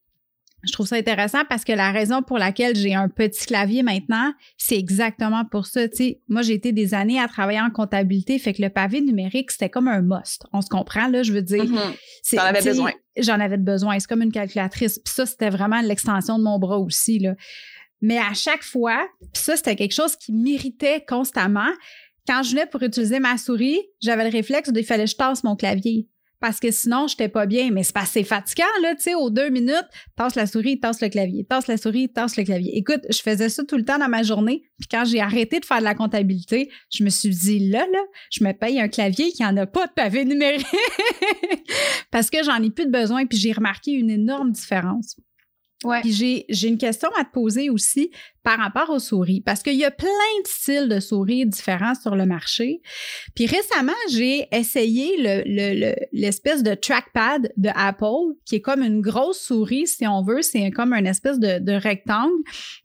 je 0.63 0.71
trouve 0.71 0.87
ça 0.87 0.95
intéressant 0.95 1.43
parce 1.49 1.63
que 1.63 1.71
la 1.71 1.91
raison 1.91 2.21
pour 2.21 2.37
laquelle 2.37 2.75
j'ai 2.75 2.93
un 2.93 3.09
petit 3.09 3.45
clavier 3.45 3.83
maintenant, 3.83 4.33
c'est 4.57 4.77
exactement 4.77 5.43
pour 5.45 5.65
ça. 5.65 5.81
Moi, 6.27 6.41
j'ai 6.43 6.53
été 6.53 6.71
des 6.71 6.93
années 6.93 7.19
à 7.19 7.27
travailler 7.27 7.61
en 7.61 7.71
comptabilité, 7.71 8.37
fait 8.37 8.53
que 8.53 8.61
le 8.61 8.69
pavé 8.69 9.01
numérique, 9.01 9.51
c'était 9.51 9.69
comme 9.69 9.87
un 9.87 10.01
must. 10.01 10.45
On 10.53 10.61
se 10.61 10.69
comprend, 10.69 11.07
là, 11.07 11.23
je 11.23 11.33
veux 11.33 11.41
dire. 11.41 11.65
Mm-hmm. 11.65 12.35
J'en 12.35 12.41
avais 12.41 12.61
besoin. 12.61 12.91
J'en 13.17 13.39
avais 13.39 13.57
besoin. 13.57 13.99
C'est 13.99 14.07
comme 14.07 14.21
une 14.21 14.31
calculatrice. 14.31 14.99
Puis 14.99 15.13
ça, 15.13 15.25
c'était 15.25 15.49
vraiment 15.49 15.81
l'extension 15.81 16.37
de 16.37 16.43
mon 16.43 16.59
bras 16.59 16.79
aussi, 16.79 17.19
là. 17.19 17.35
Mais 18.03 18.17
à 18.17 18.33
chaque 18.33 18.63
fois, 18.63 19.07
puis 19.19 19.43
ça, 19.43 19.55
c'était 19.55 19.75
quelque 19.75 19.93
chose 19.93 20.15
qui 20.15 20.33
m'irritait 20.33 21.05
constamment. 21.07 21.69
Quand 22.27 22.41
je 22.43 22.51
venais 22.51 22.65
pour 22.65 22.81
utiliser 22.81 23.19
ma 23.19 23.37
souris, 23.37 23.79
j'avais 24.01 24.23
le 24.23 24.31
réflexe 24.31 24.71
de 24.71 24.79
il 24.79 24.85
fallait 24.85 25.05
que 25.05 25.11
je 25.11 25.15
tasse 25.15 25.43
mon 25.43 25.55
clavier 25.55 26.07
parce 26.41 26.59
que 26.59 26.71
sinon, 26.71 27.07
je 27.07 27.13
n'étais 27.13 27.29
pas 27.29 27.45
bien. 27.45 27.69
Mais 27.71 27.83
c'est 27.83 27.95
assez 27.95 28.23
fatigant, 28.23 28.63
là, 28.81 28.95
tu 28.95 29.03
sais, 29.03 29.15
aux 29.15 29.29
deux 29.29 29.49
minutes, 29.49 29.85
tasse 30.17 30.35
la 30.35 30.47
souris, 30.47 30.79
tasse 30.79 31.01
le 31.01 31.09
clavier, 31.09 31.45
tasse 31.45 31.67
la 31.67 31.77
souris, 31.77 32.09
tasse 32.09 32.35
le 32.35 32.43
clavier. 32.43 32.77
Écoute, 32.77 33.01
je 33.09 33.21
faisais 33.21 33.47
ça 33.47 33.63
tout 33.63 33.77
le 33.77 33.85
temps 33.85 33.99
dans 33.99 34.09
ma 34.09 34.23
journée. 34.23 34.63
Puis 34.79 34.87
quand 34.89 35.05
j'ai 35.05 35.21
arrêté 35.21 35.59
de 35.59 35.65
faire 35.65 35.79
de 35.79 35.83
la 35.83 35.93
comptabilité, 35.93 36.69
je 36.89 37.03
me 37.03 37.09
suis 37.09 37.29
dit, 37.29 37.69
là, 37.69 37.85
là, 37.93 37.99
je 38.31 38.43
me 38.43 38.51
paye 38.51 38.81
un 38.81 38.87
clavier 38.87 39.31
qui 39.31 39.43
n'en 39.43 39.55
a 39.55 39.67
pas 39.67 39.85
de 39.85 39.93
pavé 39.93 40.25
numérique 40.25 40.65
parce 42.11 42.29
que 42.29 42.43
j'en 42.43 42.61
ai 42.61 42.71
plus 42.71 42.87
de 42.87 42.91
besoin. 42.91 43.25
Puis 43.27 43.37
j'ai 43.37 43.51
remarqué 43.51 43.91
une 43.91 44.09
énorme 44.09 44.51
différence. 44.51 45.15
Ouais. 45.83 46.01
Puis 46.01 46.11
j'ai, 46.11 46.45
j'ai 46.49 46.67
une 46.67 46.77
question 46.77 47.09
à 47.19 47.23
te 47.23 47.31
poser 47.31 47.69
aussi 47.69 48.11
par 48.43 48.57
rapport 48.57 48.89
aux 48.89 48.99
souris, 48.99 49.41
parce 49.41 49.61
qu'il 49.61 49.75
y 49.75 49.85
a 49.85 49.91
plein 49.91 50.07
de 50.43 50.47
styles 50.47 50.89
de 50.89 50.99
souris 50.99 51.45
différents 51.45 51.93
sur 51.93 52.15
le 52.15 52.25
marché. 52.25 52.81
Puis 53.35 53.45
récemment, 53.45 53.91
j'ai 54.11 54.47
essayé 54.51 55.15
le, 55.17 55.43
le, 55.45 55.95
l'espèce 56.11 56.63
de 56.63 56.73
trackpad 56.73 57.51
de 57.57 57.69
Apple, 57.75 58.35
qui 58.45 58.55
est 58.55 58.61
comme 58.61 58.81
une 58.81 59.01
grosse 59.01 59.39
souris, 59.39 59.87
si 59.87 60.07
on 60.07 60.23
veut. 60.23 60.41
C'est 60.41 60.71
comme 60.71 60.93
une 60.93 61.05
espèce 61.05 61.39
de, 61.39 61.59
de 61.59 61.73
rectangle 61.73 62.33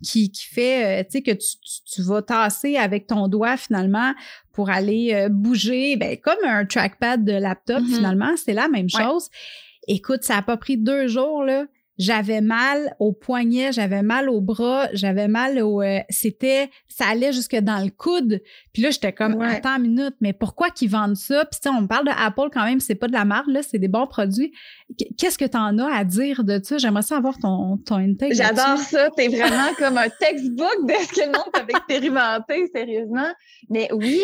qui, 0.03 0.31
qui 0.31 0.47
fait, 0.47 1.01
euh, 1.01 1.05
tu 1.05 1.19
sais, 1.19 1.23
que 1.23 1.33
tu, 1.33 1.57
tu, 1.91 2.03
vas 2.03 2.21
tasser 2.21 2.77
avec 2.77 3.07
ton 3.07 3.29
doigt 3.29 3.57
finalement 3.57 4.15
pour 4.53 4.69
aller 4.69 5.13
euh, 5.15 5.29
bouger, 5.31 5.97
ben, 5.97 6.19
comme 6.19 6.45
un 6.45 6.67
trackpad 6.67 7.25
de 7.25 7.33
laptop 7.33 7.83
mm-hmm. 7.83 7.95
finalement, 7.95 8.35
c'est 8.37 8.55
la 8.55 8.69
même 8.69 8.91
chose. 8.91 9.29
Écoute, 9.89 10.23
ça 10.23 10.39
a 10.39 10.43
pas 10.43 10.57
pris 10.57 10.77
deux 10.77 11.09
jours, 11.09 11.45
là 11.45 11.67
j'avais 11.99 12.41
mal 12.41 12.95
au 12.99 13.13
poignet, 13.13 13.73
j'avais 13.73 14.03
mal 14.03 14.29
au 14.29 14.41
bras, 14.41 14.89
j'avais 14.93 15.29
mal 15.29 15.61
au 15.63 15.83
euh, 15.83 16.01
c'était 16.11 16.71
ça 16.89 17.07
allait 17.09 17.33
jusque 17.33 17.57
dans 17.57 17.83
le 17.83 17.91
coude. 17.91 18.43
Puis 18.73 18.83
là 18.83 18.91
j'étais 18.91 19.13
comme 19.13 19.41
attends 19.41 19.77
une 19.77 19.83
minute, 19.83 20.15
mais 20.21 20.33
pourquoi 20.33 20.71
qu'ils 20.71 20.91
vendent 20.91 21.17
ça? 21.17 21.45
Puis 21.47 21.61
on 21.71 21.87
parle 21.87 22.07
de 22.07 22.13
Apple 22.17 22.49
quand 22.53 22.65
même, 22.65 22.81
c'est 22.81 22.95
pas 22.95 23.09
de 23.09 23.13
la 23.13 23.25
marque 23.25 23.49
là, 23.49 23.63
c'est 23.63 23.79
des 23.79 23.89
bons 23.89 24.07
produits. 24.07 24.53
Qu'est-ce 25.19 25.39
que 25.39 25.45
tu 25.45 25.57
en 25.57 25.79
as 25.79 25.95
à 25.95 26.05
dire 26.05 26.45
de 26.45 26.61
ça? 26.63 26.79
J'aimerais 26.79 27.03
savoir 27.03 27.39
ton 27.39 27.79
ton 27.79 27.97
intake. 27.97 28.35
J'adore 28.35 28.79
ça, 28.79 29.11
t'es 29.17 29.29
vraiment 29.29 29.73
comme 29.79 29.97
un 29.97 30.09
textbook 30.09 30.87
de 30.87 30.93
ce 30.93 31.13
que 31.13 31.27
le 31.27 31.33
monde 31.33 31.53
peut 31.53 31.71
expérimenter 31.71 32.67
sérieusement. 32.75 33.31
Mais 33.71 33.89
oui, 33.93 34.21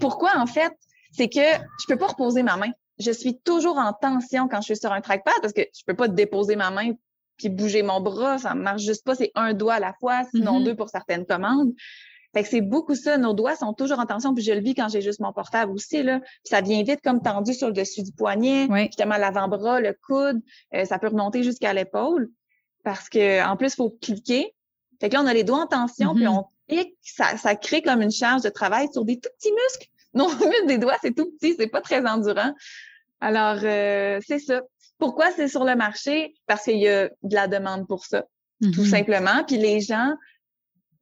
pourquoi 0.00 0.30
en 0.36 0.46
fait 0.46 0.72
C'est 1.12 1.28
que 1.28 1.38
je 1.38 1.86
peux 1.88 1.96
pas 1.96 2.08
reposer 2.08 2.42
ma 2.42 2.56
main 2.56 2.72
je 2.98 3.10
suis 3.10 3.38
toujours 3.38 3.78
en 3.78 3.92
tension 3.92 4.48
quand 4.48 4.60
je 4.60 4.66
suis 4.66 4.76
sur 4.76 4.92
un 4.92 5.00
trackpad 5.00 5.34
parce 5.40 5.52
que 5.52 5.62
je 5.62 5.84
peux 5.86 5.94
pas 5.94 6.08
déposer 6.08 6.56
ma 6.56 6.70
main 6.70 6.92
puis 7.36 7.48
bouger 7.48 7.82
mon 7.82 8.00
bras, 8.00 8.38
ça 8.38 8.54
marche 8.54 8.82
juste 8.82 9.04
pas, 9.04 9.14
c'est 9.14 9.30
un 9.34 9.52
doigt 9.52 9.74
à 9.74 9.80
la 9.80 9.92
fois, 10.00 10.22
sinon 10.30 10.60
mm-hmm. 10.60 10.64
deux 10.64 10.74
pour 10.74 10.88
certaines 10.88 11.26
commandes. 11.26 11.72
Fait 12.34 12.42
que 12.42 12.48
c'est 12.48 12.60
beaucoup 12.60 12.94
ça, 12.94 13.18
nos 13.18 13.34
doigts 13.34 13.56
sont 13.56 13.72
toujours 13.72 13.98
en 13.98 14.06
tension, 14.06 14.34
puis 14.34 14.44
je 14.44 14.52
le 14.52 14.60
vis 14.60 14.74
quand 14.74 14.88
j'ai 14.88 15.00
juste 15.00 15.20
mon 15.20 15.32
portable 15.32 15.72
aussi 15.72 16.02
là, 16.02 16.20
puis 16.20 16.50
ça 16.50 16.60
vient 16.60 16.82
vite 16.82 17.00
comme 17.02 17.22
tendu 17.22 17.54
sur 17.54 17.68
le 17.68 17.72
dessus 17.72 18.02
du 18.02 18.12
poignet, 18.12 18.68
justement 18.86 19.16
l'avant-bras, 19.16 19.80
le 19.80 19.96
coude, 20.06 20.40
euh, 20.74 20.84
ça 20.84 20.98
peut 20.98 21.08
remonter 21.08 21.42
jusqu'à 21.42 21.72
l'épaule 21.72 22.30
parce 22.84 23.08
que 23.08 23.46
en 23.46 23.56
plus 23.56 23.74
faut 23.74 23.90
cliquer. 24.00 24.54
Fait 25.00 25.08
que 25.08 25.14
là 25.14 25.22
on 25.22 25.26
a 25.26 25.34
les 25.34 25.44
doigts 25.44 25.62
en 25.62 25.66
tension, 25.66 26.14
puis 26.14 26.24
mm-hmm. 26.24 26.38
on 26.38 26.46
clique, 26.68 26.96
ça, 27.02 27.36
ça 27.36 27.54
crée 27.54 27.82
comme 27.82 28.02
une 28.02 28.10
charge 28.10 28.42
de 28.42 28.48
travail 28.48 28.88
sur 28.92 29.04
des 29.04 29.18
tout 29.18 29.30
petits 29.38 29.52
muscles. 29.52 29.88
Non, 30.18 30.28
le 30.28 30.66
des 30.66 30.78
doigts, 30.78 30.96
c'est 31.02 31.14
tout 31.14 31.30
petit, 31.32 31.54
c'est 31.58 31.66
pas 31.66 31.82
très 31.82 32.04
endurant. 32.06 32.52
Alors, 33.20 33.58
euh, 33.62 34.18
c'est 34.26 34.38
ça. 34.38 34.62
Pourquoi 34.98 35.30
c'est 35.30 35.48
sur 35.48 35.64
le 35.64 35.76
marché? 35.76 36.34
Parce 36.46 36.64
qu'il 36.64 36.78
y 36.78 36.88
a 36.88 37.08
de 37.22 37.34
la 37.34 37.48
demande 37.48 37.86
pour 37.86 38.06
ça, 38.06 38.24
tout 38.62 38.68
mm-hmm. 38.68 38.90
simplement. 38.90 39.44
Puis 39.46 39.58
les 39.58 39.80
gens, 39.80 40.14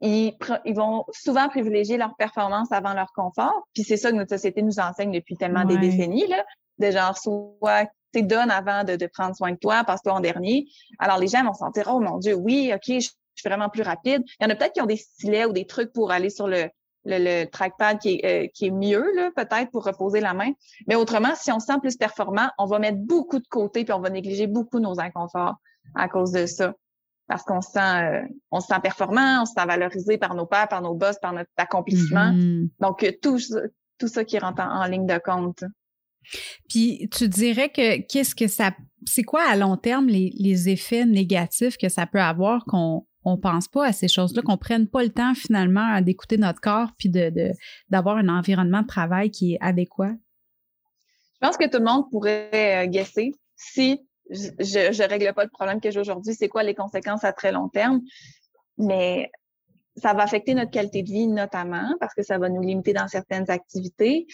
ils, 0.01 0.33
ils, 0.65 0.75
vont 0.75 1.05
souvent 1.13 1.49
privilégier 1.49 1.97
leur 1.97 2.17
performance 2.17 2.73
avant 2.73 2.93
leur 2.93 3.13
confort. 3.15 3.69
Puis 3.73 3.85
c'est 3.85 3.97
ça 3.97 4.11
que 4.11 4.17
notre 4.17 4.31
société 4.31 4.63
nous 4.63 4.81
enseigne 4.81 5.13
depuis 5.13 5.37
tellement 5.37 5.65
des 5.65 5.79
décennies, 5.79 6.27
là, 6.27 6.45
de 6.79 6.91
genre 6.91 7.17
soit 7.17 7.89
tu 8.13 8.23
donnes 8.23 8.51
avant 8.51 8.83
de, 8.83 8.97
de, 8.97 9.07
prendre 9.07 9.37
soin 9.37 9.53
de 9.53 9.57
toi, 9.57 9.85
passe-toi 9.85 10.13
en 10.13 10.21
dernier. 10.21 10.67
Alors 10.99 11.19
les 11.19 11.29
gens 11.29 11.45
vont 11.45 11.53
se 11.53 11.61
sentir 11.61 11.85
oh 11.87 12.01
mon 12.01 12.19
Dieu, 12.19 12.35
oui, 12.35 12.73
ok, 12.75 12.83
je, 12.87 12.95
je 12.95 13.01
suis 13.01 13.49
vraiment 13.49 13.69
plus 13.69 13.83
rapide. 13.83 14.23
Il 14.41 14.45
y 14.45 14.47
en 14.47 14.51
a 14.51 14.57
peut-être 14.57 14.73
qui 14.73 14.81
ont 14.81 14.87
des 14.87 14.97
stylets 14.97 15.47
ou 15.47 15.53
des 15.53 15.67
trucs 15.67 15.93
pour 15.93 16.11
aller 16.11 16.31
sur 16.31 16.49
le 16.49 16.69
le, 17.05 17.45
trackpad 17.45 17.99
qui 17.99 18.21
est, 18.23 18.25
euh, 18.25 18.49
qui 18.55 18.67
est 18.67 18.71
mieux, 18.71 19.05
là, 19.15 19.31
peut-être, 19.35 19.71
pour 19.71 19.85
reposer 19.85 20.21
la 20.21 20.35
main. 20.35 20.53
Mais 20.87 20.95
autrement, 20.95 21.35
si 21.35 21.53
on 21.53 21.61
se 21.61 21.67
sent 21.67 21.79
plus 21.81 21.97
performant, 21.97 22.51
on 22.59 22.67
va 22.67 22.79
mettre 22.79 22.99
beaucoup 22.99 23.39
de 23.39 23.47
côté 23.49 23.85
puis 23.85 23.93
on 23.93 24.01
va 24.01 24.11
négliger 24.11 24.47
beaucoup 24.47 24.81
nos 24.81 25.01
inconforts 25.01 25.57
à 25.95 26.09
cause 26.09 26.33
de 26.33 26.47
ça. 26.47 26.75
Parce 27.27 27.43
qu'on 27.43 27.63
se 27.63 27.71
sent, 27.71 28.05
euh, 28.05 28.23
on 28.51 28.61
se 28.61 28.67
sent 28.67 28.81
performant, 28.83 29.43
on 29.43 29.47
se 29.47 29.53
sent 29.55 29.67
valorisé 29.67 30.19
par 30.19 30.35
nos 30.35 30.47
pairs, 30.47 30.69
par 30.69 30.83
nos 30.83 30.95
boss, 30.95 31.17
par 31.21 31.33
notre 31.33 31.51
accomplissement. 31.57 32.33
Mm-hmm. 32.33 32.69
Donc, 32.81 33.03
euh, 33.03 33.13
tout, 33.23 33.39
tout 33.99 34.09
ça 34.09 34.25
qui 34.25 34.39
rentre 34.39 34.63
en, 34.63 34.85
ligne 34.87 35.07
de 35.07 35.19
compte. 35.19 35.65
Puis, 36.69 37.09
tu 37.11 37.29
dirais 37.29 37.71
que 37.71 38.01
qu'est-ce 38.07 38.35
que 38.35 38.47
ça, 38.47 38.73
c'est 39.05 39.25
quoi 39.25 39.43
à 39.49 39.57
long 39.57 39.77
terme 39.77 40.07
les, 40.07 40.33
les 40.39 40.69
effets 40.69 41.05
négatifs 41.05 41.77
que 41.77 41.89
ça 41.89 42.07
peut 42.07 42.21
avoir 42.21 42.65
qu'on 42.67 43.07
on 43.25 43.39
pense 43.39 43.69
pas 43.69 43.87
à 43.87 43.93
ces 43.93 44.09
choses-là, 44.09 44.43
qu'on 44.43 44.57
prenne 44.57 44.89
pas 44.89 45.03
le 45.03 45.11
temps 45.11 45.35
finalement 45.35 46.01
d'écouter 46.01 46.37
notre 46.37 46.61
corps 46.61 46.91
puis 46.99 47.09
de, 47.09 47.33
d'avoir 47.89 48.17
un 48.17 48.29
environnement 48.29 48.83
de 48.83 48.87
travail 48.87 49.31
qui 49.31 49.55
est 49.55 49.59
adéquat? 49.61 50.13
Je 51.35 51.47
pense 51.47 51.57
que 51.57 51.69
tout 51.69 51.79
le 51.79 51.85
monde 51.85 52.11
pourrait 52.11 52.85
euh, 52.85 52.87
guesser 52.87 53.33
si 53.57 54.01
je, 54.31 54.49
je, 54.59 55.09
règle 55.09 55.33
pas 55.35 55.45
le 55.45 55.51
problème 55.51 55.81
que 55.81 55.91
j'ai 55.91 56.01
aujourd'hui, 56.01 56.35
c'est 56.35 56.49
quoi 56.49 56.63
les 56.63 56.75
conséquences 56.75 57.25
à 57.25 57.33
très 57.33 57.53
long 57.53 57.69
terme. 57.69 58.01
Mais 58.79 59.31
ça 59.97 60.15
va 60.15 60.23
affecter 60.23 60.55
notre 60.55 60.71
qualité 60.71 61.03
de 61.03 61.11
vie 61.11 61.27
notamment 61.27 61.95
parce 62.01 62.15
que 62.15 62.23
ça 62.23 62.39
va 62.39 62.49
nous 62.49 62.63
limiter 62.63 62.93
dans 62.93 63.09
certaines 63.09 63.51
activités. 63.51 64.27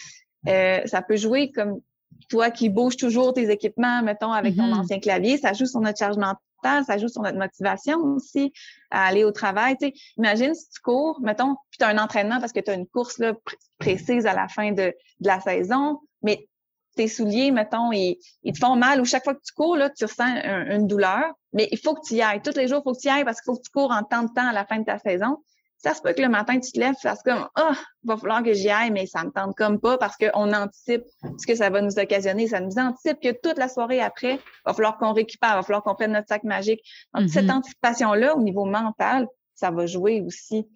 Euh, 0.47 0.81
ça 0.85 1.01
peut 1.01 1.17
jouer 1.17 1.51
comme 1.51 1.81
toi 2.29 2.51
qui 2.51 2.69
bouges 2.69 2.97
toujours 2.97 3.33
tes 3.33 3.49
équipements, 3.49 4.01
mettons, 4.01 4.31
avec 4.31 4.55
ton 4.55 4.63
mm-hmm. 4.63 4.79
ancien 4.79 4.99
clavier, 4.99 5.37
ça 5.37 5.53
joue 5.53 5.65
sur 5.65 5.81
notre 5.81 5.99
charge 5.99 6.17
mentale 6.17 6.37
ça 6.63 6.97
joue 6.97 7.07
sur 7.07 7.21
notre 7.21 7.37
motivation 7.37 7.99
aussi 8.15 8.53
à 8.89 9.05
aller 9.05 9.23
au 9.23 9.31
travail. 9.31 9.77
Tu 9.79 9.91
imagine 10.17 10.53
si 10.53 10.69
tu 10.69 10.79
cours, 10.81 11.19
mettons, 11.21 11.55
puis 11.69 11.77
tu 11.79 11.85
as 11.85 11.89
un 11.89 11.97
entraînement 11.97 12.39
parce 12.39 12.51
que 12.51 12.59
tu 12.59 12.71
as 12.71 12.73
une 12.73 12.87
course 12.87 13.17
là, 13.19 13.33
précise 13.77 14.25
à 14.25 14.33
la 14.33 14.47
fin 14.47 14.71
de, 14.71 14.93
la 15.19 15.39
saison, 15.39 15.99
mais 16.23 16.47
tes 16.95 17.07
souliers, 17.07 17.51
mettons, 17.51 17.91
ils, 17.91 18.17
te 18.43 18.57
font 18.59 18.75
mal 18.75 18.99
ou 18.99 19.05
chaque 19.05 19.23
fois 19.23 19.33
que 19.33 19.41
tu 19.45 19.53
cours, 19.53 19.77
là, 19.77 19.89
tu 19.89 20.05
ressens 20.05 20.41
une 20.69 20.87
douleur, 20.87 21.23
mais 21.53 21.67
il 21.71 21.77
faut 21.77 21.95
que 21.95 22.05
tu 22.05 22.15
y 22.15 22.21
ailles. 22.21 22.41
Tous 22.41 22.55
les 22.55 22.67
jours, 22.67 22.79
il 22.81 22.83
faut 22.83 22.93
que 22.93 22.99
tu 22.99 23.07
y 23.07 23.11
ailles 23.11 23.23
parce 23.23 23.39
qu'il 23.39 23.53
faut 23.53 23.57
que 23.57 23.63
tu 23.63 23.71
cours 23.71 23.91
en 23.91 24.03
temps 24.03 24.23
de 24.23 24.29
temps 24.33 24.47
à 24.47 24.53
la 24.53 24.65
fin 24.65 24.79
de 24.79 24.85
ta 24.85 24.99
saison 24.99 25.37
ça 25.83 25.95
se 25.95 26.01
peut 26.01 26.13
que 26.13 26.21
le 26.21 26.29
matin, 26.29 26.59
tu 26.59 26.71
te 26.71 26.79
lèves, 26.79 26.95
tu 26.95 27.01
fasses 27.01 27.23
comme, 27.23 27.47
ah, 27.55 27.71
oh, 27.71 27.75
va 28.03 28.17
falloir 28.17 28.43
que 28.43 28.53
j'y 28.53 28.69
aille, 28.69 28.91
mais 28.91 29.07
ça 29.07 29.23
me 29.23 29.31
tente 29.31 29.55
comme 29.55 29.79
pas 29.79 29.97
parce 29.97 30.15
qu'on 30.15 30.53
anticipe 30.53 31.03
ce 31.37 31.47
que 31.47 31.55
ça 31.55 31.69
va 31.69 31.81
nous 31.81 31.97
occasionner. 31.97 32.47
Ça 32.47 32.59
nous 32.59 32.77
anticipe 32.77 33.19
que 33.19 33.31
toute 33.31 33.57
la 33.57 33.67
soirée 33.67 33.99
après, 33.99 34.39
va 34.65 34.73
falloir 34.73 34.97
qu'on 34.97 35.13
récupère, 35.13 35.55
va 35.55 35.63
falloir 35.63 35.81
qu'on 35.83 35.95
prenne 35.95 36.11
notre 36.11 36.27
sac 36.27 36.43
magique. 36.43 36.81
Donc, 37.15 37.29
cette 37.29 37.45
mm-hmm. 37.45 37.57
anticipation-là, 37.57 38.35
au 38.35 38.41
niveau 38.41 38.65
mental, 38.65 39.27
ça 39.55 39.71
va 39.71 39.87
jouer 39.87 40.21
aussi. 40.21 40.67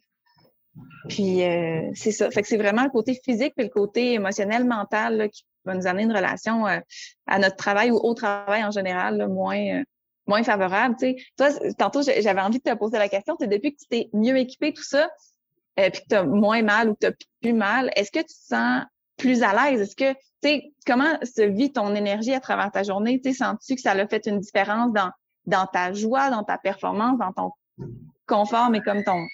Puis, 1.07 1.43
euh, 1.43 1.89
c'est 1.93 2.11
ça. 2.11 2.29
Fait 2.31 2.41
que 2.41 2.47
c'est 2.47 2.57
vraiment 2.57 2.83
le 2.83 2.89
côté 2.89 3.19
physique 3.23 3.53
puis 3.55 3.65
le 3.65 3.71
côté 3.71 4.13
émotionnel, 4.13 4.65
mental 4.65 5.29
qui 5.31 5.45
va 5.65 5.75
nous 5.75 5.87
amener 5.87 6.03
une 6.03 6.15
relation 6.15 6.67
euh, 6.67 6.79
à 7.27 7.39
notre 7.39 7.55
travail 7.55 7.91
ou 7.91 7.97
au 7.97 8.13
travail 8.13 8.63
en 8.63 8.71
général, 8.71 9.27
moins, 9.27 9.57
euh, 9.57 9.83
moins 10.27 10.43
favorable. 10.43 10.95
Tu 10.99 11.07
sais. 11.07 11.15
Toi, 11.37 11.49
tantôt, 11.77 12.01
j'avais 12.01 12.41
envie 12.41 12.59
de 12.59 12.63
te 12.63 12.75
poser 12.75 12.97
la 12.97 13.09
question, 13.09 13.35
depuis 13.39 13.73
que 13.73 13.79
tu 13.79 13.87
t'es 13.87 14.09
mieux 14.13 14.37
équipé, 14.37 14.73
tout 14.73 14.83
ça, 14.83 15.09
euh, 15.79 15.89
puis 15.89 16.01
que 16.01 16.07
tu 16.09 16.15
as 16.15 16.23
moins 16.23 16.61
mal 16.61 16.89
ou 16.89 16.93
que 16.93 16.99
tu 17.01 17.07
as 17.07 17.13
plus 17.41 17.53
mal, 17.53 17.91
est-ce 17.95 18.11
que 18.11 18.19
tu 18.19 18.25
te 18.25 18.55
sens 18.55 18.83
plus 19.17 19.43
à 19.43 19.53
l'aise? 19.53 19.81
Est-ce 19.81 19.95
que, 19.95 20.13
tu 20.13 20.49
sais, 20.49 20.73
comment 20.85 21.17
se 21.23 21.41
vit 21.41 21.71
ton 21.71 21.95
énergie 21.95 22.33
à 22.33 22.39
travers 22.39 22.71
ta 22.71 22.83
journée? 22.83 23.21
Tu 23.21 23.33
sens-tu 23.33 23.75
que 23.75 23.81
ça 23.81 23.91
a 23.91 24.07
fait 24.07 24.25
une 24.25 24.39
différence 24.39 24.91
dans, 24.93 25.11
dans 25.45 25.67
ta 25.67 25.93
joie, 25.93 26.29
dans 26.29 26.43
ta 26.43 26.57
performance, 26.57 27.17
dans 27.19 27.31
ton 27.31 27.51
confort, 28.27 28.69
mais 28.69 28.81
comme 28.81 29.03
ton, 29.03 29.25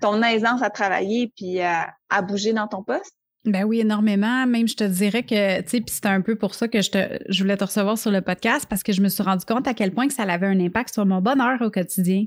ton 0.00 0.22
aisance 0.22 0.62
à 0.62 0.70
travailler 0.70 1.32
puis 1.36 1.60
à, 1.60 1.94
à 2.08 2.22
bouger 2.22 2.52
dans 2.52 2.68
ton 2.68 2.82
poste? 2.82 3.16
Ben 3.46 3.64
oui, 3.64 3.80
énormément. 3.80 4.46
Même, 4.46 4.66
je 4.66 4.74
te 4.74 4.84
dirais 4.84 5.22
que, 5.22 5.60
tu 5.62 5.68
sais, 5.68 5.80
puis 5.80 5.94
c'était 5.94 6.08
un 6.08 6.20
peu 6.20 6.36
pour 6.36 6.54
ça 6.54 6.66
que 6.66 6.82
je, 6.82 6.90
te, 6.90 7.18
je 7.28 7.42
voulais 7.42 7.56
te 7.56 7.64
recevoir 7.64 7.96
sur 7.96 8.10
le 8.10 8.20
podcast 8.20 8.66
parce 8.68 8.82
que 8.82 8.92
je 8.92 9.00
me 9.00 9.08
suis 9.08 9.22
rendu 9.22 9.44
compte 9.44 9.68
à 9.68 9.74
quel 9.74 9.92
point 9.92 10.08
que 10.08 10.12
ça 10.12 10.24
avait 10.24 10.46
un 10.46 10.58
impact 10.58 10.92
sur 10.92 11.06
mon 11.06 11.20
bonheur 11.20 11.60
au 11.62 11.70
quotidien. 11.70 12.24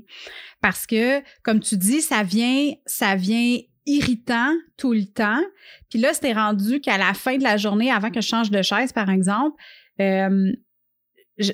Parce 0.62 0.86
que, 0.86 1.20
comme 1.42 1.60
tu 1.60 1.76
dis, 1.76 2.00
ça 2.00 2.22
vient, 2.22 2.72
ça 2.86 3.16
vient 3.16 3.58
irritant 3.86 4.52
tout 4.76 4.92
le 4.92 5.04
temps. 5.04 5.42
Puis 5.90 5.98
là, 5.98 6.14
c'était 6.14 6.32
rendu 6.32 6.80
qu'à 6.80 6.96
la 6.96 7.12
fin 7.12 7.36
de 7.36 7.42
la 7.42 7.56
journée, 7.56 7.90
avant 7.90 8.10
que 8.10 8.20
je 8.20 8.26
change 8.26 8.50
de 8.50 8.62
chaise, 8.62 8.92
par 8.92 9.10
exemple, 9.10 9.60
euh, 10.00 10.52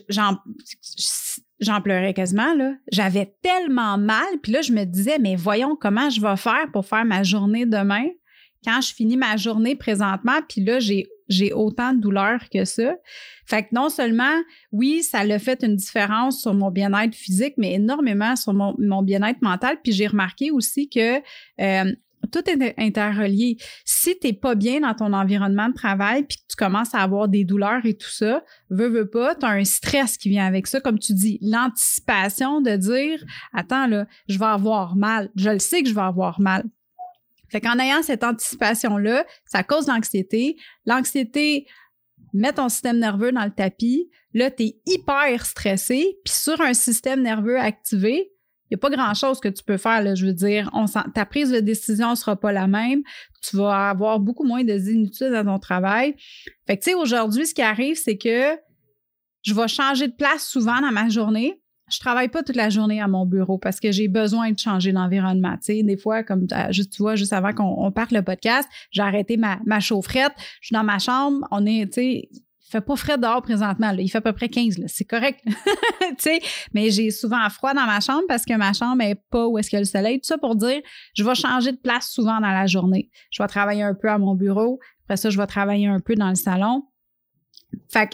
j'en 0.09 0.38
j'en 1.61 1.81
pleurais 1.81 2.14
quasiment 2.14 2.55
là. 2.55 2.74
J'avais 2.92 3.35
tellement 3.42 3.98
mal, 3.98 4.26
puis 4.42 4.52
là 4.52 4.62
je 4.62 4.72
me 4.72 4.85
disais 4.85 5.18
mais 5.18 5.37
voyons 5.37 5.76
comment 5.76 6.11
je 6.11 6.20
vais 6.20 6.37
faire 6.37 6.70
pour 6.72 6.87
faire 6.87 7.05
ma 7.05 7.22
journée 7.22 7.66
demain? 7.66 8.07
Quand 8.64 8.81
je 8.81 8.95
finis 8.95 9.16
ma 9.16 9.37
journée 9.37 9.77
présentement, 9.77 10.40
puis 10.49 10.64
là, 10.64 10.79
j'ai 10.81 11.09
j'ai 11.29 11.53
autant 11.53 11.92
de 11.92 12.01
douleur 12.01 12.49
que 12.51 12.64
ça. 12.64 12.95
Fait 13.47 13.64
que 13.64 13.69
non 13.73 13.88
seulement, 13.88 14.42
oui, 14.73 15.03
ça 15.03 15.25
l'a 15.25 15.38
fait 15.38 15.62
une 15.64 15.77
différence 15.77 16.40
sur 16.40 16.55
mon 16.55 16.71
bien-être 16.71 17.14
physique, 17.14 17.55
mais 17.57 17.75
énormément 17.75 18.37
sur 18.37 18.55
mon, 18.55 18.75
mon 18.79 19.03
bien-être 19.03 19.42
mental. 19.42 19.79
Puis 19.83 19.92
j'ai 19.92 20.07
remarqué 20.07 20.51
aussi 20.51 20.88
que 20.88 21.16
euh, 21.61 21.92
tout 22.33 22.42
est 22.49 22.75
interrelié. 22.79 23.57
Si 23.85 24.19
tu 24.19 24.27
n'es 24.27 24.33
pas 24.33 24.55
bien 24.55 24.81
dans 24.81 24.95
ton 24.95 25.12
environnement 25.12 25.69
de 25.69 25.75
travail, 25.75 26.25
puis 26.25 26.38
que 26.38 26.42
tu 26.49 26.57
commences 26.57 26.95
à 26.95 27.01
avoir 27.01 27.29
des 27.29 27.45
douleurs 27.45 27.85
et 27.85 27.95
tout 27.95 28.11
ça, 28.11 28.42
veux, 28.71 28.88
veux 28.88 29.09
pas, 29.09 29.35
tu 29.35 29.47
as 29.47 29.51
un 29.51 29.64
stress 29.64 30.16
qui 30.16 30.29
vient 30.29 30.47
avec 30.47 30.66
ça. 30.66 30.81
Comme 30.81 30.99
tu 30.99 31.14
dis, 31.14 31.38
l'anticipation 31.40 32.61
de 32.61 32.77
dire, 32.77 33.25
attends, 33.53 33.87
là, 33.87 34.07
je 34.29 34.38
vais 34.38 34.47
avoir 34.47 34.97
mal. 34.97 35.31
Je 35.37 35.51
le 35.51 35.59
sais 35.59 35.83
que 35.83 35.88
je 35.88 35.95
vais 35.95 36.01
avoir 36.01 36.40
mal. 36.40 36.64
Fait 37.50 37.61
qu'en 37.61 37.78
ayant 37.78 38.02
cette 38.02 38.24
anticipation-là, 38.24 39.24
ça 39.46 39.62
cause 39.62 39.87
l'anxiété. 39.87 40.56
L'anxiété 40.85 41.66
met 42.32 42.52
ton 42.52 42.68
système 42.68 42.98
nerveux 42.98 43.32
dans 43.32 43.44
le 43.44 43.50
tapis. 43.50 44.11
Là, 44.35 44.50
tu 44.50 44.64
es 44.64 44.76
hyper 44.87 45.46
stressé. 45.46 46.18
Puis 46.24 46.35
sur 46.35 46.61
un 46.61 46.74
système 46.74 47.22
nerveux 47.22 47.59
activé, 47.59 48.30
il 48.68 48.74
n'y 48.74 48.74
a 48.74 48.78
pas 48.78 48.90
grand-chose 48.90 49.38
que 49.38 49.48
tu 49.48 49.62
peux 49.62 49.76
faire. 49.76 50.16
Je 50.16 50.26
veux 50.26 50.32
dire, 50.32 50.68
on 50.72 50.87
ta 50.87 51.24
prise 51.24 51.50
de 51.50 51.61
décision 51.61 52.11
ne 52.11 52.14
sera 52.16 52.35
pas 52.35 52.52
la 52.52 52.66
même. 52.66 53.02
Tu 53.42 53.56
vas 53.56 53.90
avoir 53.90 54.18
beaucoup 54.18 54.44
moins 54.44 54.64
de 54.64 54.77
inutiles 54.77 55.31
dans 55.31 55.44
ton 55.44 55.58
travail. 55.60 56.16
Fait 56.66 56.77
que, 56.77 56.83
tu 56.83 56.90
sais, 56.90 56.94
aujourd'hui, 56.94 57.46
ce 57.46 57.54
qui 57.54 57.62
arrive, 57.62 57.96
c'est 57.96 58.18
que 58.18 58.58
je 59.42 59.54
vais 59.54 59.68
changer 59.68 60.08
de 60.08 60.14
place 60.14 60.44
souvent 60.44 60.81
dans 60.81 60.90
ma 60.90 61.08
journée 61.08 61.60
je 61.88 62.00
travaille 62.00 62.28
pas 62.28 62.42
toute 62.42 62.56
la 62.56 62.68
journée 62.68 63.00
à 63.00 63.08
mon 63.08 63.26
bureau 63.26 63.58
parce 63.58 63.78
que 63.78 63.92
j'ai 63.92 64.08
besoin 64.08 64.50
de 64.50 64.58
changer 64.58 64.92
d'environnement. 64.92 65.56
Tu 65.56 65.76
sais, 65.76 65.82
des 65.82 65.96
fois, 65.96 66.22
comme 66.22 66.46
juste, 66.70 66.92
tu 66.92 67.02
vois, 67.02 67.14
juste 67.14 67.32
avant 67.32 67.52
qu'on 67.52 67.92
parte 67.92 68.10
le 68.10 68.22
podcast, 68.22 68.68
j'ai 68.90 69.02
arrêté 69.02 69.37
ma, 69.37 69.58
ma 69.64 69.80
chaufferette, 69.80 70.32
je 70.60 70.68
suis 70.68 70.74
dans 70.74 70.84
ma 70.84 70.98
chambre, 70.98 71.46
on 71.50 71.64
est, 71.64 71.87
tu 71.87 71.92
sais, 71.92 72.28
il 72.32 72.70
fait 72.70 72.80
pas 72.80 72.96
frais 72.96 73.16
dehors 73.16 73.42
présentement, 73.42 73.92
là. 73.92 74.00
il 74.00 74.08
fait 74.08 74.18
à 74.18 74.20
peu 74.20 74.32
près 74.32 74.48
15, 74.48 74.76
c'est 74.88 75.04
correct. 75.04 75.40
mais 76.74 76.90
j'ai 76.90 77.12
souvent 77.12 77.48
froid 77.48 77.72
dans 77.72 77.87
ma 77.87 78.00
chambre 78.00 78.24
parce 78.26 78.44
que 78.44 78.54
ma 78.56 78.72
chambre 78.72 78.96
n'est 78.96 79.14
pas 79.14 79.46
où 79.46 79.56
est-ce 79.56 79.70
qu'il 79.70 79.76
y 79.76 79.78
a 79.78 79.82
le 79.82 79.87
soleil. 79.87 80.18
Tout 80.18 80.26
ça 80.26 80.38
pour 80.38 80.56
dire, 80.56 80.80
je 81.14 81.22
vais 81.22 81.34
changer 81.37 81.70
de 81.70 81.76
place 81.76 82.08
souvent 82.08 82.40
dans 82.40 82.50
la 82.50 82.66
journée. 82.66 83.10
Je 83.30 83.40
vais 83.40 83.46
travailler 83.48 83.84
un 83.84 83.94
peu 83.94 84.10
à 84.10 84.18
mon 84.18 84.34
bureau, 84.34 84.80
après 85.04 85.16
ça, 85.16 85.30
je 85.30 85.38
vais 85.38 85.46
travailler 85.46 85.87
un 85.87 86.00
peu 86.00 86.16
dans 86.16 86.28
le 86.28 86.34
salon. 86.34 86.82
Fait 87.88 88.10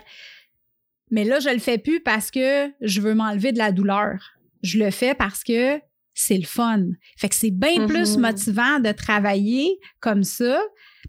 mais 1.13 1.25
là, 1.25 1.39
je 1.41 1.51
le 1.51 1.59
fais 1.59 1.79
plus 1.79 2.01
parce 2.01 2.31
que 2.31 2.73
je 2.81 3.01
veux 3.01 3.15
m'enlever 3.15 3.53
de 3.53 3.59
la 3.59 3.71
douleur. 3.71 4.33
Je 4.63 4.79
le 4.79 4.91
fais 4.91 5.15
parce 5.15 5.45
que 5.45 5.79
c'est 6.15 6.39
le 6.39 6.47
fun. 6.47 6.85
Fait 7.19 7.29
que 7.29 7.35
c'est 7.35 7.51
bien 7.51 7.87
plus 7.87 8.17
mm-hmm. 8.17 8.21
motivant 8.21 8.81
de 8.81 8.93
travailler 8.93 9.79
comme 10.01 10.25
ça 10.25 10.59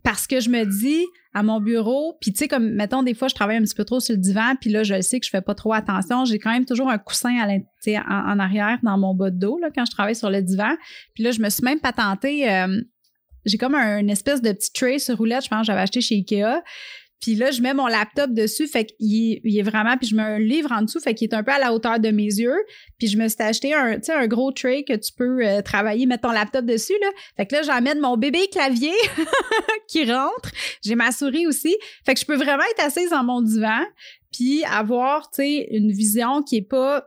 parce 0.04 0.28
que 0.28 0.42
je 0.42 0.50
me 0.50 0.66
dis 0.66 1.06
à 1.34 1.42
mon 1.42 1.62
bureau, 1.62 2.18
puis 2.20 2.32
tu 2.32 2.40
sais, 2.40 2.48
comme, 2.48 2.70
mettons, 2.72 3.02
des 3.02 3.14
fois, 3.14 3.28
je 3.30 3.34
travaille 3.34 3.58
un 3.58 3.62
petit 3.62 3.74
peu 3.74 3.86
trop 3.86 4.00
sur 4.00 4.14
le 4.14 4.22
divan, 4.22 4.56
puis 4.60 4.70
là, 4.70 4.84
je 4.84 5.02
sais 5.02 5.20
que 5.20 5.26
je 5.26 5.32
fais 5.32 5.42
pas 5.42 5.56
trop 5.56 5.74
attention. 5.74 6.26
J'ai 6.26 6.38
quand 6.38 6.52
même 6.52 6.66
toujours 6.66 6.90
un 6.90 7.00
coussin 7.00 7.36
à 7.40 7.48
en, 7.48 8.34
en, 8.34 8.40
arrière 8.40 8.78
dans 8.84 8.98
mon 8.98 9.16
bas 9.16 9.32
de 9.32 9.40
dos, 9.40 9.58
là, 9.58 9.70
quand 9.74 9.86
je 9.86 9.92
travaille 9.92 10.16
sur 10.16 10.30
le 10.30 10.42
divan. 10.42 10.76
Puis 11.16 11.24
là, 11.24 11.32
je 11.32 11.42
me 11.42 11.50
suis 11.50 11.64
même 11.64 11.80
patentée, 11.80 12.52
euh, 12.52 12.82
j'ai 13.46 13.58
comme 13.58 13.76
un, 13.76 14.00
une 14.00 14.10
espèce 14.10 14.42
de 14.42 14.52
petit 14.52 14.72
tray 14.74 15.00
sur 15.00 15.18
roulette, 15.18 15.46
je 15.46 15.50
pense 15.50 15.62
que 15.62 15.66
j'avais 15.66 15.82
acheté 15.82 16.02
chez 16.02 16.16
Ikea. 16.16 16.62
Puis 17.24 17.36
là, 17.36 17.52
je 17.52 17.62
mets 17.62 17.74
mon 17.74 17.88
laptop 17.88 18.32
dessus, 18.32 18.68
fait 18.68 18.84
qu'il 18.84 19.40
il 19.46 19.58
est 19.58 19.62
vraiment, 19.62 19.96
puis 19.96 20.10
je 20.10 20.14
mets 20.14 20.24
un 20.24 20.40
livre 20.40 20.74
en 20.74 20.82
dessous, 20.82 21.00
fait 21.00 21.14
qu'il 21.14 21.30
est 21.30 21.34
un 21.34 21.42
peu 21.42 21.54
à 21.54 21.58
la 21.58 21.74
hauteur 21.74 21.98
de 22.02 22.10
mes 22.10 22.26
yeux. 22.26 22.66
Puis 23.00 23.08
je 23.08 23.18
me 23.18 23.30
suis 23.30 23.42
acheté 23.42 23.74
un, 23.74 23.98
un 24.10 24.28
gros 24.28 24.52
tray 24.52 24.84
que 24.84 24.92
tu 24.92 25.14
peux 25.14 25.40
euh, 25.42 25.62
travailler, 25.62 26.06
mettre 26.06 26.24
ton 26.24 26.34
laptop 26.34 26.66
dessus, 26.66 26.98
là. 27.00 27.08
Fait 27.38 27.46
que 27.46 27.56
là, 27.56 27.62
j'emmène 27.62 28.02
mon 28.02 28.18
bébé 28.18 28.50
clavier 28.52 28.92
qui 29.88 30.04
rentre. 30.04 30.52
J'ai 30.84 30.96
ma 30.96 31.14
souris 31.14 31.48
aussi. 31.48 31.78
Fait 32.06 32.14
que 32.14 32.20
je 32.20 32.26
peux 32.26 32.36
vraiment 32.36 32.64
être 32.76 32.86
assise 32.86 33.12
dans 33.12 33.24
mon 33.24 33.42
divan, 33.42 33.86
puis 34.34 34.66
avoir, 34.66 35.32
tu 35.32 35.44
sais, 35.44 35.68
une 35.72 35.94
vision 35.94 36.44
qui 36.44 36.58
est 36.58 36.70
pas 36.70 37.06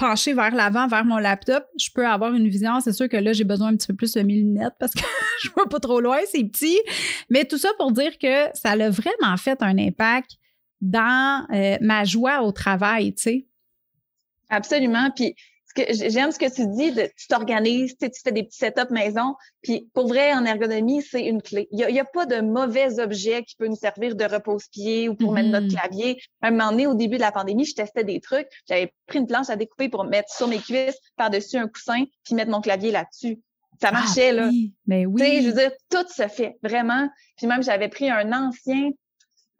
pencher 0.00 0.32
vers 0.32 0.54
l'avant, 0.54 0.88
vers 0.88 1.04
mon 1.04 1.18
laptop, 1.18 1.64
je 1.78 1.90
peux 1.94 2.06
avoir 2.06 2.34
une 2.34 2.48
vision. 2.48 2.80
C'est 2.80 2.92
sûr 2.92 3.08
que 3.08 3.16
là, 3.16 3.32
j'ai 3.32 3.44
besoin 3.44 3.68
un 3.68 3.76
petit 3.76 3.86
peu 3.86 3.94
plus 3.94 4.14
de 4.14 4.22
mes 4.22 4.34
lunettes 4.34 4.74
parce 4.80 4.92
que 4.92 5.02
je 5.42 5.50
vois 5.50 5.68
pas 5.68 5.78
trop 5.78 6.00
loin, 6.00 6.18
c'est 6.32 6.42
petit. 6.44 6.80
Mais 7.28 7.44
tout 7.44 7.58
ça 7.58 7.68
pour 7.78 7.92
dire 7.92 8.18
que 8.18 8.46
ça 8.54 8.70
a 8.70 8.90
vraiment 8.90 9.36
fait 9.36 9.62
un 9.62 9.78
impact 9.78 10.32
dans 10.80 11.46
euh, 11.52 11.76
ma 11.82 12.04
joie 12.04 12.42
au 12.42 12.50
travail, 12.50 13.14
tu 13.14 13.22
sais. 13.22 13.46
Absolument. 14.48 15.10
Puis 15.14 15.36
j'aime 15.76 16.32
ce 16.32 16.38
que 16.38 16.52
tu 16.52 16.66
dis, 16.66 16.92
de, 16.92 17.08
tu 17.16 17.28
t'organises, 17.28 17.96
tu, 17.96 18.08
fais 18.22 18.32
des 18.32 18.42
petits 18.42 18.58
setups 18.58 18.90
maison. 18.90 19.34
Puis 19.62 19.88
pour 19.94 20.08
vrai, 20.08 20.32
en 20.32 20.44
ergonomie, 20.44 21.02
c'est 21.02 21.24
une 21.24 21.42
clé. 21.42 21.68
Il 21.70 21.86
n'y 21.86 22.00
a, 22.00 22.04
pas 22.04 22.26
de 22.26 22.40
mauvais 22.40 22.98
objet 23.00 23.44
qui 23.44 23.56
peut 23.56 23.68
nous 23.68 23.76
servir 23.76 24.16
de 24.16 24.24
repose-pied 24.24 25.08
ou 25.08 25.14
pour 25.14 25.32
mettre 25.32 25.50
notre 25.50 25.66
mm-hmm. 25.66 25.78
clavier. 25.78 26.22
À 26.42 26.48
un 26.48 26.50
moment 26.50 26.70
donné, 26.70 26.86
au 26.86 26.94
début 26.94 27.16
de 27.16 27.22
la 27.22 27.32
pandémie, 27.32 27.64
je 27.64 27.74
testais 27.74 28.04
des 28.04 28.20
trucs. 28.20 28.48
J'avais 28.68 28.92
pris 29.06 29.18
une 29.18 29.26
planche 29.26 29.50
à 29.50 29.56
découper 29.56 29.88
pour 29.88 30.04
mettre 30.04 30.32
sur 30.32 30.48
mes 30.48 30.58
cuisses, 30.58 30.98
par-dessus 31.16 31.56
un 31.56 31.68
coussin, 31.68 32.04
puis 32.24 32.34
mettre 32.34 32.50
mon 32.50 32.60
clavier 32.60 32.90
là-dessus. 32.90 33.40
Ça 33.80 33.88
ah 33.88 33.92
marchait, 33.92 34.32
là. 34.32 34.50
Mais 34.86 35.06
oui. 35.06 35.42
je 35.42 35.48
veux 35.48 35.54
dire, 35.54 35.70
tout 35.90 36.06
se 36.08 36.28
fait, 36.28 36.58
vraiment. 36.62 37.08
Puis 37.36 37.46
même, 37.46 37.62
j'avais 37.62 37.88
pris 37.88 38.10
un 38.10 38.32
ancien, 38.32 38.90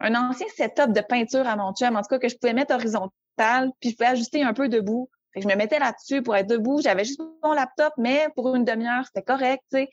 un 0.00 0.14
ancien 0.14 0.46
setup 0.56 0.92
de 0.92 1.00
peinture 1.00 1.46
à 1.46 1.56
mon 1.56 1.72
chum, 1.72 1.96
en 1.96 2.02
tout 2.02 2.08
cas, 2.08 2.18
que 2.18 2.28
je 2.28 2.36
pouvais 2.36 2.52
mettre 2.52 2.74
horizontal, 2.74 3.70
puis 3.80 3.90
je 3.90 3.96
pouvais 3.96 4.10
ajuster 4.10 4.42
un 4.42 4.52
peu 4.52 4.68
debout 4.68 5.08
je 5.36 5.46
me 5.46 5.54
mettais 5.54 5.78
là-dessus 5.78 6.22
pour 6.22 6.36
être 6.36 6.48
debout. 6.48 6.80
J'avais 6.82 7.04
juste 7.04 7.20
mon 7.42 7.52
laptop, 7.52 7.92
mais 7.96 8.28
pour 8.34 8.54
une 8.54 8.64
demi-heure, 8.64 9.04
c'était 9.06 9.22
correct, 9.22 9.62
tu 9.72 9.78
sais. 9.78 9.88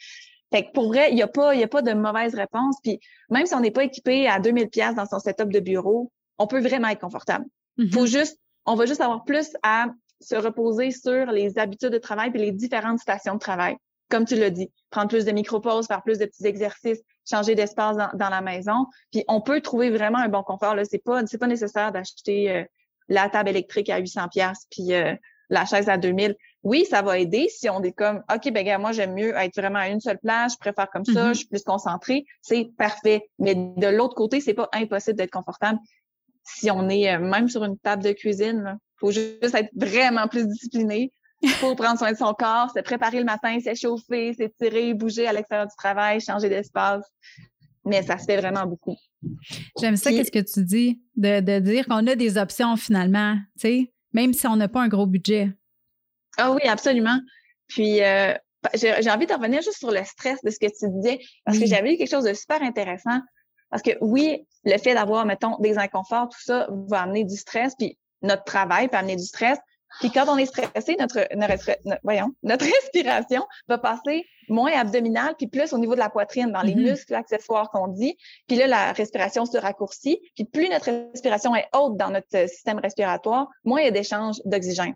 Fait 0.51 0.65
que 0.65 0.71
pour 0.71 0.87
vrai, 0.87 1.09
il 1.11 1.15
n'y 1.15 1.21
a 1.21 1.27
pas, 1.27 1.55
il 1.55 1.63
a 1.63 1.67
pas 1.67 1.81
de 1.81 1.93
mauvaise 1.93 2.33
réponse. 2.33 2.77
Puis 2.81 2.99
même 3.29 3.45
si 3.45 3.53
on 3.53 3.59
n'est 3.59 3.71
pas 3.71 3.83
équipé 3.83 4.27
à 4.27 4.39
2000 4.39 4.69
pièces 4.69 4.95
dans 4.95 5.05
son 5.05 5.19
setup 5.19 5.51
de 5.51 5.59
bureau, 5.59 6.11
on 6.37 6.47
peut 6.47 6.61
vraiment 6.61 6.87
être 6.87 7.01
confortable. 7.01 7.45
Mm-hmm. 7.77 7.93
Faut 7.93 8.05
juste, 8.05 8.39
on 8.65 8.75
va 8.75 8.85
juste 8.85 9.01
avoir 9.01 9.25
plus 9.25 9.55
à 9.63 9.87
se 10.21 10.35
reposer 10.35 10.91
sur 10.91 11.27
les 11.27 11.57
habitudes 11.59 11.91
de 11.91 11.97
travail 11.97 12.31
et 12.33 12.37
les 12.37 12.51
différentes 12.51 12.99
stations 12.99 13.35
de 13.35 13.39
travail. 13.39 13.75
Comme 14.09 14.25
tu 14.25 14.35
l'as 14.35 14.49
dit, 14.49 14.71
prendre 14.89 15.09
plus 15.09 15.25
de 15.25 15.31
micro-pauses, 15.31 15.87
faire 15.87 16.01
plus 16.01 16.17
de 16.17 16.25
petits 16.25 16.45
exercices, 16.45 17.01
changer 17.29 17.55
d'espace 17.55 17.97
dans, 17.97 18.29
la 18.29 18.41
maison. 18.41 18.85
Puis 19.11 19.25
on 19.27 19.41
peut 19.41 19.59
trouver 19.59 19.89
vraiment 19.89 20.19
un 20.19 20.29
bon 20.29 20.43
confort. 20.43 20.75
Là, 20.75 20.85
c'est 20.85 21.03
pas, 21.03 21.25
c'est 21.25 21.37
pas 21.37 21.47
nécessaire 21.47 21.91
d'acheter 21.91 22.51
euh, 22.51 22.63
la 23.09 23.29
table 23.29 23.49
électrique 23.49 23.89
à 23.89 23.97
800 23.97 24.27
pièces 24.29 24.65
puis 24.69 24.93
euh, 24.93 25.15
la 25.49 25.65
chaise 25.65 25.89
à 25.89 25.97
2000. 25.97 26.35
Oui, 26.63 26.85
ça 26.85 27.01
va 27.01 27.17
aider 27.17 27.47
si 27.49 27.69
on 27.69 27.81
est 27.83 27.93
comme 27.93 28.23
OK 28.33 28.51
ben 28.51 28.65
gars, 28.65 28.77
moi 28.77 28.91
j'aime 28.91 29.13
mieux 29.13 29.35
être 29.35 29.55
vraiment 29.55 29.79
à 29.79 29.89
une 29.89 30.01
seule 30.01 30.19
place, 30.19 30.53
je 30.53 30.57
préfère 30.57 30.89
comme 30.89 31.05
ça, 31.05 31.11
mm-hmm. 31.11 31.33
je 31.33 31.37
suis 31.37 31.47
plus 31.47 31.63
concentrée, 31.63 32.25
c'est 32.41 32.69
parfait. 32.77 33.29
Mais 33.39 33.55
de 33.55 33.87
l'autre 33.87 34.15
côté, 34.15 34.41
c'est 34.41 34.53
pas 34.53 34.69
impossible 34.73 35.17
d'être 35.17 35.31
confortable 35.31 35.79
si 36.43 36.71
on 36.71 36.89
est 36.89 37.13
euh, 37.13 37.19
même 37.19 37.49
sur 37.49 37.63
une 37.63 37.77
table 37.77 38.03
de 38.03 38.11
cuisine. 38.11 38.77
Il 38.77 38.99
faut 38.99 39.11
juste 39.11 39.53
être 39.53 39.69
vraiment 39.75 40.27
plus 40.27 40.47
discipliné. 40.47 41.11
Faut 41.59 41.75
prendre 41.75 41.99
soin 41.99 42.11
de 42.11 42.17
son 42.17 42.33
corps, 42.33 42.71
se 42.75 42.81
préparer 42.81 43.19
le 43.19 43.25
matin, 43.25 43.59
s'échauffer, 43.59 44.33
s'étirer, 44.33 44.93
bouger 44.93 45.27
à 45.27 45.33
l'extérieur 45.33 45.67
du 45.67 45.75
travail, 45.77 46.19
changer 46.19 46.49
d'espace. 46.49 47.05
Mais 47.87 48.03
ça 48.03 48.17
se 48.17 48.25
fait 48.25 48.37
vraiment 48.37 48.65
beaucoup. 48.65 48.95
J'aime 49.79 49.95
ça, 49.95 50.11
qu'est-ce 50.11 50.31
que 50.31 50.39
tu 50.39 50.63
dis, 50.63 51.01
de, 51.15 51.59
dire 51.59 51.85
qu'on 51.85 52.05
a 52.07 52.15
des 52.15 52.37
options 52.37 52.75
finalement, 52.75 53.35
tu 53.59 53.67
sais, 53.67 53.93
même 54.13 54.33
si 54.33 54.45
on 54.47 54.55
n'a 54.55 54.67
pas 54.67 54.81
un 54.81 54.87
gros 54.87 55.07
budget. 55.07 55.51
Ah 56.37 56.51
oui, 56.51 56.61
absolument. 56.65 57.19
Puis, 57.67 58.03
euh, 58.03 58.33
j'ai 58.73 59.09
envie 59.09 59.25
de 59.25 59.33
revenir 59.33 59.61
juste 59.61 59.79
sur 59.79 59.91
le 59.91 60.03
stress 60.03 60.39
de 60.43 60.49
ce 60.49 60.59
que 60.59 60.67
tu 60.67 60.91
disais, 61.01 61.19
parce 61.45 61.59
que 61.59 61.65
j'avais 61.65 61.93
eu 61.93 61.97
quelque 61.97 62.11
chose 62.11 62.25
de 62.25 62.33
super 62.33 62.61
intéressant. 62.61 63.19
Parce 63.69 63.81
que 63.81 63.91
oui, 64.01 64.45
le 64.63 64.77
fait 64.77 64.93
d'avoir, 64.93 65.25
mettons, 65.25 65.57
des 65.59 65.77
inconforts, 65.77 66.29
tout 66.29 66.41
ça 66.41 66.67
va 66.87 67.01
amener 67.01 67.25
du 67.25 67.35
stress, 67.35 67.73
puis 67.77 67.97
notre 68.21 68.43
travail 68.43 68.87
peut 68.87 68.97
amener 68.97 69.15
du 69.15 69.25
stress. 69.25 69.57
Puis 69.99 70.11
quand 70.11 70.25
on 70.27 70.37
est 70.37 70.45
stressé, 70.45 70.95
notre, 70.99 71.27
notre, 71.35 71.99
voyons, 72.03 72.31
notre 72.43 72.65
respiration 72.81 73.45
va 73.67 73.77
passer 73.77 74.25
moins 74.49 74.71
abdominale, 74.71 75.35
puis 75.37 75.47
plus 75.47 75.73
au 75.73 75.77
niveau 75.77 75.93
de 75.93 75.99
la 75.99 76.09
poitrine, 76.09 76.51
dans 76.51 76.61
les 76.61 76.75
mm-hmm. 76.75 76.89
muscles 76.91 77.15
accessoires 77.15 77.69
qu'on 77.71 77.87
dit. 77.87 78.17
Puis 78.47 78.57
là, 78.57 78.67
la 78.67 78.91
respiration 78.93 79.45
se 79.45 79.57
raccourcit. 79.57 80.19
Puis 80.35 80.45
plus 80.45 80.69
notre 80.69 80.91
respiration 81.11 81.55
est 81.55 81.67
haute 81.75 81.97
dans 81.97 82.09
notre 82.09 82.47
système 82.47 82.79
respiratoire, 82.79 83.47
moins 83.63 83.81
il 83.81 83.85
y 83.85 83.87
a 83.87 83.91
d'échanges 83.91 84.41
d'oxygène. 84.45 84.95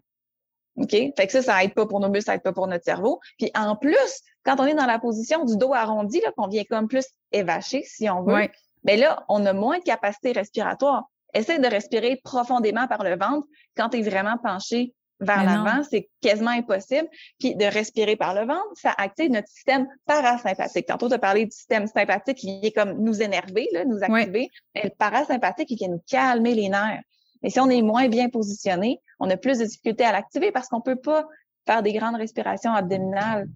OK? 0.77 0.91
Fait 0.91 1.13
que 1.25 1.31
ça, 1.31 1.41
ça 1.41 1.63
aide 1.63 1.73
pas 1.73 1.85
pour 1.85 1.99
nos 1.99 2.09
muscles, 2.09 2.25
ça 2.25 2.35
aide 2.35 2.43
pas 2.43 2.53
pour 2.53 2.67
notre 2.67 2.83
cerveau. 2.83 3.19
Puis 3.37 3.51
en 3.55 3.75
plus, 3.75 4.21
quand 4.45 4.59
on 4.59 4.65
est 4.65 4.73
dans 4.73 4.85
la 4.85 4.99
position 4.99 5.45
du 5.45 5.57
dos 5.57 5.73
arrondi, 5.73 6.21
là, 6.21 6.31
qu'on 6.35 6.47
vient 6.47 6.63
comme 6.63 6.87
plus 6.87 7.05
évaché, 7.31 7.83
si 7.83 8.09
on 8.09 8.23
veut, 8.23 8.33
ouais. 8.33 8.51
ben 8.83 8.99
là, 8.99 9.23
on 9.29 9.45
a 9.45 9.53
moins 9.53 9.79
de 9.79 9.83
capacité 9.83 10.31
respiratoire. 10.31 11.03
Essaye 11.33 11.59
de 11.59 11.67
respirer 11.67 12.19
profondément 12.23 12.87
par 12.87 13.03
le 13.03 13.17
ventre 13.17 13.47
quand 13.77 13.89
tu 13.89 13.99
es 13.99 14.01
vraiment 14.01 14.37
penché 14.37 14.93
vers 15.21 15.43
l'avant, 15.43 15.83
c'est 15.89 16.09
quasiment 16.21 16.51
impossible. 16.51 17.07
Puis 17.39 17.55
de 17.55 17.65
respirer 17.65 18.15
par 18.15 18.33
le 18.33 18.41
ventre, 18.41 18.71
ça 18.75 18.93
active 18.97 19.31
notre 19.31 19.47
système 19.47 19.87
parasympathique. 20.05 20.87
Tantôt, 20.87 21.07
tu 21.07 21.13
as 21.13 21.19
parlé 21.19 21.45
du 21.45 21.51
système 21.51 21.87
sympathique 21.87 22.37
qui 22.37 22.59
vient 22.59 22.71
comme 22.71 23.01
nous 23.01 23.21
énerver, 23.21 23.67
là, 23.71 23.85
nous 23.85 24.03
activer. 24.03 24.49
Mais 24.75 24.83
le 24.85 24.89
parasympathique, 24.89 25.69
il 25.71 25.77
vient 25.77 25.89
nous 25.89 26.03
calmer 26.09 26.55
les 26.55 26.69
nerfs. 26.69 27.01
Mais 27.43 27.49
si 27.49 27.59
on 27.59 27.69
est 27.69 27.81
moins 27.81 28.07
bien 28.07 28.29
positionné, 28.29 28.99
on 29.19 29.29
a 29.29 29.37
plus 29.37 29.59
de 29.59 29.65
difficultés 29.65 30.03
à 30.03 30.11
l'activer 30.11 30.51
parce 30.51 30.67
qu'on 30.67 30.81
peut 30.81 30.99
pas 30.99 31.27
faire 31.65 31.81
des 31.81 31.93
grandes 31.93 32.15
respirations 32.15 32.73
abdominales. 32.73 33.47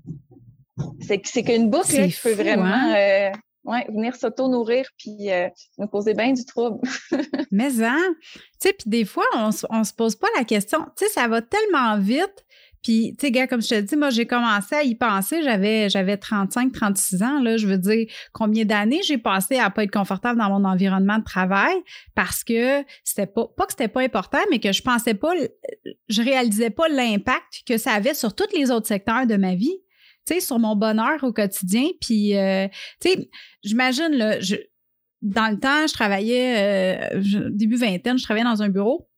C'est 1.01 1.19
qu'une 1.19 1.69
boucle 1.69 1.87
qui 1.87 2.19
peut 2.21 2.33
vraiment 2.33 2.65
hein? 2.65 2.95
euh, 2.95 3.31
ouais, 3.65 3.85
venir 3.89 4.15
s'auto-nourrir 4.15 4.85
puis 4.97 5.31
euh, 5.31 5.49
nous 5.77 5.87
causer 5.87 6.13
bien 6.13 6.31
du 6.33 6.45
trouble. 6.45 6.79
Mais 7.51 7.81
hein, 7.83 8.15
tu 8.21 8.39
sais, 8.59 8.73
puis 8.73 8.89
des 8.89 9.05
fois, 9.05 9.25
on, 9.35 9.49
on 9.69 9.83
se 9.83 9.93
pose 9.93 10.15
pas 10.15 10.27
la 10.37 10.43
question. 10.43 10.79
Tu 10.95 11.05
sais, 11.05 11.11
ça 11.11 11.27
va 11.27 11.41
tellement 11.41 11.97
vite. 11.97 12.45
Puis, 12.85 13.15
tu 13.17 13.25
sais, 13.25 13.31
gars, 13.31 13.47
comme 13.47 13.63
je 13.63 13.69
te 13.69 13.79
dis, 13.81 13.95
moi, 13.95 14.11
j'ai 14.11 14.27
commencé 14.27 14.75
à 14.75 14.83
y 14.83 14.93
penser, 14.93 15.41
j'avais, 15.41 15.89
j'avais 15.89 16.17
35, 16.17 16.71
36 16.71 17.23
ans, 17.23 17.41
là. 17.41 17.57
Je 17.57 17.65
veux 17.65 17.79
dire, 17.79 18.05
combien 18.31 18.63
d'années 18.63 19.01
j'ai 19.01 19.17
passé 19.17 19.57
à 19.57 19.71
pas 19.71 19.85
être 19.85 19.91
confortable 19.91 20.37
dans 20.37 20.49
mon 20.51 20.69
environnement 20.69 21.17
de 21.17 21.23
travail 21.23 21.73
parce 22.13 22.43
que 22.43 22.83
c'était 23.03 23.25
pas, 23.25 23.47
pas 23.57 23.65
que 23.65 23.71
c'était 23.71 23.87
pas 23.87 24.01
important, 24.01 24.37
mais 24.51 24.59
que 24.59 24.71
je 24.71 24.83
pensais 24.83 25.15
pas, 25.15 25.31
je 26.09 26.21
réalisais 26.21 26.69
pas 26.69 26.87
l'impact 26.87 27.63
que 27.65 27.79
ça 27.79 27.93
avait 27.93 28.13
sur 28.13 28.35
tous 28.35 28.55
les 28.55 28.69
autres 28.69 28.87
secteurs 28.87 29.25
de 29.25 29.35
ma 29.35 29.55
vie 29.55 29.79
sur 30.39 30.59
mon 30.59 30.75
bonheur 30.75 31.23
au 31.23 31.31
quotidien. 31.31 31.87
Puis, 32.01 32.35
euh, 32.35 32.67
tu 33.01 33.09
sais, 33.09 33.29
j'imagine, 33.63 34.11
là, 34.11 34.39
je, 34.39 34.55
dans 35.21 35.51
le 35.51 35.59
temps, 35.59 35.87
je 35.87 35.93
travaillais, 35.93 37.11
euh, 37.13 37.49
début 37.51 37.77
vingtaine, 37.77 38.17
je 38.17 38.23
travaillais 38.23 38.45
dans 38.45 38.61
un 38.61 38.69
bureau 38.69 39.09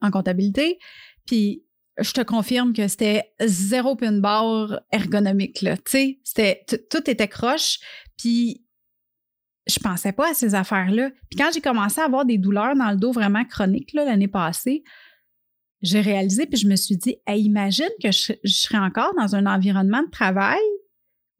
en 0.00 0.10
comptabilité. 0.10 0.78
Puis, 1.26 1.64
je 1.98 2.12
te 2.12 2.20
confirme 2.22 2.72
que 2.72 2.88
c'était 2.88 3.32
zéro 3.40 3.94
pin 3.94 4.12
barre 4.12 4.80
ergonomique, 4.90 5.62
là. 5.62 5.76
Tu 5.76 6.18
sais, 6.24 6.64
tout 6.90 7.10
était 7.10 7.28
croche. 7.28 7.78
Puis, 8.18 8.64
je 9.66 9.78
pensais 9.78 10.12
pas 10.12 10.30
à 10.30 10.34
ces 10.34 10.54
affaires-là. 10.54 11.10
Puis 11.30 11.38
quand 11.38 11.50
j'ai 11.52 11.60
commencé 11.60 12.00
à 12.00 12.04
avoir 12.04 12.24
des 12.24 12.38
douleurs 12.38 12.74
dans 12.76 12.90
le 12.90 12.96
dos 12.96 13.12
vraiment 13.12 13.44
chroniques 13.44 13.92
l'année 13.94 14.28
passée, 14.28 14.84
j'ai 15.84 16.00
réalisé, 16.00 16.46
puis 16.46 16.58
je 16.58 16.66
me 16.66 16.76
suis 16.76 16.96
dit, 16.96 17.18
imagine 17.28 17.90
que 18.02 18.10
je, 18.10 18.32
serais 18.44 18.78
encore 18.78 19.14
dans 19.16 19.36
un 19.36 19.46
environnement 19.46 20.02
de 20.02 20.10
travail 20.10 20.62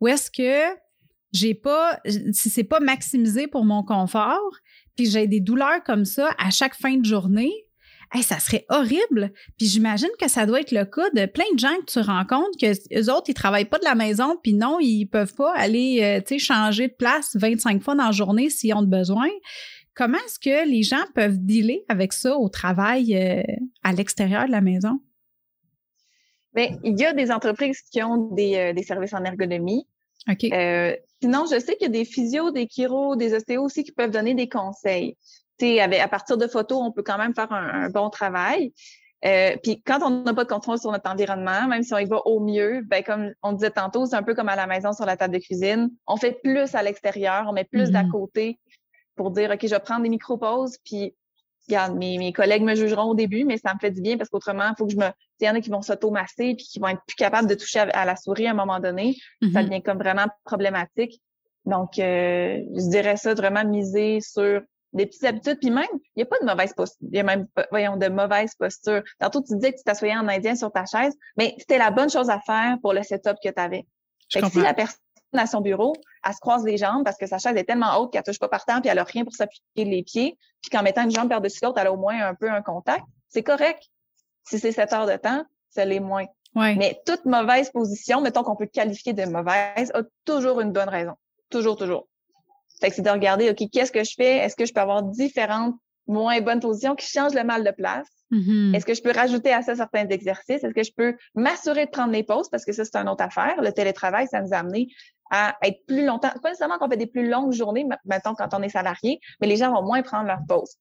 où 0.01 0.07
est-ce 0.07 0.31
que 0.31 0.79
j'ai 1.33 1.55
pas, 1.55 1.99
si 2.33 2.51
c'est 2.51 2.65
pas 2.65 2.79
maximisé 2.79 3.47
pour 3.47 3.65
mon 3.65 3.83
confort, 3.83 4.51
puis 4.97 5.07
j'ai 5.07 5.27
des 5.27 5.41
douleurs 5.41 5.83
comme 5.85 6.05
ça 6.05 6.31
à 6.39 6.51
chaque 6.51 6.75
fin 6.75 6.97
de 6.97 7.05
journée, 7.05 7.53
ça 8.23 8.39
serait 8.39 8.65
horrible. 8.69 9.33
Puis 9.59 9.67
j'imagine 9.67 10.11
que 10.21 10.29
ça 10.29 10.47
doit 10.47 10.61
être 10.61 10.73
le 10.73 10.85
cas 10.85 11.09
de 11.11 11.27
plein 11.27 11.45
de 11.55 11.59
gens 11.59 11.75
que 11.81 11.93
tu 11.93 11.99
rencontres, 12.01 12.57
que 12.61 12.73
les 12.91 13.09
autres, 13.09 13.25
ils 13.29 13.35
travaillent 13.35 13.65
pas 13.65 13.79
de 13.79 13.85
la 13.85 13.95
maison, 13.95 14.39
puis 14.43 14.53
non, 14.53 14.79
ils 14.79 15.07
peuvent 15.07 15.35
pas 15.35 15.53
aller, 15.57 16.01
euh, 16.03 16.21
tu 16.21 16.39
sais, 16.39 16.45
changer 16.45 16.89
de 16.89 16.95
place 16.95 17.31
25 17.35 17.83
fois 17.83 17.95
dans 17.95 18.05
la 18.05 18.13
journée 18.13 18.51
s'ils 18.51 18.75
ont 18.75 18.83
besoin. 18.83 19.29
Comment 19.95 20.19
est-ce 20.27 20.39
que 20.39 20.69
les 20.69 20.83
gens 20.83 21.05
peuvent 21.15 21.39
dealer 21.39 21.85
avec 21.89 22.13
ça 22.13 22.37
au 22.37 22.49
travail 22.49 23.17
euh, 23.17 23.43
à 23.83 23.93
l'extérieur 23.93 24.47
de 24.47 24.51
la 24.51 24.61
maison? 24.61 25.01
Bien, 26.55 26.77
il 26.85 26.99
y 26.99 27.05
a 27.05 27.13
des 27.13 27.31
entreprises 27.31 27.81
qui 27.91 28.03
ont 28.03 28.35
des, 28.35 28.57
euh, 28.57 28.83
services 28.83 29.15
en 29.15 29.25
ergonomie. 29.25 29.87
OK. 30.29 30.47
sinon, 31.21 31.45
je 31.51 31.61
sais 31.61 31.77
qu'il 31.77 31.83
y 31.83 31.91
a 31.91 31.93
des 31.93 32.07
physios, 32.07 32.51
des 32.51 32.67
chiro, 32.67 33.15
des 33.15 33.35
ostéos 33.35 33.63
aussi 33.63 33.85
qui 33.85 33.93
peuvent 33.93 34.11
donner 34.11 34.35
des 34.35 34.49
conseils 34.49 35.17
à 36.01 36.09
partir 36.09 36.37
de 36.37 36.47
photos, 36.47 36.79
on 36.83 36.93
peut 36.93 37.03
quand 37.03 37.19
même 37.19 37.35
faire 37.35 37.53
un, 37.53 37.89
bon 37.91 38.11
travail. 38.11 38.73
Euh, 39.25 39.57
puis 39.63 39.83
quand 39.83 40.01
on 40.03 40.23
n'a 40.23 40.35
pas 40.35 40.45
de 40.45 40.49
contrôle 40.49 40.79
sur 40.79 40.93
notre 40.93 41.11
environnement, 41.11 41.67
même 41.67 41.83
si 41.83 41.95
on 41.95 41.99
y 41.99 42.05
va 42.05 42.19
au 42.27 42.41
mieux, 42.41 42.83
ben 42.83 43.03
comme 43.03 43.33
on 43.43 43.53
disait 43.53 43.71
tantôt, 43.71 44.05
c'est 44.05 44.17
un 44.17 44.23
peu 44.23 44.35
comme 44.35 44.51
à 44.51 44.57
la 44.57 44.67
maison 44.67 44.93
sur 44.93 45.07
la 45.07 45.17
table 45.17 45.35
de 45.35 45.39
cuisine. 45.39 45.91
On 46.07 46.17
fait 46.17 46.39
plus 46.43 46.75
à 46.75 46.83
l'extérieur, 46.83 47.47
on 47.49 47.53
met 47.53 47.65
plus 47.65 47.91
d'à 47.91 48.03
mm-hmm. 48.03 48.11
côté 48.11 48.59
pour 49.17 49.31
dire 49.31 49.51
OK, 49.51 49.61
je 49.63 49.69
vais 49.75 49.81
prendre 49.81 50.03
des 50.03 50.09
micro-pauses, 50.09 50.79
puis 50.85 51.15
regarde, 51.69 51.97
mes, 51.97 52.19
mes 52.19 52.33
collègues 52.33 52.63
me 52.63 52.75
jugeront 52.75 53.11
au 53.11 53.15
début, 53.15 53.45
mais 53.45 53.59
ça 53.59 53.75
me 53.75 53.79
fait 53.79 53.91
du 53.91 54.01
bien 54.01 54.17
parce 54.17 54.31
qu'autrement, 54.31 54.71
il 54.71 54.75
faut 54.77 54.87
que 54.87 54.93
je 54.93 54.99
me. 54.99 55.09
Il 55.41 55.47
y 55.47 55.51
en 55.51 55.55
a 55.55 55.61
qui 55.61 55.71
vont 55.71 55.83
s'automasser 55.83 56.55
puis 56.55 56.65
qui 56.65 56.79
vont 56.79 56.89
être 56.89 57.03
plus 57.07 57.17
capables 57.17 57.49
de 57.49 57.55
toucher 57.55 57.81
à, 57.81 58.05
la 58.05 58.17
souris 58.17 58.47
à 58.47 58.53
un 58.53 58.55
moment 58.55 58.81
donné. 58.81 59.17
Ça 59.43 59.49
mm-hmm. 59.49 59.65
devient 59.65 59.83
comme 59.83 59.99
vraiment 59.99 60.27
problématique. 60.45 61.21
Donc, 61.65 61.99
euh, 61.99 62.61
je 62.75 62.91
dirais 62.91 63.17
ça, 63.17 63.35
vraiment 63.35 63.65
miser 63.65 64.21
sur 64.21 64.63
des 64.93 65.07
petites 65.07 65.25
habitudes. 65.25 65.59
Puis 65.61 65.71
même, 65.71 65.87
il 65.93 66.19
n'y 66.19 66.23
a 66.23 66.27
pas 66.27 66.39
de 66.41 66.47
mauvaise 66.47 66.73
posture. 66.73 67.09
Il 67.11 67.17
y 67.17 67.21
a 67.21 67.25
même, 67.25 67.47
voyons, 67.71 67.97
de 67.97 68.09
mauvaise 68.09 68.55
posture. 68.55 69.03
Tantôt, 69.19 69.43
tu 69.43 69.55
disais 69.55 69.73
que 69.73 69.79
tu 69.79 69.85
t'assoyais 69.85 70.17
en 70.17 70.29
indien 70.29 70.55
sur 70.55 70.71
ta 70.71 70.85
chaise, 70.87 71.15
mais 71.37 71.55
c'était 71.59 71.79
la 71.79 71.91
bonne 71.91 72.11
chose 72.11 72.31
à 72.31 72.41
faire 72.41 72.77
pour 72.81 72.93
le 72.93 73.03
setup 73.03 73.37
que 73.43 73.51
tu 73.51 73.61
avais. 73.61 73.87
Fait 74.33 74.41
que 74.41 74.49
si 74.49 74.61
la 74.61 74.75
personne 74.75 74.99
à 75.39 75.47
son 75.47 75.61
bureau, 75.61 75.95
elle 76.25 76.33
se 76.33 76.41
croise 76.41 76.65
les 76.65 76.77
jambes 76.77 77.05
parce 77.05 77.17
que 77.17 77.27
sa 77.27 77.39
chaise 77.39 77.57
est 77.57 77.65
tellement 77.65 77.99
haute 77.99 78.13
qu'elle 78.13 78.23
touche 78.23 78.39
pas 78.39 78.49
par 78.49 78.65
terre 78.65 78.81
puis 78.81 78.91
elle 78.91 78.99
a 78.99 79.05
rien 79.05 79.25
pour 79.25 79.35
s'appuyer 79.35 79.63
les 79.77 80.03
pieds, 80.03 80.39
puis 80.63 80.71
qu'en 80.71 80.83
mettant 80.83 81.03
une 81.05 81.11
jambe 81.11 81.29
par-dessus 81.29 81.65
l'autre, 81.65 81.79
elle 81.79 81.89
a 81.89 81.93
au 81.93 81.97
moins 81.97 82.27
un 82.27 82.35
peu 82.35 82.51
un 82.51 82.63
contact, 82.63 83.05
c'est 83.29 83.43
correct. 83.43 83.83
Si 84.45 84.59
c'est 84.59 84.73
sept 84.73 84.93
heures 84.93 85.07
de 85.07 85.17
temps, 85.17 85.45
ça 85.71 85.85
l'est 85.85 86.01
moins. 86.01 86.27
Mais 86.55 87.01
toute 87.05 87.25
mauvaise 87.25 87.71
position, 87.71 88.21
mettons 88.21 88.45
qu'on 88.45 88.57
peut 88.57 88.67
qualifier 88.67 89.13
de 89.13 89.25
mauvaise, 89.25 89.91
a 89.93 90.03
toujours 90.25 90.61
une 90.61 90.73
bonne 90.73 90.89
raison. 90.89 91.15
Toujours, 91.51 91.77
toujours. 91.77 92.07
Fait 92.81 92.91
que 92.91 92.97
c'est 92.97 93.03
de 93.03 93.11
regarder, 93.11 93.51
OK, 93.51 93.69
qu'est-ce 93.73 93.93
que 93.93 94.05
je 94.05 94.15
fais? 94.17 94.39
Est-ce 94.39 94.57
que 94.57 94.65
je 94.65 94.73
peux 94.73 94.81
avoir 94.81 95.03
différentes 95.03 95.75
moins 96.07 96.41
bonnes 96.41 96.61
positions 96.61 96.95
qui 96.95 97.07
changent 97.07 97.35
le 97.35 97.45
mal 97.45 97.65
de 97.65 97.71
place? 97.71 98.09
Mm-hmm. 98.31 98.77
Est-ce 98.77 98.87
que 98.87 98.95
je 98.95 99.03
peux 99.03 99.13
rajouter 99.13 99.53
à 99.53 99.63
ça 99.63 99.75
certains 99.75 100.07
exercices? 100.09 100.63
Est-ce 100.63 100.75
que 100.75 100.83
je 100.83 100.93
peux 100.97 101.17
m'assurer 101.35 101.87
de 101.87 101.91
prendre 101.91 102.13
les 102.13 102.23
pauses? 102.23 102.49
Parce 102.51 102.65
que 102.65 102.73
ça, 102.73 102.85
c'est 102.85 102.97
une 102.97 103.09
autre 103.09 103.25
affaire. 103.25 103.61
Le 103.61 103.73
télétravail, 103.73 104.27
ça 104.29 104.41
nous 104.41 104.53
a 104.53 104.59
amené 104.59 104.89
à 105.35 105.57
être 105.63 105.85
plus 105.87 106.05
longtemps. 106.05 106.31
Pas 106.43 106.51
nécessairement 106.51 106.79
qu'on 106.79 106.89
fait 106.89 106.97
des 106.97 107.07
plus 107.07 107.29
longues 107.29 107.53
journées, 107.53 107.87
maintenant 108.05 108.35
quand 108.35 108.55
on 108.55 108.63
est 108.63 108.69
salarié, 108.69 109.21
mais 109.41 109.47
les 109.47 109.57
gens 109.57 109.73
vont 109.73 109.83
moins 109.83 110.03
prendre 110.03 110.27
leurs 110.27 110.45
pauses. 110.49 110.77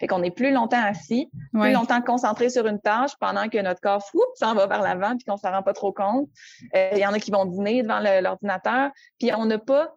Fait 0.00 0.06
qu'on 0.06 0.22
est 0.22 0.30
plus 0.30 0.52
longtemps 0.52 0.82
assis, 0.82 1.28
plus 1.52 1.72
longtemps 1.72 2.00
concentré 2.00 2.50
sur 2.50 2.66
une 2.66 2.80
tâche 2.80 3.10
pendant 3.18 3.48
que 3.48 3.58
notre 3.58 3.80
corps 3.80 4.02
fou 4.08 4.22
s'en 4.36 4.54
va 4.54 4.66
vers 4.68 4.80
l'avant 4.80 5.16
puis 5.16 5.24
qu'on 5.24 5.36
s'en 5.36 5.50
rend 5.50 5.62
pas 5.62 5.72
trop 5.72 5.92
compte. 5.92 6.28
Euh, 6.76 6.90
il 6.92 6.98
y 6.98 7.06
en 7.06 7.12
a 7.12 7.18
qui 7.18 7.32
vont 7.32 7.44
dîner 7.44 7.82
devant 7.82 7.98
l'ordinateur, 7.98 8.90
puis 9.18 9.32
on 9.34 9.46
n'a 9.46 9.58
pas 9.58 9.94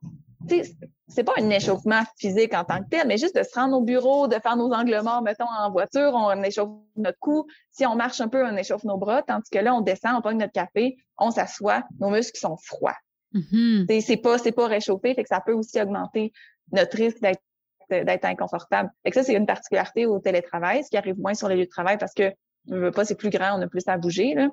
c'est 1.07 1.23
pas 1.23 1.33
un 1.37 1.49
échauffement 1.49 2.01
physique 2.17 2.53
en 2.53 2.63
tant 2.63 2.79
que 2.79 2.89
tel, 2.89 3.07
mais 3.07 3.17
juste 3.17 3.35
de 3.35 3.43
se 3.43 3.53
rendre 3.53 3.77
au 3.77 3.81
bureau, 3.81 4.27
de 4.27 4.39
faire 4.39 4.55
nos 4.55 4.73
angles 4.73 4.99
morts, 5.03 5.21
mettons, 5.21 5.45
en 5.45 5.69
voiture, 5.71 6.13
on 6.13 6.41
échauffe 6.41 6.69
notre 6.95 7.19
cou. 7.19 7.45
Si 7.69 7.85
on 7.85 7.95
marche 7.95 8.21
un 8.21 8.27
peu, 8.27 8.43
on 8.45 8.55
échauffe 8.57 8.83
nos 8.83 8.97
bras, 8.97 9.21
tandis 9.21 9.49
que 9.51 9.59
là, 9.59 9.75
on 9.75 9.81
descend, 9.81 10.15
on 10.17 10.21
prend 10.21 10.33
notre 10.33 10.51
café, 10.51 10.97
on 11.17 11.31
s'assoit, 11.31 11.83
nos 11.99 12.09
muscles 12.09 12.39
sont 12.39 12.57
froids. 12.57 12.95
Mm-hmm. 13.33 14.01
C'est 14.37 14.51
pas, 14.51 14.67
réchauffé, 14.67 15.13
fait 15.13 15.23
que 15.23 15.29
ça 15.29 15.41
peut 15.45 15.53
aussi 15.53 15.81
augmenter 15.81 16.31
notre 16.71 16.97
risque 16.97 17.21
d'être 17.21 17.41
d'être 17.89 18.23
inconfortable. 18.23 18.89
Fait 19.03 19.11
que 19.11 19.15
ça, 19.15 19.23
c'est 19.23 19.33
une 19.33 19.45
particularité 19.45 20.05
au 20.05 20.17
télétravail, 20.19 20.81
ce 20.81 20.89
qui 20.89 20.95
arrive 20.95 21.19
moins 21.19 21.33
sur 21.33 21.49
les 21.49 21.57
lieux 21.57 21.65
de 21.65 21.69
travail 21.69 21.97
parce 21.97 22.13
que 22.13 22.31
je 22.69 22.75
veux 22.75 22.91
pas, 22.91 23.03
c'est 23.03 23.15
plus 23.15 23.29
grand, 23.29 23.59
on 23.59 23.61
a 23.61 23.67
plus 23.67 23.83
à 23.87 23.97
bouger. 23.97 24.33
Là. 24.33 24.47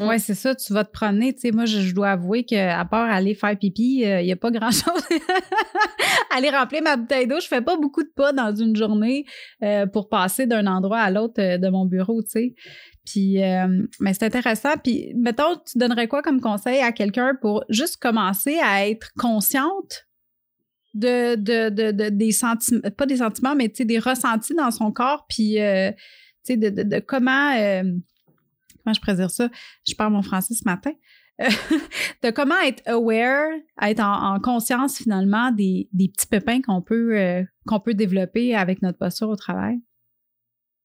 Oui, 0.00 0.20
c'est 0.20 0.34
ça, 0.34 0.54
tu 0.54 0.72
vas 0.72 0.84
te 0.84 0.92
promener. 0.92 1.34
Tu 1.34 1.40
sais, 1.40 1.50
moi, 1.50 1.64
je, 1.64 1.92
dois 1.92 2.10
avouer 2.10 2.44
qu'à 2.44 2.84
part 2.84 3.10
aller 3.10 3.34
faire 3.34 3.56
pipi, 3.58 4.00
il 4.00 4.04
euh, 4.06 4.22
n'y 4.22 4.32
a 4.32 4.36
pas 4.36 4.50
grand-chose. 4.50 5.02
aller 6.36 6.50
remplir 6.50 6.82
ma 6.82 6.96
bouteille 6.96 7.26
d'eau, 7.26 7.40
je 7.40 7.48
fais 7.48 7.62
pas 7.62 7.76
beaucoup 7.76 8.02
de 8.02 8.10
pas 8.14 8.32
dans 8.32 8.54
une 8.54 8.76
journée 8.76 9.24
euh, 9.62 9.86
pour 9.86 10.08
passer 10.08 10.46
d'un 10.46 10.66
endroit 10.66 11.00
à 11.00 11.10
l'autre 11.10 11.40
euh, 11.42 11.58
de 11.58 11.68
mon 11.68 11.84
bureau, 11.84 12.22
tu 12.22 12.30
sais. 12.30 12.54
Puis, 13.10 13.38
mais 14.00 14.12
c'est 14.12 14.24
intéressant. 14.24 14.76
Puis, 14.82 15.12
mettons, 15.16 15.56
tu 15.56 15.78
donnerais 15.78 16.08
quoi 16.08 16.22
comme 16.22 16.40
conseil 16.40 16.80
à 16.80 16.92
quelqu'un 16.92 17.34
pour 17.40 17.64
juste 17.68 17.96
commencer 17.98 18.58
à 18.62 18.86
être 18.88 19.12
consciente 19.18 20.06
de, 20.94 21.36
de, 21.36 21.70
de, 21.70 22.08
des 22.08 22.32
sentiments, 22.32 22.80
pas 22.96 23.06
des 23.06 23.18
sentiments, 23.18 23.54
mais 23.54 23.68
des 23.68 23.98
ressentis 23.98 24.54
dans 24.54 24.70
son 24.70 24.90
corps, 24.90 25.26
puis, 25.28 25.58
sais, 26.42 26.56
de, 26.56 26.82
de, 26.82 26.98
comment 26.98 27.52
je 28.94 29.00
pourrais 29.00 29.28
ça? 29.28 29.48
Je 29.86 29.94
parle 29.94 30.12
mon 30.12 30.22
français 30.22 30.54
ce 30.54 30.64
matin. 30.64 30.92
de 32.22 32.30
comment 32.30 32.58
être 32.64 32.82
aware, 32.88 33.52
être 33.80 34.00
en, 34.00 34.40
conscience 34.40 34.98
finalement 34.98 35.52
des, 35.52 35.88
petits 35.92 36.26
pépins 36.26 36.60
qu'on 36.60 36.82
peut, 36.82 37.16
euh, 37.16 37.44
qu'on 37.66 37.78
peut 37.78 37.94
développer 37.94 38.56
avec 38.56 38.82
notre 38.82 38.98
posture 38.98 39.28
au 39.28 39.36
travail? 39.36 39.78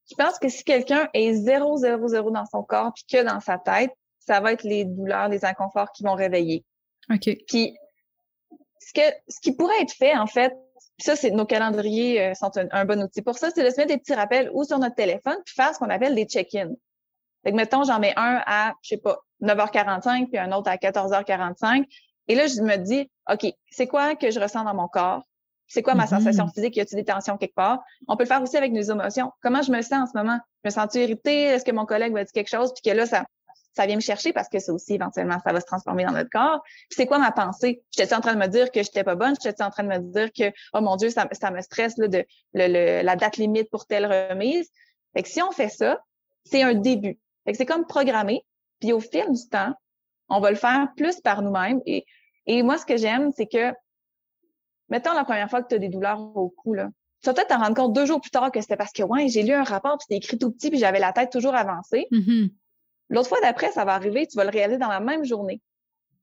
Je 0.10 0.16
pense 0.16 0.38
que 0.40 0.50
si 0.50 0.64
quelqu'un 0.64 1.10
est 1.14 1.34
0, 1.34 1.78
0, 1.78 2.08
0 2.08 2.32
dans 2.32 2.46
son 2.46 2.64
corps 2.64 2.92
puis 2.94 3.06
que 3.10 3.24
dans 3.24 3.40
sa 3.40 3.58
tête, 3.58 3.92
ça 4.20 4.40
va 4.40 4.54
être 4.54 4.64
les 4.64 4.86
douleurs, 4.86 5.30
les 5.30 5.46
inconforts 5.46 5.92
qui 5.92 6.04
vont 6.04 6.14
réveiller. 6.14 6.66
OK. 7.12 7.30
Puis, 7.48 7.76
ce, 8.80 8.94
que, 8.94 9.16
ce 9.28 9.40
qui 9.42 9.54
pourrait 9.54 9.82
être 9.82 9.94
fait, 9.94 10.16
en 10.16 10.28
fait, 10.28 10.54
ça, 11.00 11.16
c'est 11.16 11.32
nos 11.32 11.46
calendriers 11.46 12.22
euh, 12.22 12.34
sont 12.34 12.56
un, 12.58 12.68
un, 12.72 12.86
bon 12.86 13.02
outil 13.02 13.22
pour 13.22 13.38
ça, 13.38 13.50
c'est 13.54 13.64
de 13.64 13.70
se 13.70 13.78
mettre 13.78 13.94
des 13.94 13.98
petits 13.98 14.14
rappels 14.14 14.50
ou 14.54 14.64
sur 14.64 14.78
notre 14.78 14.96
téléphone 14.96 15.38
puis 15.46 15.56
faire 15.56 15.74
ce 15.74 15.80
qu'on 15.80 15.90
appelle 15.90 16.16
des 16.16 16.26
check-ins. 16.26 16.74
Fait 17.44 17.52
que, 17.52 17.56
mettons, 17.56 17.84
j'en 17.84 18.00
mets 18.00 18.14
un 18.16 18.42
à, 18.46 18.74
je 18.82 18.90
sais 18.90 18.98
pas, 18.98 19.20
9h45, 19.42 20.30
puis 20.30 20.38
un 20.38 20.52
autre 20.52 20.70
à 20.70 20.78
14h45. 20.78 21.86
Et 22.30 22.36
là, 22.36 22.48
je 22.48 22.62
me 22.62 22.78
dis, 22.78 23.10
OK, 23.30 23.46
c'est 23.70 23.88
quoi 23.88 24.16
que 24.16 24.32
je 24.32 24.40
ressens 24.40 24.64
dans 24.64 24.74
mon 24.74 24.88
corps? 24.88 25.24
C'est 25.68 25.82
quoi 25.82 25.96
ma 25.96 26.06
mm-hmm. 26.06 26.10
sensation 26.10 26.48
physique? 26.48 26.76
Y 26.76 26.82
a-t-il 26.82 26.98
des 26.98 27.06
tensions 27.06 27.38
quelque 27.38 27.56
part? 27.56 27.84
On 28.08 28.16
peut 28.18 28.24
le 28.24 28.28
faire 28.28 28.42
aussi 28.42 28.58
avec 28.58 28.72
nos 28.72 28.82
émotions. 28.82 29.32
Comment 29.42 29.62
je 29.62 29.72
me 29.72 29.82
sens 29.82 29.94
en 29.94 30.06
ce 30.08 30.18
moment? 30.18 30.40
Je 30.64 30.70
me 30.70 30.74
sens 30.74 30.94
irritée? 30.96 31.44
Est-ce 31.44 31.66
que 31.66 31.72
mon 31.72 31.86
collègue 31.86 32.14
va 32.14 32.24
dire 32.24 32.32
quelque 32.32 32.50
chose? 32.50 32.74
Puis 32.74 32.92
que 32.92 32.96
là, 32.96 33.06
ça, 33.06 33.26
ça 33.74 33.86
vient 33.86 33.96
me 33.96 34.02
chercher 34.02 34.34
parce 34.34 34.50
que 34.50 34.60
ça 34.60 34.72
aussi, 34.74 34.96
éventuellement, 34.96 35.40
ça 35.44 35.52
va 35.52 35.60
se 35.60 35.66
transformer 35.66 36.06
dans 36.06 36.12
notre 36.12 36.30
corps. 36.30 36.62
Puis 36.64 36.98
c'est 36.98 37.08
quoi 37.08 37.18
ma 37.18 37.32
pensée? 37.32 37.84
J'étais 37.92 38.14
en 38.14 38.22
train 38.22 38.34
de 38.34 38.40
me 38.40 38.48
dire 38.48 38.72
que 38.72 38.84
j'étais 38.84 39.04
pas 39.04 39.16
bonne? 39.16 39.36
J'étais 39.42 39.64
en 39.64 39.72
train 39.72 39.84
de 39.84 39.90
me 39.90 40.00
dire 40.00 40.32
que, 40.32 40.52
oh 40.74 40.82
mon 40.82 40.96
Dieu, 40.96 41.10
ça, 41.10 41.28
ça 41.32 41.50
me 41.52 41.62
stresse 41.62 41.98
là, 41.98 42.08
de 42.08 42.26
le, 42.54 43.02
la 43.02 43.16
date 43.16 43.38
limite 43.38 43.70
pour 43.70 43.86
telle 43.86 44.06
remise. 44.06 44.70
Fait 45.14 45.24
que 45.24 45.30
si 45.30 45.42
on 45.42 45.52
fait 45.52 45.70
ça, 45.70 46.00
c'est 46.46 46.62
un 46.62 46.74
début 46.74 47.18
c'est 47.52 47.66
comme 47.66 47.86
programmer. 47.86 48.46
Puis 48.80 48.94
au 48.94 49.00
fil 49.00 49.26
du 49.30 49.50
temps, 49.50 49.74
on 50.30 50.40
va 50.40 50.52
le 50.52 50.56
faire 50.56 50.88
plus 50.96 51.20
par 51.20 51.42
nous-mêmes. 51.42 51.82
Et, 51.86 52.06
et 52.46 52.64
moi, 52.64 52.78
ce 52.78 52.86
que 52.86 52.96
j'aime, 52.96 53.32
c'est 53.36 53.48
que, 53.48 53.74
mettons 54.94 55.14
la 55.14 55.24
première 55.24 55.50
fois 55.50 55.64
que 55.64 55.70
tu 55.70 55.76
as 55.76 55.80
des 55.80 55.90
douleurs 55.90 56.20
au 56.20 56.50
cou, 56.50 56.76
là, 56.76 56.88
tu 57.24 57.28
vas 57.28 57.34
peut-être 57.34 57.48
t'en 57.48 57.58
rendre 57.58 57.76
compte 57.76 57.94
deux 57.94 58.06
jours 58.06 58.22
plus 58.22 58.30
tard 58.30 58.52
que 58.52 58.62
c'était 58.62 58.78
parce 58.78 58.92
que, 58.92 59.02
ouais, 59.02 59.28
j'ai 59.28 59.42
lu 59.42 59.52
un 59.52 59.64
rapport, 59.64 59.98
puis 59.98 60.06
c'était 60.08 60.18
écrit 60.18 60.38
tout 60.38 60.52
petit, 60.52 60.70
puis 60.70 60.78
j'avais 60.78 61.00
la 61.00 61.12
tête 61.12 61.32
toujours 61.32 61.56
avancée. 61.56 62.06
Mm-hmm. 62.12 62.52
L'autre 63.10 63.28
fois 63.28 63.42
d'après, 63.42 63.72
ça 63.72 63.86
va 63.86 63.96
arriver, 63.96 64.28
tu 64.28 64.38
vas 64.38 64.44
le 64.44 64.52
réaliser 64.52 64.78
dans 64.78 64.90
la 64.90 65.00
même 65.00 65.26
journée 65.26 65.62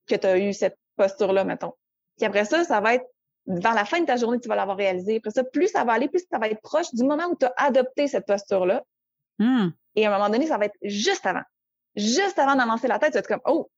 que 0.07 0.15
tu 0.15 0.25
as 0.25 0.39
eu 0.39 0.53
cette 0.53 0.79
posture-là, 0.97 1.43
mettons. 1.43 1.73
Puis 2.17 2.27
après 2.27 2.45
ça, 2.45 2.63
ça 2.63 2.81
va 2.81 2.95
être 2.95 3.07
vers 3.49 3.75
la 3.75 3.85
fin 3.85 4.01
de 4.01 4.07
ta 4.07 4.17
journée, 4.17 4.39
tu 4.39 4.49
vas 4.49 4.55
l'avoir 4.55 4.77
réalisé. 4.77 5.17
Après 5.17 5.33
ça, 5.33 5.43
plus 5.43 5.67
ça 5.67 5.83
va 5.83 5.95
aller, 5.95 6.09
plus 6.09 6.23
ça 6.31 6.39
va 6.39 6.49
être 6.49 6.61
proche 6.61 6.95
du 6.95 7.03
moment 7.03 7.27
où 7.27 7.35
tu 7.35 7.47
as 7.47 7.55
adopté 7.57 8.07
cette 8.07 8.27
posture-là. 8.27 8.85
Mm. 9.41 9.71
Et 9.97 10.07
à 10.07 10.11
un 10.11 10.17
moment 10.17 10.31
donné, 10.31 10.47
ça 10.47 10.59
va 10.59 10.67
être 10.67 10.79
juste 10.85 11.27
avant. 11.27 11.43
Juste 11.97 12.39
avant 12.39 12.55
d'avancer 12.55 12.87
la 12.87 13.01
tête, 13.01 13.11
tu 13.11 13.15
vas 13.15 13.21
être 13.21 13.27
comme, 13.27 13.41
oh, 13.47 13.69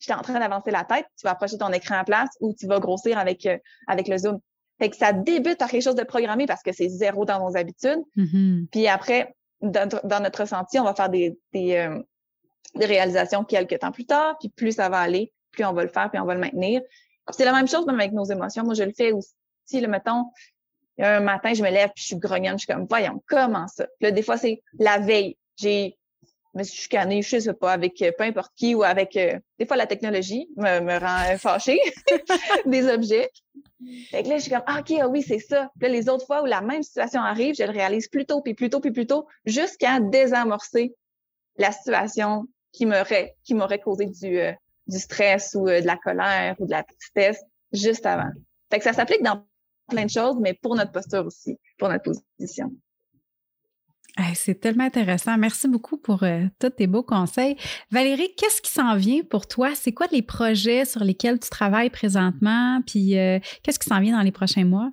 j'étais 0.00 0.18
en 0.18 0.22
train 0.22 0.38
d'avancer 0.38 0.70
la 0.70 0.84
tête, 0.84 1.06
tu 1.16 1.24
vas 1.24 1.32
approcher 1.32 1.58
ton 1.58 1.72
écran 1.72 1.96
à 1.96 2.04
place 2.04 2.30
ou 2.40 2.54
tu 2.58 2.66
vas 2.66 2.80
grossir 2.80 3.18
avec, 3.18 3.46
euh, 3.46 3.58
avec 3.86 4.08
le 4.08 4.18
zoom. 4.18 4.40
Fait 4.78 4.88
que 4.88 4.96
ça 4.96 5.12
débute 5.12 5.58
par 5.58 5.68
quelque 5.68 5.82
chose 5.82 5.94
de 5.94 6.04
programmé 6.04 6.46
parce 6.46 6.62
que 6.62 6.72
c'est 6.72 6.88
zéro 6.88 7.26
dans 7.26 7.38
nos 7.46 7.56
habitudes. 7.56 8.00
Mm-hmm. 8.16 8.68
Puis 8.72 8.88
après, 8.88 9.34
dans, 9.60 10.22
notre 10.22 10.40
ressenti, 10.40 10.78
on 10.78 10.84
va 10.84 10.94
faire 10.94 11.10
des, 11.10 11.38
des, 11.52 11.76
euh, 11.76 12.00
des, 12.74 12.86
réalisations 12.86 13.44
quelques 13.44 13.78
temps 13.78 13.92
plus 13.92 14.06
tard. 14.06 14.36
Puis 14.40 14.48
plus 14.48 14.72
ça 14.72 14.88
va 14.88 14.98
aller, 14.98 15.32
plus 15.52 15.64
on 15.66 15.74
va 15.74 15.82
le 15.82 15.90
faire, 15.90 16.10
puis 16.10 16.18
on 16.18 16.24
va 16.24 16.34
le 16.34 16.40
maintenir. 16.40 16.80
C'est 17.30 17.44
la 17.44 17.52
même 17.52 17.68
chose 17.68 17.86
même 17.86 18.00
avec 18.00 18.12
nos 18.12 18.24
émotions. 18.24 18.64
Moi, 18.64 18.74
je 18.74 18.84
le 18.84 18.92
fais 18.96 19.12
aussi. 19.12 19.34
Le 19.72 19.86
mettons, 19.86 20.24
un 20.98 21.20
matin, 21.20 21.52
je 21.54 21.62
me 21.62 21.70
lève 21.70 21.90
puis 21.94 22.02
je 22.02 22.06
suis 22.08 22.16
grognonne, 22.16 22.58
je 22.58 22.64
suis 22.64 22.72
comme, 22.72 22.86
voyons, 22.88 23.22
comment 23.28 23.68
ça? 23.68 23.86
là, 24.00 24.10
des 24.10 24.22
fois, 24.22 24.36
c'est 24.36 24.62
la 24.78 24.98
veille. 24.98 25.36
J'ai, 25.56 25.98
me 26.54 26.62
suis 26.62 26.82
chicanée, 26.82 27.22
je 27.22 27.38
sais 27.38 27.54
pas, 27.54 27.72
avec 27.72 28.00
euh, 28.02 28.10
peu 28.16 28.24
importe 28.24 28.52
qui 28.56 28.74
ou 28.74 28.82
avec, 28.82 29.16
euh, 29.16 29.38
des 29.58 29.66
fois, 29.66 29.76
la 29.76 29.86
technologie 29.86 30.48
me, 30.56 30.80
me 30.80 30.98
rend 30.98 31.38
fâchée, 31.38 31.80
des 32.66 32.88
objets. 32.88 33.30
Fait 34.10 34.22
que 34.22 34.28
là, 34.28 34.36
je 34.36 34.42
suis 34.42 34.50
comme, 34.50 34.62
ah, 34.66 34.80
OK, 34.80 34.92
ah 35.00 35.08
oui, 35.08 35.22
c'est 35.22 35.38
ça. 35.38 35.70
Puis 35.78 35.88
là, 35.88 35.94
les 35.94 36.08
autres 36.08 36.26
fois 36.26 36.42
où 36.42 36.46
la 36.46 36.60
même 36.60 36.82
situation 36.82 37.22
arrive, 37.22 37.54
je 37.54 37.62
le 37.62 37.70
réalise 37.70 38.08
plus 38.08 38.26
tôt, 38.26 38.42
puis 38.42 38.54
plus 38.54 38.68
tôt, 38.68 38.80
puis 38.80 38.90
plus 38.90 39.06
tôt, 39.06 39.26
jusqu'à 39.44 40.00
désamorcer 40.00 40.94
la 41.56 41.72
situation 41.72 42.46
qui 42.72 42.86
m'aurait, 42.86 43.36
qui 43.44 43.54
m'aurait 43.54 43.80
causé 43.80 44.06
du, 44.06 44.38
euh, 44.38 44.52
du 44.86 44.98
stress 44.98 45.54
ou 45.54 45.68
euh, 45.68 45.80
de 45.80 45.86
la 45.86 45.96
colère 45.96 46.56
ou 46.58 46.66
de 46.66 46.70
la 46.70 46.82
tristesse 46.82 47.42
juste 47.72 48.06
avant. 48.06 48.30
Fait 48.70 48.78
que 48.78 48.84
ça 48.84 48.92
s'applique 48.92 49.22
dans 49.22 49.44
plein 49.88 50.04
de 50.04 50.10
choses, 50.10 50.36
mais 50.40 50.54
pour 50.54 50.76
notre 50.76 50.92
posture 50.92 51.26
aussi, 51.26 51.58
pour 51.78 51.88
notre 51.88 52.12
position. 52.38 52.72
C'est 54.34 54.60
tellement 54.60 54.84
intéressant. 54.84 55.36
Merci 55.38 55.68
beaucoup 55.68 55.96
pour 55.96 56.22
euh, 56.22 56.42
tous 56.58 56.70
tes 56.70 56.86
beaux 56.86 57.02
conseils. 57.02 57.56
Valérie, 57.90 58.34
qu'est-ce 58.36 58.60
qui 58.62 58.70
s'en 58.70 58.96
vient 58.96 59.22
pour 59.22 59.46
toi? 59.46 59.70
C'est 59.74 59.92
quoi 59.92 60.06
les 60.12 60.22
projets 60.22 60.84
sur 60.84 61.04
lesquels 61.04 61.38
tu 61.38 61.50
travailles 61.50 61.90
présentement? 61.90 62.80
Puis 62.86 63.10
qu'est-ce 63.62 63.78
qui 63.78 63.88
s'en 63.88 64.00
vient 64.00 64.16
dans 64.16 64.24
les 64.24 64.32
prochains 64.32 64.64
mois? 64.64 64.90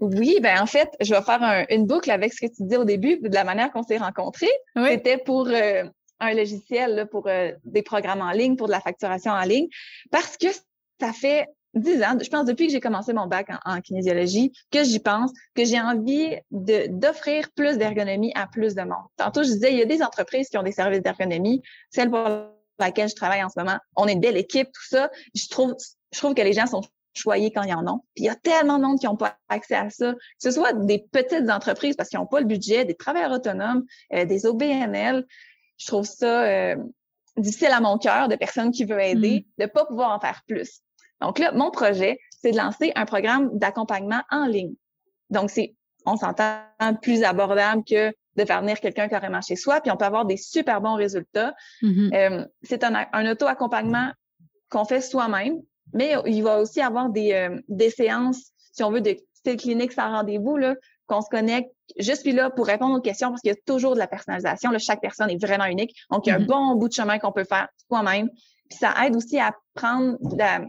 Oui, 0.00 0.38
ben 0.42 0.60
en 0.62 0.66
fait, 0.66 0.88
je 1.00 1.14
vais 1.14 1.20
faire 1.22 1.66
une 1.68 1.86
boucle 1.86 2.10
avec 2.10 2.32
ce 2.32 2.46
que 2.46 2.52
tu 2.52 2.62
dis 2.66 2.76
au 2.76 2.84
début, 2.84 3.18
de 3.20 3.34
la 3.34 3.44
manière 3.44 3.70
qu'on 3.70 3.82
s'est 3.82 3.98
rencontrés. 3.98 4.50
C'était 4.76 5.18
pour 5.18 5.48
un 6.20 6.34
logiciel 6.34 7.06
pour 7.10 7.26
euh, 7.28 7.52
des 7.64 7.82
programmes 7.82 8.20
en 8.20 8.30
ligne, 8.30 8.56
pour 8.56 8.66
de 8.66 8.72
la 8.72 8.80
facturation 8.80 9.32
en 9.32 9.42
ligne, 9.42 9.68
parce 10.10 10.36
que 10.36 10.48
ça 11.00 11.12
fait 11.12 11.46
dix 11.74 12.02
ans, 12.02 12.16
je 12.20 12.28
pense 12.28 12.44
depuis 12.44 12.66
que 12.66 12.72
j'ai 12.72 12.80
commencé 12.80 13.12
mon 13.12 13.26
bac 13.26 13.48
en, 13.64 13.80
kinésiologie, 13.80 14.52
que 14.70 14.84
j'y 14.84 15.00
pense, 15.00 15.32
que 15.54 15.64
j'ai 15.64 15.80
envie 15.80 16.36
d'offrir 16.50 17.50
plus 17.54 17.78
d'ergonomie 17.78 18.32
à 18.34 18.46
plus 18.46 18.74
de 18.74 18.82
monde. 18.82 19.04
Tantôt, 19.16 19.42
je 19.42 19.48
disais, 19.48 19.72
il 19.72 19.78
y 19.78 19.82
a 19.82 19.86
des 19.86 20.02
entreprises 20.02 20.48
qui 20.48 20.58
ont 20.58 20.62
des 20.62 20.72
services 20.72 21.02
d'ergonomie, 21.02 21.62
celle 21.90 22.10
pour 22.10 22.28
laquelle 22.78 23.08
je 23.08 23.14
travaille 23.14 23.42
en 23.42 23.48
ce 23.48 23.58
moment, 23.58 23.78
on 23.96 24.06
est 24.06 24.12
une 24.12 24.20
belle 24.20 24.36
équipe, 24.36 24.68
tout 24.72 24.88
ça. 24.88 25.10
Je 25.34 25.48
trouve, 25.48 25.74
je 26.12 26.18
trouve 26.18 26.34
que 26.34 26.42
les 26.42 26.52
gens 26.52 26.66
sont 26.66 26.82
choyés 27.14 27.52
quand 27.52 27.62
ils 27.62 27.74
en 27.74 27.86
ont. 27.86 28.00
Puis 28.14 28.24
il 28.24 28.26
y 28.26 28.28
a 28.28 28.34
tellement 28.34 28.78
de 28.78 28.84
monde 28.84 28.98
qui 28.98 29.06
n'ont 29.06 29.16
pas 29.16 29.36
accès 29.48 29.76
à 29.76 29.90
ça, 29.90 30.12
que 30.12 30.18
ce 30.38 30.50
soit 30.50 30.72
des 30.72 31.06
petites 31.12 31.48
entreprises 31.48 31.94
parce 31.94 32.08
qu'ils 32.08 32.18
n'ont 32.18 32.26
pas 32.26 32.40
le 32.40 32.46
budget, 32.46 32.84
des 32.84 32.96
travailleurs 32.96 33.30
autonomes, 33.30 33.84
euh, 34.12 34.24
des 34.24 34.46
OBNL 34.46 35.24
je 35.76 35.86
trouve 35.86 36.06
ça 36.06 36.44
euh, 36.44 36.76
difficile 37.36 37.72
à 37.72 37.80
mon 37.80 37.98
cœur 37.98 38.28
de 38.28 38.36
personnes 38.36 38.70
qui 38.70 38.84
veulent 38.84 39.02
aider, 39.02 39.46
mm. 39.58 39.62
de 39.62 39.66
pas 39.66 39.84
pouvoir 39.84 40.10
en 40.10 40.20
faire 40.20 40.42
plus. 40.46 40.80
Donc 41.20 41.38
là, 41.38 41.52
mon 41.52 41.70
projet, 41.70 42.18
c'est 42.30 42.50
de 42.50 42.56
lancer 42.56 42.92
un 42.94 43.06
programme 43.06 43.50
d'accompagnement 43.58 44.22
en 44.30 44.46
ligne. 44.46 44.74
Donc, 45.30 45.50
c'est, 45.50 45.74
on 46.06 46.16
s'entend 46.16 46.60
plus 47.00 47.24
abordable 47.24 47.82
que 47.84 48.12
de 48.36 48.44
faire 48.44 48.60
venir 48.60 48.80
quelqu'un 48.80 49.08
carrément 49.08 49.40
chez 49.40 49.56
soi, 49.56 49.80
puis 49.80 49.90
on 49.90 49.96
peut 49.96 50.04
avoir 50.04 50.24
des 50.24 50.36
super 50.36 50.80
bons 50.80 50.94
résultats. 50.94 51.54
Mm-hmm. 51.82 52.14
Euh, 52.14 52.46
c'est 52.62 52.84
un, 52.84 53.06
un 53.12 53.30
auto-accompagnement 53.30 54.10
qu'on 54.70 54.84
fait 54.84 55.00
soi-même, 55.00 55.60
mais 55.92 56.14
il 56.26 56.42
va 56.42 56.58
aussi 56.58 56.80
avoir 56.80 57.10
des, 57.10 57.32
euh, 57.32 57.60
des 57.68 57.90
séances, 57.90 58.50
si 58.72 58.82
on 58.82 58.90
veut, 58.90 59.00
de 59.00 59.16
clinique 59.56 59.92
sans 59.92 60.10
rendez-vous, 60.10 60.56
là, 60.56 60.74
qu'on 61.06 61.20
se 61.20 61.28
connecte. 61.28 61.70
Je 61.98 62.12
suis 62.12 62.32
là 62.32 62.50
pour 62.50 62.66
répondre 62.66 62.96
aux 62.96 63.00
questions 63.00 63.28
parce 63.28 63.42
qu'il 63.42 63.50
y 63.50 63.54
a 63.54 63.58
toujours 63.66 63.94
de 63.94 63.98
la 63.98 64.06
personnalisation. 64.06 64.70
Là, 64.70 64.78
chaque 64.78 65.00
personne 65.00 65.30
est 65.30 65.40
vraiment 65.40 65.66
unique. 65.66 65.94
Donc, 66.10 66.26
il 66.26 66.30
y 66.30 66.32
a 66.32 66.36
un 66.36 66.40
mm-hmm. 66.40 66.46
bon 66.46 66.74
bout 66.76 66.88
de 66.88 66.94
chemin 66.94 67.18
qu'on 67.18 67.32
peut 67.32 67.44
faire 67.44 67.68
soi-même. 67.88 68.30
Puis 68.70 68.78
ça 68.78 68.94
aide 69.04 69.14
aussi 69.14 69.38
à 69.38 69.54
prendre 69.74 70.16
la, 70.36 70.62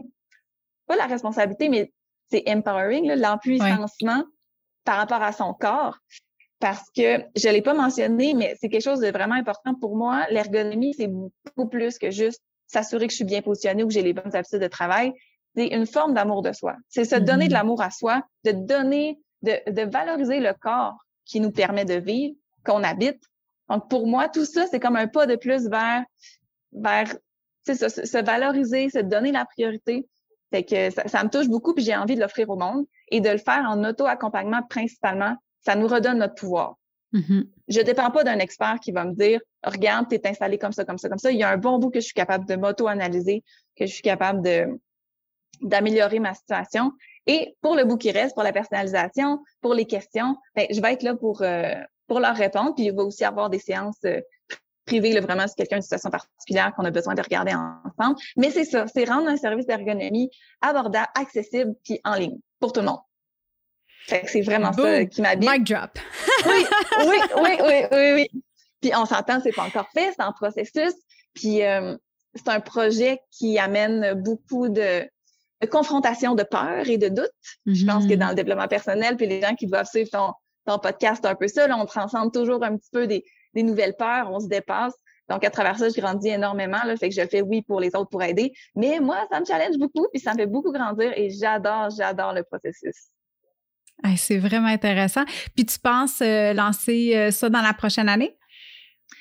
pas 0.86 0.96
la 0.96 1.06
responsabilité, 1.06 1.68
mais 1.68 1.92
c'est 2.30 2.44
empowering, 2.48 3.12
l'empuissancement 3.14 4.24
par 4.84 4.96
rapport 4.96 5.22
à 5.22 5.32
son 5.32 5.54
corps. 5.54 5.98
Parce 6.58 6.88
que 6.96 7.22
je 7.36 7.48
l'ai 7.48 7.60
pas 7.60 7.74
mentionné, 7.74 8.32
mais 8.32 8.56
c'est 8.58 8.68
quelque 8.68 8.82
chose 8.82 9.00
de 9.00 9.08
vraiment 9.08 9.34
important 9.34 9.74
pour 9.74 9.94
moi. 9.94 10.26
L'ergonomie, 10.30 10.94
c'est 10.94 11.08
beaucoup 11.08 11.68
plus 11.68 11.98
que 11.98 12.10
juste 12.10 12.40
s'assurer 12.66 13.06
que 13.06 13.12
je 13.12 13.16
suis 13.16 13.24
bien 13.24 13.42
positionnée 13.42 13.82
ou 13.82 13.88
que 13.88 13.92
j'ai 13.92 14.02
les 14.02 14.14
bonnes 14.14 14.34
habitudes 14.34 14.60
de 14.60 14.66
travail. 14.66 15.12
C'est 15.54 15.68
une 15.68 15.86
forme 15.86 16.14
d'amour 16.14 16.42
de 16.42 16.52
soi. 16.52 16.76
C'est 16.88 17.04
se 17.04 17.16
donner 17.16 17.46
de 17.46 17.50
mm-hmm. 17.50 17.54
l'amour 17.54 17.82
à 17.82 17.90
soi, 17.90 18.22
de 18.44 18.52
donner 18.52 19.18
de, 19.42 19.90
valoriser 19.90 20.40
le 20.40 20.52
corps 20.54 20.96
qui 21.24 21.40
nous 21.40 21.50
permet 21.50 21.84
de 21.84 21.94
vivre, 21.94 22.34
qu'on 22.64 22.82
habite. 22.82 23.22
Donc, 23.68 23.88
pour 23.88 24.06
moi, 24.06 24.28
tout 24.28 24.44
ça, 24.44 24.66
c'est 24.66 24.80
comme 24.80 24.96
un 24.96 25.08
pas 25.08 25.26
de 25.26 25.36
plus 25.36 25.68
vers, 25.68 26.04
vers 26.72 27.14
ça, 27.66 27.88
se 27.88 28.24
valoriser, 28.24 28.90
se 28.90 29.00
donner 29.00 29.32
la 29.32 29.44
priorité. 29.44 30.06
Fait 30.50 30.62
que 30.62 30.90
ça, 30.90 31.24
me 31.24 31.28
touche 31.28 31.48
beaucoup, 31.48 31.74
puis 31.74 31.84
j'ai 31.84 31.96
envie 31.96 32.14
de 32.14 32.20
l'offrir 32.20 32.48
au 32.50 32.56
monde 32.56 32.86
et 33.08 33.20
de 33.20 33.28
le 33.28 33.38
faire 33.38 33.64
en 33.68 33.82
auto-accompagnement 33.84 34.62
principalement. 34.68 35.36
Ça 35.60 35.74
nous 35.74 35.88
redonne 35.88 36.18
notre 36.18 36.34
pouvoir. 36.34 36.76
Mm-hmm. 37.12 37.48
Je 37.68 37.80
ne 37.80 37.84
dépends 37.84 38.10
pas 38.10 38.24
d'un 38.24 38.38
expert 38.38 38.78
qui 38.80 38.92
va 38.92 39.04
me 39.04 39.12
dire 39.12 39.40
Regarde, 39.64 40.06
tu 40.08 40.14
es 40.14 40.26
installé 40.28 40.58
comme 40.58 40.72
ça, 40.72 40.84
comme 40.84 40.98
ça, 40.98 41.08
comme 41.08 41.18
ça. 41.18 41.32
Il 41.32 41.38
y 41.38 41.42
a 41.42 41.50
un 41.50 41.56
bon 41.56 41.78
bout 41.78 41.90
que 41.90 41.98
je 41.98 42.04
suis 42.04 42.14
capable 42.14 42.46
de 42.46 42.54
m'auto-analyser, 42.54 43.42
que 43.76 43.86
je 43.86 43.92
suis 43.92 44.02
capable 44.02 44.42
de 44.42 44.66
d'améliorer 45.62 46.18
ma 46.18 46.34
situation. 46.34 46.92
Et 47.26 47.56
pour 47.60 47.74
le 47.74 47.84
bout 47.84 47.96
qui 47.96 48.10
reste, 48.10 48.34
pour 48.34 48.44
la 48.44 48.52
personnalisation, 48.52 49.42
pour 49.60 49.74
les 49.74 49.86
questions, 49.86 50.36
ben, 50.54 50.66
je 50.70 50.80
vais 50.80 50.92
être 50.92 51.02
là 51.02 51.16
pour, 51.16 51.42
euh, 51.42 51.74
pour 52.06 52.20
leur 52.20 52.36
répondre. 52.36 52.74
Puis 52.74 52.84
il 52.84 52.94
va 52.94 53.02
aussi 53.02 53.24
avoir 53.24 53.50
des 53.50 53.58
séances 53.58 54.04
euh, 54.04 54.20
privées, 54.86 55.12
là, 55.12 55.20
vraiment, 55.20 55.46
si 55.46 55.54
quelqu'un 55.54 55.76
une 55.76 55.82
situation 55.82 56.10
particulière 56.10 56.72
qu'on 56.74 56.84
a 56.84 56.90
besoin 56.90 57.14
de 57.14 57.22
regarder 57.22 57.52
ensemble. 57.52 58.18
Mais 58.36 58.50
c'est 58.50 58.64
ça, 58.64 58.86
c'est 58.86 59.04
rendre 59.04 59.28
un 59.28 59.36
service 59.36 59.66
d'ergonomie 59.66 60.30
abordable, 60.62 61.08
accessible, 61.14 61.74
puis 61.84 62.00
en 62.04 62.14
ligne 62.14 62.38
pour 62.60 62.72
tout 62.72 62.80
le 62.80 62.86
monde. 62.86 63.00
c'est 64.06 64.40
vraiment 64.42 64.72
ça 64.72 65.04
qui 65.04 65.20
m'habite. 65.20 65.50
Mic 65.50 65.64
drop. 65.64 65.98
oui, 66.46 66.64
oui, 67.06 67.16
oui, 67.42 67.58
oui, 67.60 67.82
oui, 67.92 68.12
oui. 68.14 68.42
Puis 68.80 68.92
on 68.94 69.04
s'entend, 69.04 69.40
c'est 69.42 69.52
pas 69.52 69.64
encore 69.64 69.88
fait, 69.92 70.12
c'est 70.16 70.22
en 70.22 70.32
processus. 70.32 70.94
Puis 71.34 71.62
euh, 71.62 71.96
c'est 72.34 72.48
un 72.48 72.60
projet 72.60 73.20
qui 73.30 73.58
amène 73.58 74.14
beaucoup 74.14 74.68
de, 74.68 75.02
de 75.60 75.66
confrontation 75.66 76.34
de 76.34 76.44
peur 76.44 76.88
et 76.88 76.98
de 76.98 77.08
doute. 77.08 77.30
Je 77.66 77.84
pense 77.84 78.06
que 78.06 78.12
mm-hmm. 78.12 78.18
dans 78.18 78.28
le 78.28 78.34
développement 78.34 78.68
personnel, 78.68 79.16
puis 79.16 79.26
les 79.26 79.40
gens 79.40 79.54
qui 79.54 79.66
doivent 79.66 79.88
suivre 79.88 80.10
ton, 80.10 80.32
ton 80.66 80.78
podcast, 80.78 81.24
un 81.24 81.34
peu 81.34 81.48
ça, 81.48 81.66
là, 81.66 81.76
on 81.78 81.86
transcende 81.86 82.32
toujours 82.32 82.62
un 82.62 82.76
petit 82.76 82.90
peu 82.92 83.06
des, 83.06 83.24
des, 83.56 83.62
nouvelles 83.62 83.94
peurs, 83.96 84.30
on 84.30 84.40
se 84.40 84.48
dépasse. 84.48 84.94
Donc, 85.28 85.44
à 85.44 85.50
travers 85.50 85.78
ça, 85.78 85.88
je 85.88 86.00
grandis 86.00 86.28
énormément. 86.28 86.82
Là, 86.84 86.96
fait 86.96 87.08
que 87.08 87.14
je 87.14 87.26
fais, 87.26 87.42
oui, 87.42 87.62
pour 87.62 87.80
les 87.80 87.88
autres, 87.88 88.10
pour 88.10 88.22
aider. 88.22 88.52
Mais 88.74 89.00
moi, 89.00 89.26
ça 89.30 89.40
me 89.40 89.44
challenge 89.44 89.76
beaucoup, 89.78 90.06
puis 90.12 90.20
ça 90.20 90.32
me 90.32 90.38
fait 90.38 90.46
beaucoup 90.46 90.72
grandir 90.72 91.12
et 91.16 91.30
j'adore, 91.30 91.90
j'adore 91.90 92.32
le 92.32 92.44
processus. 92.44 93.08
c'est 94.16 94.38
vraiment 94.38 94.68
intéressant. 94.68 95.24
Puis 95.54 95.66
tu 95.66 95.78
penses 95.78 96.20
euh, 96.20 96.52
lancer 96.52 97.16
euh, 97.16 97.30
ça 97.30 97.48
dans 97.48 97.62
la 97.62 97.72
prochaine 97.72 98.08
année? 98.08 98.36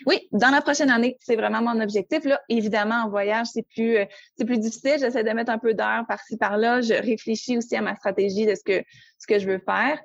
Oui, 0.05 0.27
dans 0.31 0.49
la 0.49 0.61
prochaine 0.61 0.89
année, 0.89 1.15
c'est 1.21 1.35
vraiment 1.35 1.61
mon 1.61 1.79
objectif. 1.81 2.25
Là, 2.25 2.39
évidemment, 2.49 3.03
en 3.05 3.09
voyage, 3.09 3.47
c'est 3.53 3.65
plus, 3.73 3.97
euh, 3.97 4.05
c'est 4.37 4.45
plus 4.45 4.59
difficile. 4.59 4.97
J'essaie 4.99 5.23
de 5.23 5.29
mettre 5.31 5.51
un 5.51 5.59
peu 5.59 5.73
d'heures 5.73 6.05
par-ci 6.07 6.37
par-là. 6.37 6.81
Je 6.81 6.93
réfléchis 6.93 7.57
aussi 7.57 7.75
à 7.75 7.81
ma 7.81 7.95
stratégie 7.95 8.45
de 8.45 8.53
ce 8.53 8.63
que 8.63 8.83
ce 9.17 9.25
que 9.25 9.39
je 9.39 9.47
veux 9.47 9.61
faire, 9.65 9.99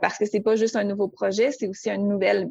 parce 0.00 0.18
que 0.18 0.26
c'est 0.26 0.40
pas 0.40 0.54
juste 0.54 0.76
un 0.76 0.84
nouveau 0.84 1.08
projet, 1.08 1.50
c'est 1.50 1.66
aussi 1.66 1.90
une 1.90 2.06
nouvelle 2.06 2.48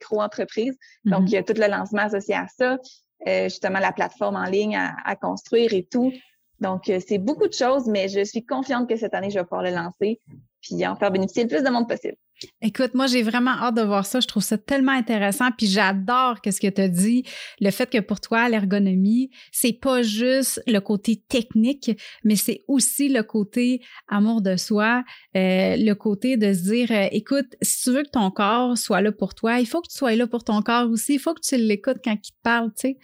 micro-entreprise. 0.00 0.76
Donc, 1.04 1.22
mm-hmm. 1.22 1.26
il 1.28 1.32
y 1.32 1.36
a 1.36 1.42
tout 1.42 1.54
le 1.54 1.68
lancement 1.68 2.02
associé 2.02 2.34
à 2.34 2.46
ça, 2.48 2.78
euh, 3.26 3.44
justement 3.44 3.78
la 3.78 3.92
plateforme 3.92 4.36
en 4.36 4.44
ligne 4.44 4.76
à, 4.76 4.96
à 5.04 5.16
construire 5.16 5.72
et 5.74 5.86
tout. 5.90 6.12
Donc, 6.60 6.90
c'est 7.06 7.18
beaucoup 7.18 7.48
de 7.48 7.52
choses, 7.52 7.86
mais 7.86 8.08
je 8.08 8.24
suis 8.24 8.44
confiante 8.44 8.88
que 8.88 8.96
cette 8.96 9.14
année, 9.14 9.30
je 9.30 9.38
vais 9.38 9.44
pouvoir 9.44 9.62
le 9.62 9.70
lancer 9.70 10.20
puis 10.66 10.86
en 10.86 10.96
faire 10.96 11.10
bénéficier 11.10 11.44
le 11.44 11.48
plus 11.48 11.62
de 11.62 11.70
monde 11.70 11.88
possible. 11.88 12.16
Écoute, 12.60 12.94
moi, 12.94 13.06
j'ai 13.06 13.22
vraiment 13.22 13.52
hâte 13.52 13.76
de 13.76 13.82
voir 13.82 14.04
ça. 14.04 14.20
Je 14.20 14.26
trouve 14.26 14.42
ça 14.42 14.58
tellement 14.58 14.92
intéressant. 14.92 15.50
Puis 15.56 15.66
j'adore 15.66 16.36
ce 16.44 16.60
que 16.60 16.66
tu 16.66 16.80
as 16.82 16.88
dit. 16.88 17.24
Le 17.60 17.70
fait 17.70 17.88
que 17.88 17.98
pour 17.98 18.20
toi, 18.20 18.48
l'ergonomie, 18.48 19.30
c'est 19.52 19.72
pas 19.72 20.02
juste 20.02 20.62
le 20.66 20.80
côté 20.80 21.22
technique, 21.28 21.90
mais 22.24 22.36
c'est 22.36 22.64
aussi 22.68 23.08
le 23.08 23.22
côté 23.22 23.80
amour 24.08 24.42
de 24.42 24.56
soi, 24.56 25.02
euh, 25.34 25.76
le 25.78 25.94
côté 25.94 26.36
de 26.36 26.52
se 26.52 26.62
dire, 26.64 26.90
euh, 26.90 27.08
écoute, 27.10 27.56
si 27.62 27.84
tu 27.84 27.90
veux 27.92 28.02
que 28.02 28.10
ton 28.10 28.30
corps 28.30 28.76
soit 28.76 29.00
là 29.00 29.12
pour 29.12 29.34
toi, 29.34 29.58
il 29.58 29.66
faut 29.66 29.80
que 29.80 29.88
tu 29.88 29.96
sois 29.96 30.14
là 30.14 30.26
pour 30.26 30.44
ton 30.44 30.60
corps 30.60 30.90
aussi. 30.90 31.14
Il 31.14 31.20
faut 31.20 31.32
que 31.32 31.40
tu 31.40 31.56
l'écoutes 31.56 32.00
quand 32.04 32.12
il 32.22 32.32
te 32.32 32.36
parle, 32.42 32.68
tu 32.74 32.88
sais. 32.88 32.98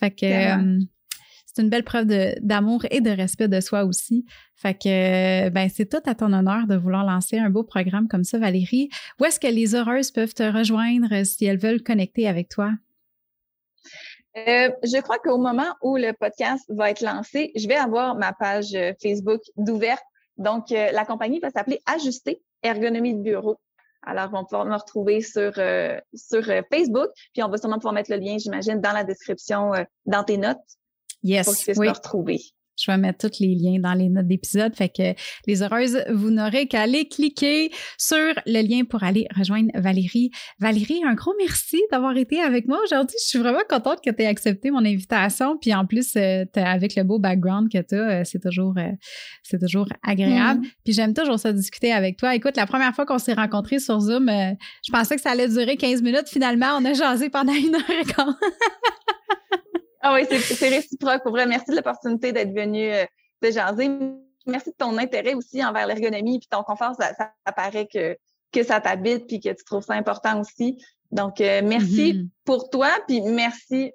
Fait 0.00 0.10
que 0.10 0.26
euh, 0.26 0.80
c'est 1.52 1.62
une 1.62 1.68
belle 1.68 1.84
preuve 1.84 2.06
d'amour 2.40 2.84
et 2.90 3.00
de 3.00 3.10
respect 3.10 3.48
de 3.48 3.60
soi 3.60 3.84
aussi. 3.84 4.24
Fait 4.56 4.74
que 4.74 5.48
ben 5.50 5.68
c'est 5.68 5.86
tout 5.86 6.02
à 6.06 6.14
ton 6.14 6.32
honneur 6.32 6.66
de 6.66 6.76
vouloir 6.76 7.04
lancer 7.04 7.38
un 7.38 7.50
beau 7.50 7.62
programme 7.62 8.08
comme 8.08 8.24
ça, 8.24 8.38
Valérie. 8.38 8.88
Où 9.20 9.24
est-ce 9.24 9.38
que 9.38 9.48
les 9.48 9.74
heureuses 9.74 10.10
peuvent 10.10 10.34
te 10.34 10.42
rejoindre 10.42 11.24
si 11.24 11.44
elles 11.44 11.58
veulent 11.58 11.82
connecter 11.82 12.26
avec 12.26 12.48
toi? 12.48 12.70
Euh, 14.36 14.70
je 14.82 15.00
crois 15.02 15.18
qu'au 15.18 15.36
moment 15.36 15.74
où 15.82 15.96
le 15.96 16.12
podcast 16.12 16.64
va 16.70 16.90
être 16.90 17.02
lancé, 17.02 17.52
je 17.54 17.68
vais 17.68 17.76
avoir 17.76 18.14
ma 18.14 18.32
page 18.32 18.74
euh, 18.74 18.92
Facebook 19.02 19.42
d'ouverte. 19.56 20.02
Donc, 20.38 20.72
euh, 20.72 20.90
la 20.92 21.04
compagnie 21.04 21.38
va 21.38 21.50
s'appeler 21.50 21.80
Ajuster 21.84 22.40
Ergonomie 22.62 23.14
de 23.14 23.20
bureau. 23.20 23.58
Alors, 24.04 24.30
on 24.32 24.38
va 24.38 24.44
pouvoir 24.44 24.64
me 24.64 24.74
retrouver 24.74 25.20
sur, 25.20 25.52
sur 26.14 26.44
Facebook, 26.72 27.08
puis 27.32 27.42
on 27.42 27.48
va 27.48 27.56
sûrement 27.56 27.76
pouvoir 27.76 27.94
mettre 27.94 28.10
le 28.10 28.16
lien, 28.16 28.36
j'imagine, 28.36 28.80
dans 28.80 28.90
la 28.90 29.04
description, 29.04 29.70
dans 30.06 30.24
tes 30.24 30.38
notes 30.38 30.58
Yes. 31.22 31.46
pour 31.46 31.54
qu'ils 31.54 31.64
puissent 31.64 31.78
me 31.78 31.88
retrouver. 31.88 32.40
Je 32.78 32.90
vais 32.90 32.98
mettre 32.98 33.28
tous 33.28 33.40
les 33.40 33.54
liens 33.54 33.78
dans 33.80 33.94
les 33.94 34.08
notes 34.08 34.26
d'épisode. 34.26 34.74
Fait 34.74 34.88
que 34.88 35.14
les 35.46 35.62
heureuses, 35.62 36.02
vous 36.10 36.30
n'aurez 36.30 36.66
qu'à 36.66 36.82
aller 36.82 37.06
cliquer 37.06 37.70
sur 37.98 38.16
le 38.46 38.66
lien 38.66 38.84
pour 38.84 39.02
aller 39.02 39.26
rejoindre 39.36 39.70
Valérie. 39.74 40.30
Valérie, 40.58 41.02
un 41.06 41.14
gros 41.14 41.32
merci 41.38 41.80
d'avoir 41.90 42.16
été 42.16 42.40
avec 42.40 42.66
moi 42.66 42.78
aujourd'hui. 42.84 43.16
Je 43.22 43.28
suis 43.28 43.38
vraiment 43.38 43.60
contente 43.68 44.00
que 44.04 44.10
tu 44.10 44.22
aies 44.22 44.26
accepté 44.26 44.70
mon 44.70 44.84
invitation. 44.84 45.56
Puis 45.58 45.74
en 45.74 45.86
plus, 45.86 46.16
euh, 46.16 46.44
avec 46.56 46.96
le 46.96 47.04
beau 47.04 47.18
background 47.18 47.70
que 47.70 47.78
tu 47.78 47.94
as, 47.94 48.20
euh, 48.20 48.22
c'est 48.24 48.40
toujours, 48.40 48.74
euh, 48.78 48.90
c'est 49.42 49.60
toujours 49.60 49.86
agréable. 50.02 50.60
Mm. 50.60 50.70
Puis 50.84 50.94
j'aime 50.94 51.14
toujours 51.14 51.38
ça 51.38 51.52
discuter 51.52 51.92
avec 51.92 52.16
toi. 52.16 52.34
Écoute, 52.34 52.56
la 52.56 52.66
première 52.66 52.94
fois 52.94 53.06
qu'on 53.06 53.18
s'est 53.18 53.34
rencontrés 53.34 53.78
sur 53.78 54.00
Zoom, 54.00 54.28
je 54.28 54.90
pensais 54.90 55.16
que 55.16 55.22
ça 55.22 55.30
allait 55.30 55.48
durer 55.48 55.76
15 55.76 56.02
minutes. 56.02 56.28
Finalement, 56.28 56.78
on 56.78 56.84
a 56.84 56.94
jasé 56.94 57.28
pendant 57.28 57.52
une 57.52 57.74
heure 57.74 57.90
et. 57.90 58.04
ah 60.02 60.14
oui, 60.14 60.26
c'est 60.28 60.68
réciproque. 60.68 61.22
Pour 61.22 61.32
vrai, 61.32 61.46
merci 61.46 61.70
de 61.70 61.76
l'opportunité 61.76 62.32
d'être 62.32 62.52
venu 62.52 62.90
de 63.42 63.50
jaser. 63.50 63.88
Merci 64.46 64.70
de 64.70 64.76
ton 64.76 64.98
intérêt 64.98 65.34
aussi 65.34 65.64
envers 65.64 65.86
l'ergonomie 65.86 66.38
puis 66.38 66.48
ton 66.50 66.62
confort. 66.62 66.94
Ça, 66.98 67.12
ça 67.14 67.52
paraît 67.52 67.86
que, 67.86 68.16
que 68.52 68.62
ça 68.64 68.80
t'habite 68.80 69.26
puis 69.26 69.40
que 69.40 69.50
tu 69.50 69.64
trouves 69.64 69.84
ça 69.84 69.94
important 69.94 70.40
aussi. 70.40 70.82
Donc, 71.12 71.38
merci 71.38 72.12
mm-hmm. 72.12 72.28
pour 72.44 72.70
toi, 72.70 72.90
puis 73.06 73.20
merci 73.20 73.92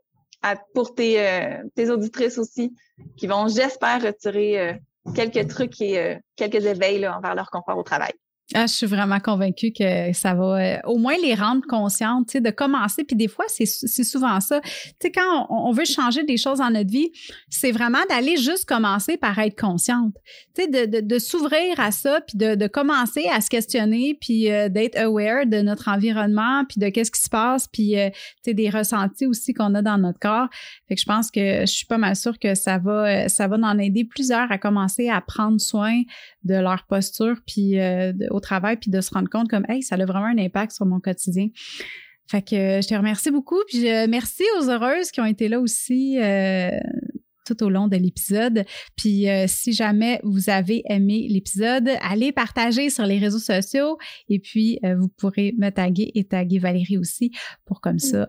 pour 0.73 0.93
tes, 0.93 1.19
euh, 1.19 1.63
tes 1.75 1.89
auditrices 1.89 2.37
aussi, 2.37 2.73
qui 3.17 3.27
vont, 3.27 3.47
j'espère, 3.47 4.01
retirer 4.01 4.59
euh, 4.59 4.73
quelques 5.15 5.47
trucs 5.49 5.81
et 5.81 5.99
euh, 5.99 6.15
quelques 6.35 6.65
éveils 6.65 6.99
là, 6.99 7.17
envers 7.17 7.35
leur 7.35 7.49
confort 7.49 7.77
au 7.77 7.83
travail. 7.83 8.13
Ah, 8.53 8.65
je 8.65 8.73
suis 8.73 8.87
vraiment 8.87 9.19
convaincue 9.19 9.73
que 9.73 10.13
ça 10.13 10.33
va 10.33 10.57
euh, 10.57 10.77
au 10.85 10.97
moins 10.97 11.15
les 11.21 11.35
rendre 11.35 11.63
conscientes, 11.67 12.37
de 12.37 12.49
commencer. 12.49 13.03
Puis 13.03 13.17
des 13.17 13.27
fois, 13.27 13.43
c'est 13.49 13.65
souvent 13.65 14.39
ça. 14.39 14.61
Tu 14.61 14.69
sais, 15.01 15.11
quand 15.11 15.47
on, 15.49 15.71
veut 15.73 15.83
changer 15.83 16.23
des 16.23 16.37
choses 16.37 16.59
dans 16.59 16.69
notre 16.69 16.89
vie, 16.89 17.11
c'est 17.49 17.73
vraiment 17.73 17.99
d'aller 18.09 18.37
juste 18.37 18.63
commencer 18.63 19.17
par 19.17 19.37
être 19.39 19.59
consciente. 19.59 20.13
Tu 20.55 20.63
sais, 20.63 20.87
de, 20.87 21.01
de, 21.01 21.19
s'ouvrir 21.19 21.77
à 21.77 21.91
ça, 21.91 22.21
puis 22.21 22.37
de, 22.37 22.55
de, 22.55 22.67
commencer 22.67 23.25
à 23.29 23.41
se 23.41 23.49
questionner, 23.49 24.17
puis 24.21 24.49
euh, 24.49 24.69
d'être 24.69 24.97
aware 24.97 25.45
de 25.45 25.61
notre 25.61 25.89
environnement, 25.89 26.63
puis 26.69 26.79
de 26.79 26.87
qu'est-ce 26.87 27.11
qui 27.11 27.21
se 27.21 27.29
passe, 27.29 27.67
puis 27.67 27.99
euh, 27.99 28.09
tu 28.09 28.15
sais, 28.45 28.53
des 28.53 28.69
ressentis 28.69 29.25
aussi 29.25 29.53
qu'on 29.53 29.75
a 29.75 29.81
dans 29.81 29.97
notre 29.97 30.19
corps. 30.19 30.47
Fait 30.87 30.95
que 30.95 31.01
je 31.01 31.05
pense 31.05 31.31
que 31.31 31.61
je 31.61 31.71
suis 31.71 31.85
pas 31.85 31.97
mal 31.97 32.15
sûre 32.15 32.39
que 32.39 32.55
ça 32.55 32.77
va, 32.77 33.27
ça 33.27 33.49
va 33.49 33.57
en 33.57 33.77
aider 33.77 34.05
plusieurs 34.05 34.49
à 34.53 34.57
commencer 34.57 35.09
à 35.09 35.19
prendre 35.19 35.59
soin 35.59 36.01
de 36.47 36.55
leur 36.55 36.85
posture, 36.87 37.35
puis 37.45 37.73
de 37.73 38.27
au 38.31 38.39
travail, 38.39 38.77
puis 38.77 38.89
de 38.89 39.01
se 39.01 39.11
rendre 39.13 39.29
compte 39.29 39.49
comme, 39.49 39.65
hey, 39.69 39.83
ça 39.83 39.95
a 39.95 40.05
vraiment 40.05 40.27
un 40.27 40.37
impact 40.37 40.71
sur 40.71 40.85
mon 40.85 40.99
quotidien. 40.99 41.49
Fait 42.29 42.41
que 42.41 42.81
je 42.81 42.87
te 42.87 42.93
remercie 42.93 43.31
beaucoup. 43.31 43.59
Puis 43.67 43.83
merci 44.09 44.43
aux 44.59 44.69
heureuses 44.69 45.11
qui 45.11 45.21
ont 45.21 45.25
été 45.25 45.47
là 45.47 45.59
aussi 45.59 46.19
euh, 46.19 46.69
tout 47.45 47.63
au 47.63 47.69
long 47.69 47.87
de 47.87 47.95
l'épisode. 47.95 48.65
Puis 48.97 49.29
euh, 49.29 49.45
si 49.47 49.71
jamais 49.71 50.19
vous 50.23 50.49
avez 50.49 50.83
aimé 50.89 51.27
l'épisode, 51.29 51.89
allez 52.01 52.33
partager 52.33 52.89
sur 52.89 53.05
les 53.05 53.17
réseaux 53.17 53.39
sociaux 53.39 53.97
et 54.27 54.39
puis 54.39 54.79
euh, 54.83 54.97
vous 54.97 55.07
pourrez 55.07 55.55
me 55.57 55.69
taguer 55.69 56.11
et 56.15 56.25
taguer 56.25 56.59
Valérie 56.59 56.97
aussi 56.97 57.31
pour 57.65 57.79
comme 57.79 57.99
ça 57.99 58.27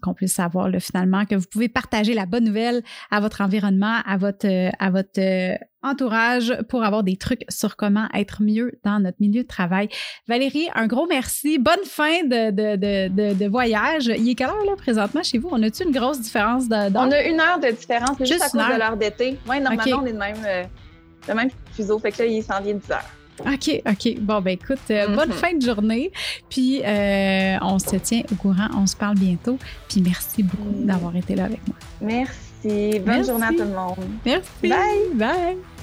qu'on 0.00 0.14
puisse 0.14 0.34
savoir 0.34 0.70
finalement 0.78 1.24
que 1.24 1.34
vous 1.34 1.46
pouvez 1.50 1.68
partager 1.68 2.14
la 2.14 2.26
bonne 2.26 2.44
nouvelle 2.44 2.82
à 3.10 3.18
votre 3.20 3.40
environnement, 3.40 4.00
à 4.06 4.16
votre 4.16 4.46
à 4.46 4.90
votre 4.90 5.58
entourage 5.84 6.56
pour 6.68 6.82
avoir 6.82 7.02
des 7.02 7.16
trucs 7.16 7.44
sur 7.48 7.76
comment 7.76 8.08
être 8.14 8.42
mieux 8.42 8.72
dans 8.84 8.98
notre 9.00 9.18
milieu 9.20 9.42
de 9.42 9.48
travail. 9.48 9.88
Valérie, 10.26 10.68
un 10.74 10.86
gros 10.86 11.06
merci. 11.06 11.58
Bonne 11.58 11.84
fin 11.84 12.24
de, 12.24 12.50
de, 12.50 13.34
de, 13.34 13.46
voyage. 13.46 14.06
Il 14.06 14.28
est 14.28 14.34
quelle 14.34 14.48
heure 14.48 14.64
là 14.66 14.74
présentement 14.76 15.22
chez 15.22 15.38
vous? 15.38 15.48
On 15.52 15.62
a-tu 15.62 15.84
une 15.84 15.92
grosse 15.92 16.20
différence 16.20 16.68
de, 16.68 16.96
On 16.96 17.10
a 17.10 17.22
une 17.22 17.40
heure 17.40 17.60
de 17.60 17.70
différence, 17.70 18.16
juste, 18.20 18.42
à 18.42 18.48
cause 18.48 18.74
de 18.74 18.78
l'heure 18.78 18.96
d'été. 18.96 19.38
Oui, 19.48 19.60
normalement, 19.60 20.02
on 20.02 20.06
est 20.06 20.12
de 20.12 20.18
même, 20.18 20.36
euh, 20.46 20.64
de 21.28 21.32
même 21.32 21.50
fuseau. 21.72 21.98
Fait 21.98 22.12
que 22.12 22.22
là, 22.22 22.26
il 22.26 22.42
s'en 22.42 22.60
vient 22.60 22.74
10 22.74 22.90
heures. 22.90 23.10
OK, 23.40 23.82
OK. 23.86 24.20
Bon, 24.20 24.40
ben 24.40 24.52
écoute, 24.52 24.78
euh, 24.90 25.08
bonne 25.08 25.30
mm-hmm. 25.30 25.32
fin 25.32 25.54
de 25.54 25.62
journée. 25.62 26.12
Puis, 26.48 26.82
euh, 26.84 27.56
on 27.62 27.78
se 27.78 27.96
tient 27.96 28.22
au 28.30 28.34
courant. 28.36 28.68
On 28.76 28.86
se 28.86 28.96
parle 28.96 29.16
bientôt. 29.16 29.58
Puis, 29.88 30.00
merci 30.02 30.42
beaucoup 30.42 30.82
mm. 30.82 30.86
d'avoir 30.86 31.16
été 31.16 31.34
là 31.34 31.44
avec 31.44 31.60
moi. 31.66 31.76
Merci. 32.00 33.00
Bonne 33.00 33.24
journée 33.24 33.46
à 33.46 33.50
tout 33.50 33.58
le 33.58 33.66
monde. 33.66 33.96
Merci. 34.24 34.68
Bye. 34.68 35.14
Bye. 35.14 35.73